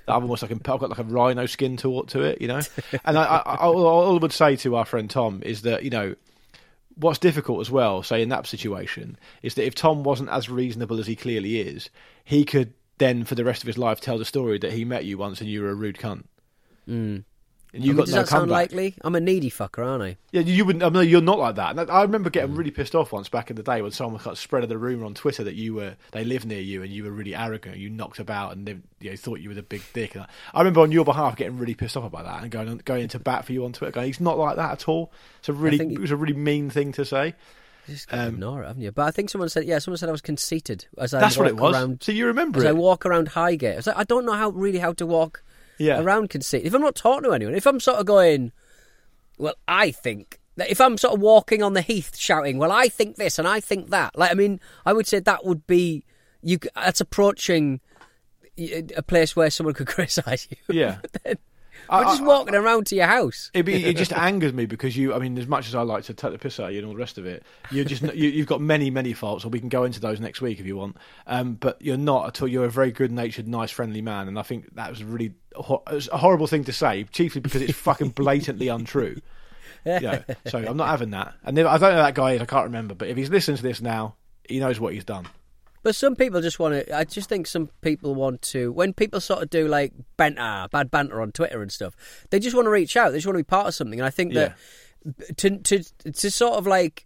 I'm 0.07 0.23
almost 0.23 0.41
like 0.41 0.51
a, 0.51 0.55
I've 0.55 0.79
got 0.79 0.89
like 0.89 0.99
a 0.99 1.03
rhino 1.03 1.45
skin 1.45 1.77
to 1.77 2.03
to 2.07 2.21
it, 2.21 2.41
you 2.41 2.47
know. 2.47 2.61
And 3.05 3.17
I, 3.17 3.23
I, 3.23 3.37
I 3.37 3.55
all 3.65 3.85
all 3.85 4.15
I 4.15 4.19
would 4.19 4.31
say 4.31 4.55
to 4.57 4.75
our 4.75 4.85
friend 4.85 5.09
Tom 5.09 5.41
is 5.43 5.61
that 5.63 5.83
you 5.83 5.89
know 5.89 6.15
what's 6.95 7.19
difficult 7.19 7.61
as 7.61 7.69
well, 7.69 8.03
say 8.03 8.21
in 8.21 8.29
that 8.29 8.47
situation, 8.47 9.17
is 9.41 9.55
that 9.55 9.65
if 9.65 9.75
Tom 9.75 10.03
wasn't 10.03 10.29
as 10.29 10.49
reasonable 10.49 10.99
as 10.99 11.07
he 11.07 11.15
clearly 11.15 11.59
is, 11.59 11.89
he 12.23 12.45
could 12.45 12.73
then 12.97 13.25
for 13.25 13.35
the 13.35 13.43
rest 13.43 13.61
of 13.63 13.67
his 13.67 13.77
life 13.77 13.99
tell 13.99 14.17
the 14.17 14.25
story 14.25 14.57
that 14.57 14.71
he 14.71 14.85
met 14.85 15.05
you 15.05 15.17
once 15.17 15.41
and 15.41 15.49
you 15.49 15.61
were 15.61 15.69
a 15.69 15.75
rude 15.75 15.97
cunt. 15.97 16.23
Mm. 16.87 17.23
You 17.75 17.81
I 17.81 17.87
mean, 17.87 17.95
got 17.97 18.05
does 18.05 18.15
no 18.15 18.21
that 18.21 18.27
sound 18.29 18.41
comeback. 18.49 18.71
likely? 18.71 18.95
I'm 19.01 19.15
a 19.15 19.19
needy 19.19 19.49
fucker, 19.51 19.85
aren't 19.85 20.03
I? 20.03 20.17
Yeah, 20.31 20.41
you 20.41 20.63
wouldn't. 20.65 20.83
I 20.83 20.89
mean, 20.89 21.09
you're 21.09 21.21
not 21.21 21.39
like 21.39 21.55
that. 21.55 21.89
I 21.91 22.01
remember 22.03 22.29
getting 22.29 22.55
really 22.55 22.71
pissed 22.71 22.95
off 22.95 23.11
once 23.11 23.27
back 23.29 23.49
in 23.49 23.55
the 23.55 23.63
day 23.63 23.81
when 23.81 23.91
someone 23.91 24.21
kind 24.21 24.31
of 24.33 24.39
spread 24.39 24.67
the 24.69 24.77
rumor 24.77 25.05
on 25.05 25.13
Twitter 25.13 25.43
that 25.43 25.55
you 25.55 25.73
were 25.75 25.95
they 26.11 26.23
lived 26.23 26.45
near 26.45 26.61
you 26.61 26.81
and 26.83 26.91
you 26.91 27.03
were 27.03 27.11
really 27.11 27.35
arrogant. 27.35 27.77
You 27.77 27.89
knocked 27.89 28.19
about 28.19 28.55
and 28.55 28.65
they 28.65 28.77
you 29.01 29.11
know, 29.11 29.15
thought 29.17 29.39
you 29.41 29.49
were 29.49 29.55
the 29.55 29.63
big 29.63 29.83
dick. 29.93 30.15
And 30.15 30.23
I, 30.23 30.27
I 30.53 30.59
remember 30.61 30.81
on 30.81 30.91
your 30.91 31.05
behalf 31.05 31.35
getting 31.35 31.57
really 31.57 31.75
pissed 31.75 31.97
off 31.97 32.05
about 32.05 32.23
that 32.25 32.41
and 32.41 32.49
going 32.51 32.81
going 32.85 33.03
into 33.03 33.19
bat 33.19 33.45
for 33.45 33.51
you 33.53 33.65
on 33.65 33.73
Twitter. 33.73 33.91
Going, 33.91 34.07
he's 34.07 34.21
not 34.21 34.37
like 34.37 34.55
that 34.55 34.71
at 34.71 34.87
all. 34.87 35.11
It's 35.39 35.49
a 35.49 35.53
really 35.53 35.77
it 35.93 35.99
was 35.99 36.11
a 36.11 36.15
really 36.17 36.33
mean 36.33 36.69
thing 36.69 36.91
to 36.93 37.03
say. 37.05 37.35
You 37.87 37.93
just 37.93 38.11
Um, 38.11 38.29
ignore 38.35 38.63
it, 38.63 38.67
haven't 38.67 38.81
you? 38.81 38.91
But 38.91 39.03
I 39.07 39.11
think 39.11 39.29
someone 39.29 39.47
said, 39.49 39.65
yeah, 39.65 39.77
someone 39.77 39.97
said 39.99 40.09
I 40.09 40.11
was 40.11 40.21
conceited 40.21 40.85
as 40.97 41.13
I 41.13 41.19
That's 41.19 41.37
what 41.37 41.47
it 41.47 41.55
was. 41.55 41.75
Around, 41.75 42.01
so 42.01 42.11
you 42.11 42.25
remember 42.25 42.57
as 42.59 42.65
it? 42.65 42.69
I 42.69 42.71
walk 42.71 43.05
around 43.05 43.27
Highgate. 43.27 43.73
I 43.73 43.75
was 43.75 43.85
like, 43.87 43.97
I 43.97 44.03
don't 44.03 44.25
know 44.25 44.33
how 44.33 44.49
really 44.49 44.79
how 44.79 44.93
to 44.93 45.05
walk 45.05 45.43
yeah. 45.77 45.99
around 45.99 46.29
conceit. 46.29 46.65
If 46.65 46.73
I'm 46.73 46.81
not 46.81 46.95
talking 46.95 47.23
to 47.23 47.33
anyone, 47.33 47.55
if 47.55 47.65
I'm 47.65 47.79
sort 47.79 47.97
of 47.97 48.05
going, 48.05 48.51
well, 49.37 49.55
I 49.67 49.91
think 49.91 50.39
that 50.57 50.69
if 50.69 50.79
I'm 50.79 50.97
sort 50.97 51.13
of 51.13 51.21
walking 51.21 51.61
on 51.61 51.73
the 51.73 51.81
heath 51.81 52.15
shouting, 52.17 52.57
well, 52.57 52.71
I 52.71 52.87
think 52.87 53.17
this 53.17 53.39
and 53.39 53.47
I 53.47 53.59
think 53.59 53.89
that. 53.89 54.17
Like, 54.17 54.31
I 54.31 54.35
mean, 54.35 54.59
I 54.85 54.93
would 54.93 55.07
say 55.07 55.19
that 55.19 55.45
would 55.45 55.65
be 55.67 56.05
you. 56.41 56.59
That's 56.75 57.01
approaching 57.01 57.81
a 58.57 59.03
place 59.03 59.35
where 59.35 59.49
someone 59.49 59.73
could 59.73 59.87
criticise 59.95 60.47
you. 60.49 60.75
Yeah. 60.75 60.97
Or 61.25 61.35
I- 61.89 62.01
was 62.01 62.13
just 62.13 62.23
I- 62.23 62.25
walking 62.27 62.55
around 62.55 62.87
to 62.87 62.95
your 62.95 63.07
house. 63.07 63.51
It, 63.53 63.63
be, 63.63 63.83
it 63.85 63.97
just 63.97 64.11
angers 64.17 64.53
me 64.53 64.65
because 64.65 64.95
you. 64.97 65.13
I 65.13 65.19
mean, 65.19 65.37
as 65.37 65.47
much 65.47 65.67
as 65.67 65.75
I 65.75 65.81
like 65.81 66.03
to 66.05 66.13
take 66.13 66.31
the 66.31 66.37
piss 66.37 66.59
out 66.59 66.67
of 66.67 66.71
you 66.73 66.79
and 66.79 66.87
all 66.87 66.93
the 66.93 66.99
rest 66.99 67.17
of 67.17 67.25
it, 67.25 67.43
you're 67.71 67.85
just 67.85 68.01
you, 68.01 68.29
you've 68.29 68.47
got 68.47 68.61
many 68.61 68.89
many 68.89 69.13
faults. 69.13 69.45
Or 69.45 69.49
we 69.49 69.59
can 69.59 69.69
go 69.69 69.83
into 69.83 69.99
those 69.99 70.19
next 70.19 70.41
week 70.41 70.59
if 70.59 70.65
you 70.65 70.77
want. 70.77 70.97
Um, 71.27 71.53
but 71.53 71.81
you're 71.81 71.97
not 71.97 72.27
at 72.27 72.41
all. 72.41 72.47
You're 72.47 72.65
a 72.65 72.69
very 72.71 72.91
good 72.91 73.11
natured, 73.11 73.47
nice, 73.47 73.71
friendly 73.71 74.01
man, 74.01 74.27
and 74.27 74.37
I 74.39 74.41
think 74.43 74.73
that 74.75 74.89
was 74.89 75.03
really 75.03 75.33
ho- 75.55 75.83
was 75.91 76.09
a 76.11 76.17
horrible 76.17 76.47
thing 76.47 76.63
to 76.65 76.73
say, 76.73 77.03
chiefly 77.11 77.41
because 77.41 77.61
it's 77.61 77.73
fucking 77.77 78.09
blatantly 78.09 78.67
untrue. 78.67 79.17
Yeah, 79.85 80.23
so 80.47 80.57
I'm 80.57 80.77
not 80.77 80.87
having 80.87 81.11
that. 81.11 81.35
And 81.43 81.59
if, 81.59 81.67
I 81.67 81.77
don't 81.77 81.91
know 81.91 81.97
who 81.97 82.01
that 82.01 82.15
guy 82.15 82.31
is. 82.31 82.41
I 82.41 82.45
can't 82.45 82.63
remember. 82.65 82.95
But 82.95 83.07
if 83.09 83.17
he's 83.17 83.29
listening 83.29 83.57
to 83.57 83.61
this 83.61 83.81
now, 83.81 84.15
he 84.49 84.57
knows 84.59 84.79
what 84.79 84.93
he's 84.95 85.03
done. 85.05 85.27
But 85.85 85.93
some 85.93 86.15
people 86.15 86.41
just 86.41 86.57
want 86.57 86.73
to. 86.73 86.97
I 86.97 87.03
just 87.03 87.29
think 87.29 87.45
some 87.45 87.69
people 87.81 88.15
want 88.15 88.41
to. 88.41 88.71
When 88.71 88.91
people 88.91 89.21
sort 89.21 89.43
of 89.43 89.51
do 89.51 89.67
like 89.67 89.93
banter, 90.17 90.67
bad 90.71 90.89
banter 90.89 91.21
on 91.21 91.31
Twitter 91.31 91.61
and 91.61 91.71
stuff, 91.71 91.95
they 92.31 92.39
just 92.39 92.55
want 92.55 92.65
to 92.65 92.71
reach 92.71 92.97
out. 92.97 93.11
They 93.11 93.17
just 93.17 93.27
want 93.27 93.35
to 93.35 93.43
be 93.43 93.47
part 93.47 93.67
of 93.67 93.75
something. 93.75 93.99
And 93.99 94.07
I 94.07 94.09
think 94.09 94.33
that 94.33 94.57
to 95.37 95.59
to 95.59 95.83
to 96.11 96.31
sort 96.31 96.55
of 96.55 96.65
like 96.65 97.05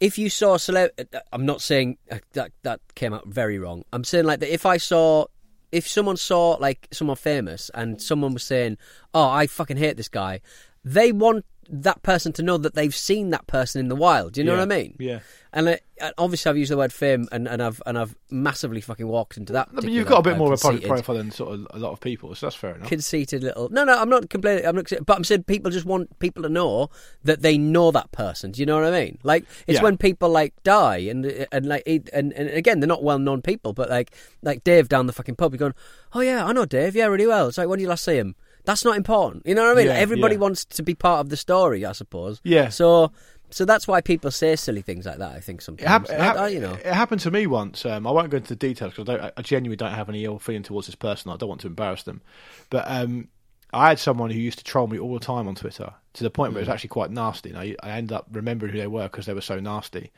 if 0.00 0.18
you 0.18 0.28
saw 0.28 0.56
celeb, 0.56 0.88
I'm 1.32 1.46
not 1.46 1.62
saying 1.62 1.98
uh, 2.10 2.18
that 2.32 2.50
that 2.64 2.80
came 2.96 3.14
out 3.14 3.28
very 3.28 3.60
wrong. 3.60 3.84
I'm 3.92 4.02
saying 4.02 4.24
like 4.24 4.40
that 4.40 4.52
if 4.52 4.66
I 4.66 4.76
saw. 4.78 5.26
If 5.70 5.88
someone 5.88 6.16
saw 6.16 6.56
like 6.60 6.88
someone 6.92 7.16
famous 7.16 7.70
and 7.74 8.02
someone 8.02 8.32
was 8.32 8.42
saying, 8.42 8.76
"Oh, 9.12 9.28
I 9.28 9.46
fucking 9.46 9.76
hate 9.76 9.96
this 9.96 10.08
guy," 10.08 10.40
they 10.84 11.12
want 11.12 11.44
that 11.70 12.02
person 12.02 12.32
to 12.34 12.42
know 12.42 12.58
that 12.58 12.74
they've 12.74 12.94
seen 12.94 13.30
that 13.30 13.46
person 13.46 13.80
in 13.80 13.88
the 13.88 13.96
wild. 13.96 14.32
Do 14.32 14.40
you 14.40 14.44
know 14.44 14.52
Yeah. 14.54 14.60
what 14.60 14.72
I 14.72 14.76
mean? 14.76 14.96
Yeah. 14.98 15.20
And 15.52 15.68
uh, 15.68 15.76
and 16.00 16.12
obviously, 16.18 16.50
I've 16.50 16.56
used 16.56 16.72
the 16.72 16.76
word 16.76 16.92
fame, 16.92 17.28
and, 17.30 17.46
and 17.46 17.62
I've 17.62 17.80
and 17.86 17.96
I've 17.96 18.16
massively 18.28 18.80
fucking 18.80 19.06
walked 19.06 19.36
into 19.36 19.52
that. 19.52 19.68
Particular, 19.68 19.94
you've 19.94 20.08
got 20.08 20.18
a 20.18 20.22
bit 20.22 20.32
uh, 20.32 20.36
more 20.38 20.52
of 20.52 20.58
a 20.58 20.62
public 20.62 20.84
profile 20.84 21.14
than 21.16 21.30
sort 21.30 21.54
of 21.54 21.66
a 21.70 21.78
lot 21.78 21.92
of 21.92 22.00
people, 22.00 22.34
so 22.34 22.46
that's 22.46 22.56
fair 22.56 22.74
enough. 22.74 22.88
conceited 22.88 23.44
little. 23.44 23.68
No, 23.68 23.84
no, 23.84 23.96
I'm 23.96 24.08
not 24.08 24.28
complaining. 24.28 24.66
I'm 24.66 24.74
not, 24.74 24.90
but 25.06 25.16
I'm 25.16 25.22
saying 25.22 25.44
people 25.44 25.70
just 25.70 25.86
want 25.86 26.18
people 26.18 26.42
to 26.42 26.48
know 26.48 26.90
that 27.22 27.42
they 27.42 27.56
know 27.56 27.92
that 27.92 28.10
person. 28.10 28.50
Do 28.50 28.60
you 28.62 28.66
know 28.66 28.74
what 28.80 28.92
I 28.92 29.04
mean? 29.04 29.18
Like 29.22 29.44
it's 29.68 29.76
Yeah. 29.76 29.84
when 29.84 29.96
people 29.96 30.28
like 30.30 30.60
die 30.64 30.96
and 30.96 31.24
and 31.52 31.66
like 31.66 31.84
and 31.86 32.32
and 32.32 32.48
again 32.50 32.80
they're 32.80 32.88
not 32.88 33.04
well 33.04 33.20
known 33.20 33.40
people, 33.40 33.72
but 33.72 33.88
like 33.88 34.10
like 34.42 34.64
Dave 34.64 34.88
down 34.88 35.06
the 35.06 35.12
fucking 35.12 35.36
pub, 35.36 35.52
you're 35.52 35.58
going, 35.60 35.74
oh 36.14 36.20
yeah, 36.20 36.44
I 36.44 36.52
know 36.52 36.64
Dave, 36.64 36.96
yeah, 36.96 37.06
really 37.06 37.28
well. 37.28 37.46
It's 37.46 37.58
like 37.58 37.68
when 37.68 37.78
did 37.78 37.84
you 37.84 37.88
last 37.90 38.02
see 38.02 38.16
him? 38.16 38.34
That's 38.64 38.84
not 38.84 38.96
important. 38.96 39.46
You 39.46 39.54
know 39.54 39.64
what 39.64 39.72
I 39.72 39.74
mean? 39.74 39.86
Yeah, 39.86 39.94
everybody 39.94 40.34
yeah. 40.34 40.40
wants 40.40 40.64
to 40.64 40.82
be 40.82 40.94
part 40.94 41.20
of 41.20 41.28
the 41.28 41.36
story, 41.36 41.84
I 41.84 41.92
suppose. 41.92 42.40
Yeah. 42.44 42.68
So. 42.68 43.12
So 43.50 43.64
that's 43.64 43.86
why 43.86 44.00
people 44.00 44.32
say 44.32 44.56
silly 44.56 44.82
things 44.82 45.06
like 45.06 45.18
that. 45.18 45.30
I 45.30 45.38
think 45.38 45.60
It, 45.60 45.64
sometimes, 45.64 45.88
hap- 45.88 46.18
it, 46.18 46.20
hap- 46.20 46.36
I- 46.36 46.48
you 46.48 46.58
know, 46.58 46.72
it 46.72 46.86
happened 46.86 47.20
to 47.20 47.30
me 47.30 47.46
once. 47.46 47.86
Um, 47.86 48.04
I 48.04 48.10
won't 48.10 48.28
go 48.30 48.38
into 48.38 48.48
the 48.48 48.56
details 48.56 48.94
because 48.94 49.08
I, 49.08 49.30
I 49.36 49.42
genuinely 49.42 49.76
don't 49.76 49.92
have 49.92 50.08
any 50.08 50.24
ill 50.24 50.40
feeling 50.40 50.64
towards 50.64 50.88
this 50.88 50.96
person. 50.96 51.30
I 51.30 51.36
don't 51.36 51.50
want 51.50 51.60
to 51.60 51.68
embarrass 51.68 52.02
them. 52.02 52.20
But 52.68 52.84
um, 52.88 53.28
I 53.72 53.90
had 53.90 54.00
someone 54.00 54.30
who 54.30 54.40
used 54.40 54.58
to 54.58 54.64
troll 54.64 54.88
me 54.88 54.98
all 54.98 55.14
the 55.14 55.24
time 55.24 55.46
on 55.46 55.54
Twitter 55.54 55.92
to 56.14 56.24
the 56.24 56.30
point 56.30 56.52
where 56.52 56.62
it 56.62 56.66
was 56.66 56.68
actually 56.68 56.88
quite 56.88 57.12
nasty. 57.12 57.50
And 57.50 57.58
I, 57.58 57.76
I 57.80 57.90
ended 57.90 58.12
up 58.12 58.26
remembering 58.32 58.72
who 58.72 58.78
they 58.78 58.88
were 58.88 59.04
because 59.04 59.26
they 59.26 59.34
were 59.34 59.40
so 59.40 59.60
nasty. 59.60 60.10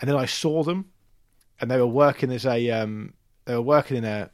And 0.00 0.10
then 0.10 0.16
I 0.16 0.26
saw 0.26 0.62
them, 0.62 0.90
and 1.60 1.70
they 1.70 1.78
were 1.78 1.86
working 1.86 2.30
as 2.30 2.44
a 2.44 2.70
um, 2.72 3.14
they 3.46 3.54
were 3.54 3.62
working 3.62 3.96
in 3.96 4.04
a 4.04 4.28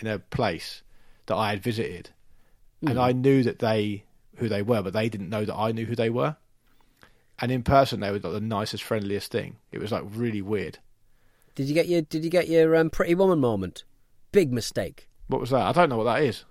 in 0.00 0.06
a 0.06 0.18
place 0.18 0.82
that 1.26 1.36
I 1.36 1.50
had 1.50 1.62
visited, 1.62 2.10
and 2.86 2.98
I 2.98 3.12
knew 3.12 3.42
that 3.42 3.58
they 3.58 4.04
who 4.36 4.48
they 4.48 4.62
were, 4.62 4.82
but 4.82 4.92
they 4.92 5.08
didn't 5.08 5.28
know 5.28 5.44
that 5.44 5.54
I 5.54 5.72
knew 5.72 5.86
who 5.86 5.94
they 5.94 6.10
were. 6.10 6.36
And 7.38 7.50
in 7.50 7.62
person, 7.62 8.00
they 8.00 8.10
were 8.10 8.18
like 8.18 8.32
the 8.32 8.40
nicest, 8.40 8.82
friendliest 8.82 9.30
thing. 9.30 9.56
It 9.72 9.78
was 9.78 9.92
like 9.92 10.04
really 10.06 10.42
weird. 10.42 10.78
Did 11.54 11.68
you 11.68 11.74
get 11.74 11.88
your 11.88 12.02
Did 12.02 12.24
you 12.24 12.30
get 12.30 12.48
your 12.48 12.76
um, 12.76 12.90
Pretty 12.90 13.14
Woman 13.14 13.38
moment? 13.38 13.84
Big 14.32 14.52
mistake. 14.52 15.08
What 15.26 15.40
was 15.40 15.50
that? 15.50 15.62
I 15.62 15.72
don't 15.72 15.88
know 15.88 15.96
what 15.96 16.04
that 16.04 16.22
is. 16.22 16.44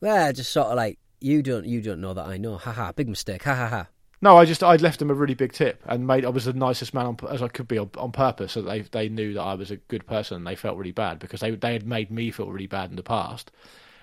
Well, 0.00 0.32
just 0.32 0.52
sort 0.52 0.68
of 0.68 0.76
like 0.76 0.98
you 1.20 1.42
don't 1.42 1.66
you 1.66 1.80
don't 1.80 2.00
know 2.00 2.14
that 2.14 2.26
I 2.26 2.36
know. 2.36 2.56
Ha 2.56 2.72
ha. 2.72 2.92
Big 2.92 3.08
mistake. 3.08 3.44
Ha 3.44 3.54
ha 3.54 3.68
ha. 3.68 3.86
No, 4.20 4.36
I 4.36 4.44
just 4.44 4.64
I 4.64 4.76
left 4.76 4.98
them 4.98 5.10
a 5.10 5.14
really 5.14 5.34
big 5.34 5.52
tip 5.52 5.80
and 5.86 6.06
made 6.06 6.24
I 6.24 6.30
was 6.30 6.44
the 6.44 6.52
nicest 6.52 6.92
man 6.92 7.06
on, 7.06 7.16
as 7.30 7.40
I 7.40 7.48
could 7.48 7.68
be 7.68 7.78
on, 7.78 7.90
on 7.96 8.10
purpose, 8.10 8.52
so 8.52 8.62
they 8.62 8.80
they 8.80 9.08
knew 9.08 9.34
that 9.34 9.42
I 9.42 9.54
was 9.54 9.70
a 9.70 9.76
good 9.76 10.06
person. 10.06 10.38
and 10.38 10.46
They 10.46 10.56
felt 10.56 10.76
really 10.76 10.92
bad 10.92 11.18
because 11.20 11.40
they 11.40 11.52
they 11.52 11.72
had 11.72 11.86
made 11.86 12.10
me 12.10 12.30
feel 12.30 12.50
really 12.50 12.66
bad 12.66 12.90
in 12.90 12.96
the 12.96 13.02
past, 13.02 13.52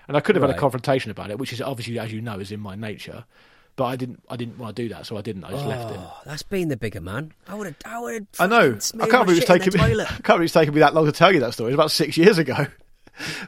and 0.08 0.16
I 0.16 0.20
could 0.20 0.36
have 0.36 0.42
had 0.42 0.54
a 0.54 0.58
confrontation 0.58 1.10
about 1.10 1.30
it, 1.30 1.38
which 1.38 1.52
is 1.52 1.60
obviously, 1.60 1.98
as 1.98 2.12
you 2.12 2.20
know, 2.20 2.38
is 2.38 2.52
in 2.52 2.60
my 2.60 2.74
nature. 2.74 3.24
But 3.76 3.84
I 3.84 3.96
didn't 3.96 4.22
I 4.30 4.36
didn't 4.36 4.58
want 4.58 4.74
to 4.74 4.82
do 4.82 4.88
that, 4.88 5.06
so 5.06 5.18
I 5.18 5.20
didn't. 5.20 5.44
I 5.44 5.50
just 5.50 5.66
left 5.66 5.92
it. 5.92 6.00
Oh, 6.00 6.16
that's 6.24 6.42
being 6.42 6.68
the 6.68 6.78
bigger 6.78 7.00
man. 7.00 7.32
I 7.46 7.54
would 7.54 7.66
have. 7.66 7.76
I 7.84 8.00
would 8.00 8.14
have. 8.14 8.26
I 8.40 8.46
know. 8.46 8.78
I 9.00 9.08
can't 9.08 9.26
believe 9.26 9.42
it's 9.42 9.46
taken 9.46 9.74
me. 9.74 10.00
I 10.00 10.06
can't 10.06 10.26
believe 10.26 10.44
it's 10.44 10.54
taken 10.54 10.72
me 10.72 10.80
that 10.80 10.94
long 10.94 11.04
to 11.04 11.12
tell 11.12 11.32
you 11.32 11.40
that 11.40 11.52
story. 11.52 11.68
It 11.68 11.72
was 11.72 11.76
about 11.76 11.90
six 11.90 12.16
years 12.16 12.38
ago. 12.38 12.66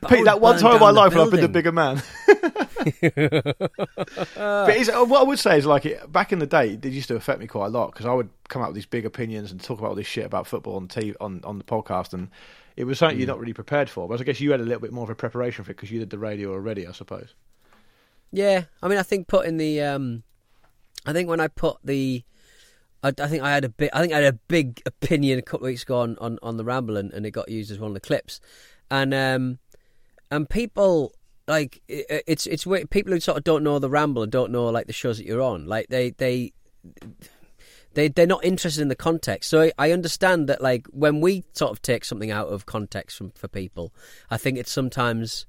But 0.00 0.10
Pete, 0.10 0.24
that 0.24 0.40
one 0.40 0.58
time 0.58 0.74
in 0.74 0.80
my 0.80 0.90
life 0.90 1.14
when 1.14 1.24
I've 1.24 1.30
been 1.30 1.40
the 1.40 1.48
bigger 1.48 1.72
man. 1.72 2.02
but 2.26 4.76
it's, 4.76 4.88
uh, 4.88 5.04
what 5.04 5.20
I 5.20 5.24
would 5.24 5.38
say 5.38 5.58
is, 5.58 5.66
like, 5.66 5.84
it, 5.84 6.10
back 6.10 6.32
in 6.32 6.38
the 6.38 6.46
day, 6.46 6.70
it 6.70 6.84
used 6.84 7.08
to 7.08 7.16
affect 7.16 7.40
me 7.40 7.46
quite 7.46 7.66
a 7.66 7.70
lot 7.70 7.92
because 7.92 8.06
I 8.06 8.14
would 8.14 8.30
come 8.48 8.62
up 8.62 8.68
with 8.68 8.76
these 8.76 8.86
big 8.86 9.04
opinions 9.04 9.50
and 9.50 9.62
talk 9.62 9.78
about 9.78 9.90
all 9.90 9.94
this 9.94 10.06
shit 10.06 10.24
about 10.24 10.46
football 10.46 10.76
on 10.76 10.88
TV, 10.88 11.14
on 11.20 11.42
on 11.44 11.58
the 11.58 11.64
podcast, 11.64 12.14
and 12.14 12.28
it 12.78 12.84
was 12.84 12.98
something 12.98 13.18
you're 13.18 13.26
Mm. 13.26 13.30
not 13.34 13.40
really 13.40 13.52
prepared 13.52 13.90
for. 13.90 14.06
But 14.08 14.20
I 14.20 14.24
guess 14.24 14.40
you 14.40 14.52
had 14.52 14.60
a 14.60 14.64
little 14.64 14.80
bit 14.80 14.92
more 14.92 15.02
of 15.04 15.10
a 15.10 15.14
preparation 15.14 15.64
for 15.64 15.72
it 15.72 15.76
because 15.76 15.90
you 15.90 15.98
did 15.98 16.10
the 16.10 16.18
radio 16.18 16.52
already, 16.52 16.86
I 16.86 16.92
suppose. 16.92 17.34
Yeah, 18.30 18.64
I 18.82 18.88
mean, 18.88 18.98
I 18.98 19.02
think 19.02 19.26
putting 19.26 19.56
the, 19.56 19.80
um, 19.82 20.22
I 21.04 21.12
think 21.12 21.28
when 21.28 21.40
I 21.40 21.48
put 21.48 21.78
the, 21.82 22.22
I, 23.02 23.08
I 23.08 23.26
think 23.26 23.42
I 23.42 23.50
had 23.50 23.64
a 23.64 23.68
bit, 23.68 23.90
I 23.92 24.00
think 24.00 24.12
I 24.12 24.16
had 24.20 24.34
a 24.34 24.38
big 24.48 24.80
opinion 24.86 25.38
a 25.38 25.42
couple 25.42 25.66
of 25.66 25.70
weeks 25.70 25.82
ago 25.82 25.98
on, 25.98 26.16
on, 26.20 26.38
on 26.42 26.56
the 26.56 26.64
Ramble, 26.64 26.96
and, 26.96 27.12
and 27.12 27.26
it 27.26 27.32
got 27.32 27.48
used 27.48 27.70
as 27.72 27.78
one 27.80 27.90
of 27.90 27.94
the 27.94 28.00
clips, 28.00 28.40
and 28.90 29.12
um, 29.14 29.58
and 30.30 30.48
people 30.48 31.14
like 31.46 31.80
it, 31.88 32.24
it's 32.26 32.46
it's 32.46 32.66
weird- 32.66 32.90
people 32.90 33.12
who 33.12 33.20
sort 33.20 33.38
of 33.38 33.44
don't 33.44 33.62
know 33.64 33.78
the 33.78 33.88
Ramble 33.90 34.22
and 34.22 34.30
don't 34.32 34.52
know 34.52 34.66
like 34.66 34.86
the 34.86 34.92
shows 34.92 35.16
that 35.18 35.26
you're 35.26 35.40
on, 35.42 35.66
like 35.66 35.88
they 35.88 36.10
they. 36.10 36.52
They 37.98 38.06
they're 38.06 38.28
not 38.28 38.44
interested 38.44 38.80
in 38.80 38.86
the 38.86 38.94
context, 38.94 39.50
so 39.50 39.62
I, 39.62 39.72
I 39.76 39.90
understand 39.90 40.48
that. 40.48 40.60
Like 40.60 40.86
when 40.92 41.20
we 41.20 41.42
sort 41.52 41.72
of 41.72 41.82
take 41.82 42.04
something 42.04 42.30
out 42.30 42.46
of 42.46 42.64
context 42.64 43.16
from, 43.16 43.32
for 43.32 43.48
people, 43.48 43.92
I 44.30 44.36
think 44.36 44.56
it's 44.56 44.70
sometimes 44.70 45.46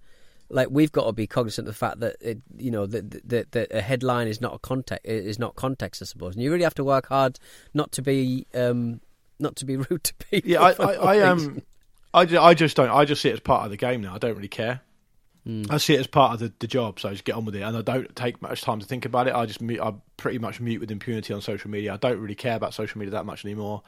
like 0.50 0.70
we've 0.72 0.92
got 0.92 1.06
to 1.06 1.12
be 1.12 1.28
cognizant 1.28 1.68
of 1.68 1.76
the 1.76 1.78
fact 1.78 2.00
that 2.00 2.16
it, 2.20 2.40
you 2.58 2.72
know 2.72 2.88
that, 2.88 3.30
that 3.30 3.52
that 3.52 3.68
a 3.72 3.82
headline 3.82 4.28
is 4.28 4.42
not 4.42 4.56
a 4.56 4.58
context 4.58 5.06
is 5.06 5.38
not 5.38 5.58
context, 5.58 6.02
I 6.02 6.06
suppose, 6.06 6.34
and 6.34 6.44
you 6.44 6.52
really 6.52 6.64
have 6.64 6.74
to 6.74 6.84
work 6.84 7.10
hard 7.10 7.38
not 7.76 7.92
to 7.92 8.02
be 8.02 8.48
um 8.56 9.00
not 9.40 9.56
to 9.58 9.66
be 9.66 9.78
rude 9.90 10.04
to 10.06 10.16
people. 10.16 10.50
Yeah, 10.50 10.62
I, 10.62 10.72
I, 10.72 10.94
I 10.94 11.20
um, 11.30 11.62
I, 12.16 12.22
I 12.22 12.56
just 12.56 12.76
don't. 12.76 12.90
I 12.90 13.06
just 13.06 13.22
see 13.22 13.30
it 13.30 13.34
as 13.34 13.42
part 13.42 13.66
of 13.66 13.70
the 13.70 13.78
game 13.78 14.02
now. 14.02 14.16
I 14.16 14.18
don't 14.18 14.36
really 14.36 14.48
care. 14.48 14.82
Hmm. 15.46 15.64
I 15.70 15.78
see 15.78 15.94
it 15.96 16.00
as 16.00 16.08
part 16.08 16.34
of 16.34 16.40
the, 16.40 16.52
the 16.60 16.68
job, 16.68 17.00
so 17.00 17.10
I 17.10 17.14
just 17.14 17.24
get 17.24 17.36
on 17.36 17.46
with 17.46 17.56
it, 17.56 17.62
and 17.62 17.76
I 17.78 17.82
don't 17.82 18.14
take 18.16 18.42
much 18.42 18.62
time 18.62 18.80
to 18.80 18.86
think 18.86 19.06
about 19.06 19.28
it. 19.28 19.34
I 19.34 19.46
just 19.46 19.62
mute, 19.62 19.80
I 19.82 19.94
pretty 20.18 20.38
much 20.38 20.60
mute 20.60 20.80
with 20.82 20.92
impunity 20.92 21.34
on 21.34 21.42
social 21.42 21.70
media. 21.70 21.94
I 21.94 21.98
don't 21.98 22.20
really 22.20 22.36
care 22.36 22.56
about 22.56 22.74
social 22.74 23.00
media 23.00 23.12
that 23.12 23.26
much 23.26 23.46
anymore, 23.46 23.82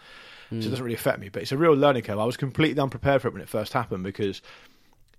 so 0.50 0.56
Hmm. 0.56 0.62
it 0.62 0.70
doesn't 0.70 0.84
really 0.84 0.96
affect 0.96 1.20
me. 1.20 1.30
But 1.30 1.42
it's 1.42 1.52
a 1.52 1.58
real 1.58 1.74
learning 1.74 2.04
curve. 2.04 2.20
I 2.20 2.26
was 2.26 2.38
completely 2.38 2.82
unprepared 2.82 3.22
for 3.22 3.28
it 3.28 3.34
when 3.34 3.42
it 3.42 3.50
first 3.50 3.74
happened 3.74 4.04
because 4.04 4.42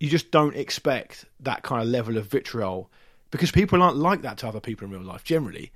you 0.00 0.08
just 0.08 0.30
don't 0.30 0.56
expect 0.56 1.26
that 1.40 1.62
kind 1.62 1.82
of 1.82 1.88
level 1.88 2.16
of 2.16 2.26
vitriol 2.26 2.90
because 3.30 3.50
people 3.52 3.82
aren't 3.82 3.96
like 3.96 4.22
that 4.22 4.38
to 4.38 4.48
other 4.48 4.60
people 4.60 4.86
in 4.86 4.92
real 4.92 5.02
life 5.02 5.22
generally. 5.24 5.70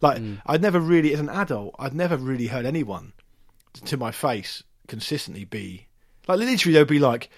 Like 0.00 0.18
Hmm. 0.18 0.34
I'd 0.46 0.62
never 0.62 0.78
really, 0.78 1.12
as 1.14 1.20
an 1.20 1.28
adult, 1.30 1.74
I'd 1.78 1.94
never 1.94 2.16
really 2.16 2.46
heard 2.48 2.66
anyone 2.66 3.12
to 3.86 3.96
my 3.96 4.10
face 4.12 4.62
consistently 4.88 5.44
be 5.46 5.86
like 6.28 6.38
literally 6.38 6.74
they'll 6.74 6.84
be 6.84 6.98
like 6.98 7.30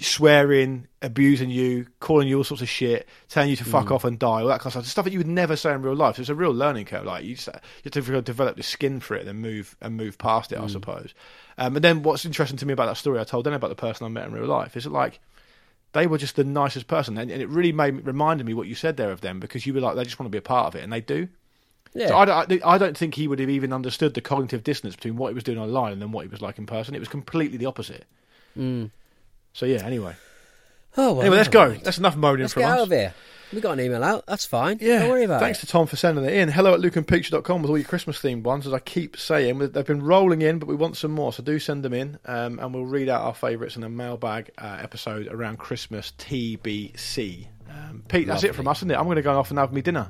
swearing, 0.00 0.86
abusing 1.02 1.50
you, 1.50 1.86
calling 2.00 2.28
you 2.28 2.38
all 2.38 2.44
sorts 2.44 2.62
of 2.62 2.68
shit, 2.68 3.06
telling 3.28 3.50
you 3.50 3.56
to 3.56 3.64
fuck 3.64 3.86
mm. 3.86 3.92
off 3.92 4.04
and 4.04 4.18
die, 4.18 4.40
all 4.40 4.46
that 4.46 4.60
kind 4.60 4.66
of 4.66 4.72
stuff. 4.72 4.86
Stuff 4.86 5.04
that 5.04 5.12
you 5.12 5.18
would 5.18 5.26
never 5.26 5.56
say 5.56 5.72
in 5.72 5.82
real 5.82 5.94
life. 5.94 6.16
So 6.16 6.20
it's 6.20 6.28
a 6.28 6.34
real 6.34 6.52
learning 6.52 6.86
curve. 6.86 7.04
Like 7.04 7.24
you, 7.24 7.34
just, 7.34 7.48
you 7.48 7.90
have 7.92 8.04
to 8.04 8.22
develop 8.22 8.56
the 8.56 8.62
skin 8.62 9.00
for 9.00 9.14
it, 9.14 9.26
and 9.26 9.40
move 9.40 9.76
and 9.80 9.96
move 9.96 10.18
past 10.18 10.52
it. 10.52 10.58
I 10.58 10.62
mm. 10.62 10.70
suppose. 10.70 11.14
Um, 11.58 11.76
and 11.76 11.84
then 11.84 12.02
what's 12.02 12.24
interesting 12.24 12.58
to 12.58 12.66
me 12.66 12.72
about 12.72 12.86
that 12.86 12.96
story 12.96 13.18
I 13.18 13.24
told 13.24 13.46
then 13.46 13.52
about 13.52 13.68
the 13.68 13.76
person 13.76 14.04
I 14.06 14.08
met 14.08 14.26
in 14.26 14.32
real 14.32 14.46
life 14.46 14.76
is 14.76 14.84
that 14.84 14.92
like 14.92 15.20
they 15.92 16.06
were 16.06 16.18
just 16.18 16.36
the 16.36 16.44
nicest 16.44 16.86
person, 16.86 17.16
and, 17.18 17.30
and 17.30 17.42
it 17.42 17.48
really 17.48 17.72
made 17.72 18.06
reminded 18.06 18.46
me 18.46 18.54
what 18.54 18.66
you 18.66 18.74
said 18.74 18.96
there 18.96 19.10
of 19.10 19.20
them 19.20 19.40
because 19.40 19.66
you 19.66 19.74
were 19.74 19.80
like 19.80 19.96
they 19.96 20.04
just 20.04 20.18
want 20.18 20.26
to 20.26 20.30
be 20.30 20.38
a 20.38 20.42
part 20.42 20.66
of 20.66 20.74
it, 20.74 20.84
and 20.84 20.92
they 20.92 21.00
do. 21.00 21.28
yeah. 21.94 22.08
So 22.08 22.16
I 22.18 22.24
don't, 22.24 22.64
I 22.64 22.78
don't 22.78 22.96
think 22.96 23.14
he 23.14 23.28
would 23.28 23.38
have 23.38 23.50
even 23.50 23.72
understood 23.72 24.14
the 24.14 24.20
cognitive 24.20 24.64
dissonance 24.64 24.96
between 24.96 25.16
what 25.16 25.28
he 25.28 25.34
was 25.34 25.44
doing 25.44 25.58
online 25.58 25.92
and 25.92 26.02
then 26.02 26.12
what 26.12 26.24
he 26.24 26.28
was 26.28 26.42
like 26.42 26.58
in 26.58 26.66
person. 26.66 26.94
It 26.94 26.98
was 26.98 27.08
completely 27.08 27.58
the 27.58 27.66
opposite. 27.66 28.04
Mm. 28.58 28.90
So 29.56 29.64
yeah. 29.64 29.78
Anyway, 29.86 30.14
oh, 30.98 31.14
well, 31.14 31.22
anyway, 31.22 31.38
let's 31.38 31.48
go. 31.48 31.68
mind. 31.70 31.80
That's 31.82 31.96
enough 31.96 32.14
moaning 32.14 32.42
Let's 32.42 32.52
from 32.52 32.60
get 32.62 32.70
us. 32.72 32.78
out 32.78 32.82
of 32.82 32.90
here. 32.90 33.14
We 33.54 33.60
got 33.62 33.78
an 33.78 33.80
email 33.80 34.04
out. 34.04 34.26
That's 34.26 34.44
fine. 34.44 34.78
Yeah, 34.82 34.98
Don't 34.98 35.08
worry 35.08 35.24
about 35.24 35.40
Thanks 35.40 35.58
it. 35.58 35.60
Thanks 35.60 35.60
to 35.60 35.66
Tom 35.72 35.86
for 35.86 35.96
sending 35.96 36.24
it 36.26 36.34
in. 36.34 36.50
Hello 36.50 36.74
at 36.74 36.80
lukeandpeteshow.com 36.80 37.62
with 37.62 37.70
all 37.70 37.78
your 37.78 37.86
Christmas 37.86 38.18
themed 38.18 38.42
ones, 38.42 38.66
as 38.66 38.74
I 38.74 38.80
keep 38.80 39.16
saying. 39.16 39.58
They've 39.60 39.86
been 39.86 40.02
rolling 40.02 40.42
in, 40.42 40.58
but 40.58 40.66
we 40.68 40.74
want 40.74 40.98
some 40.98 41.12
more, 41.12 41.32
so 41.32 41.42
do 41.42 41.58
send 41.58 41.84
them 41.84 41.94
in, 41.94 42.18
um, 42.26 42.58
and 42.58 42.74
we'll 42.74 42.84
read 42.84 43.08
out 43.08 43.22
our 43.22 43.34
favourites 43.34 43.76
in 43.76 43.84
a 43.84 43.88
mailbag 43.88 44.50
uh, 44.58 44.78
episode 44.82 45.28
around 45.28 45.58
Christmas 45.58 46.12
TBC. 46.18 47.46
Um, 47.70 48.02
Pete, 48.08 48.26
that's 48.26 48.44
it 48.44 48.54
from 48.54 48.68
us, 48.68 48.78
isn't 48.80 48.90
it? 48.90 48.96
I'm 48.98 49.04
going 49.04 49.16
to 49.16 49.22
go 49.22 49.38
off 49.38 49.50
and 49.50 49.58
have 49.58 49.72
me 49.72 49.80
dinner. 49.80 50.08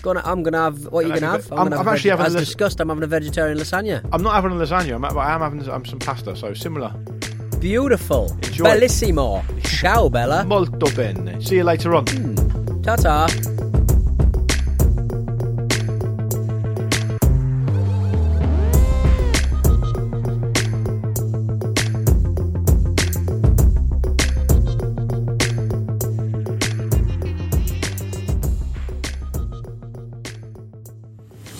Gonna, 0.00 0.22
I'm 0.24 0.42
gonna 0.42 0.58
have 0.58 0.86
what 0.86 1.04
are 1.04 1.08
you 1.08 1.14
gonna 1.14 1.26
have? 1.30 1.52
I'm- 1.52 1.64
gonna 1.64 1.76
I'm 1.76 1.84
have 1.84 1.94
actually 1.94 2.10
veg- 2.10 2.18
having 2.18 2.24
a 2.24 2.26
as 2.28 2.34
lis- 2.34 2.48
discussed. 2.48 2.80
I'm 2.80 2.88
having 2.88 3.04
a 3.04 3.06
vegetarian 3.06 3.56
lasagna. 3.58 4.08
I'm 4.12 4.22
not 4.22 4.34
having 4.34 4.50
a 4.50 4.54
lasagna, 4.54 4.94
I'm, 4.96 5.04
I 5.04 5.32
am 5.34 5.40
having 5.40 5.68
um, 5.70 5.84
some 5.84 5.98
pasta, 6.00 6.34
so 6.34 6.54
similar. 6.54 6.92
Beautiful. 7.62 8.36
Enjoy. 8.42 8.64
Bellissimo. 8.64 9.44
Ciao, 9.62 10.10
Bella. 10.10 10.42
Molto 10.42 10.90
bene. 10.96 11.40
See 11.40 11.54
you 11.54 11.62
later 11.62 11.94
on. 11.94 12.04
Hmm. 12.06 12.80
Ta 12.82 12.96
ta. 12.96 13.26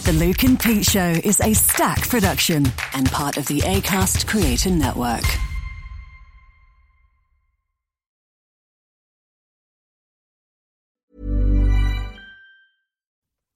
The 0.02 0.12
Luke 0.14 0.42
and 0.42 0.58
Pete 0.58 0.84
Show 0.84 1.20
is 1.22 1.38
Acast 1.38 2.08
production 2.08 2.66
and 2.92 3.08
part 3.12 3.36
of 3.36 3.46
the 3.46 3.60
ACAST 3.60 4.26
Creator 4.26 4.70
Network. 4.70 5.22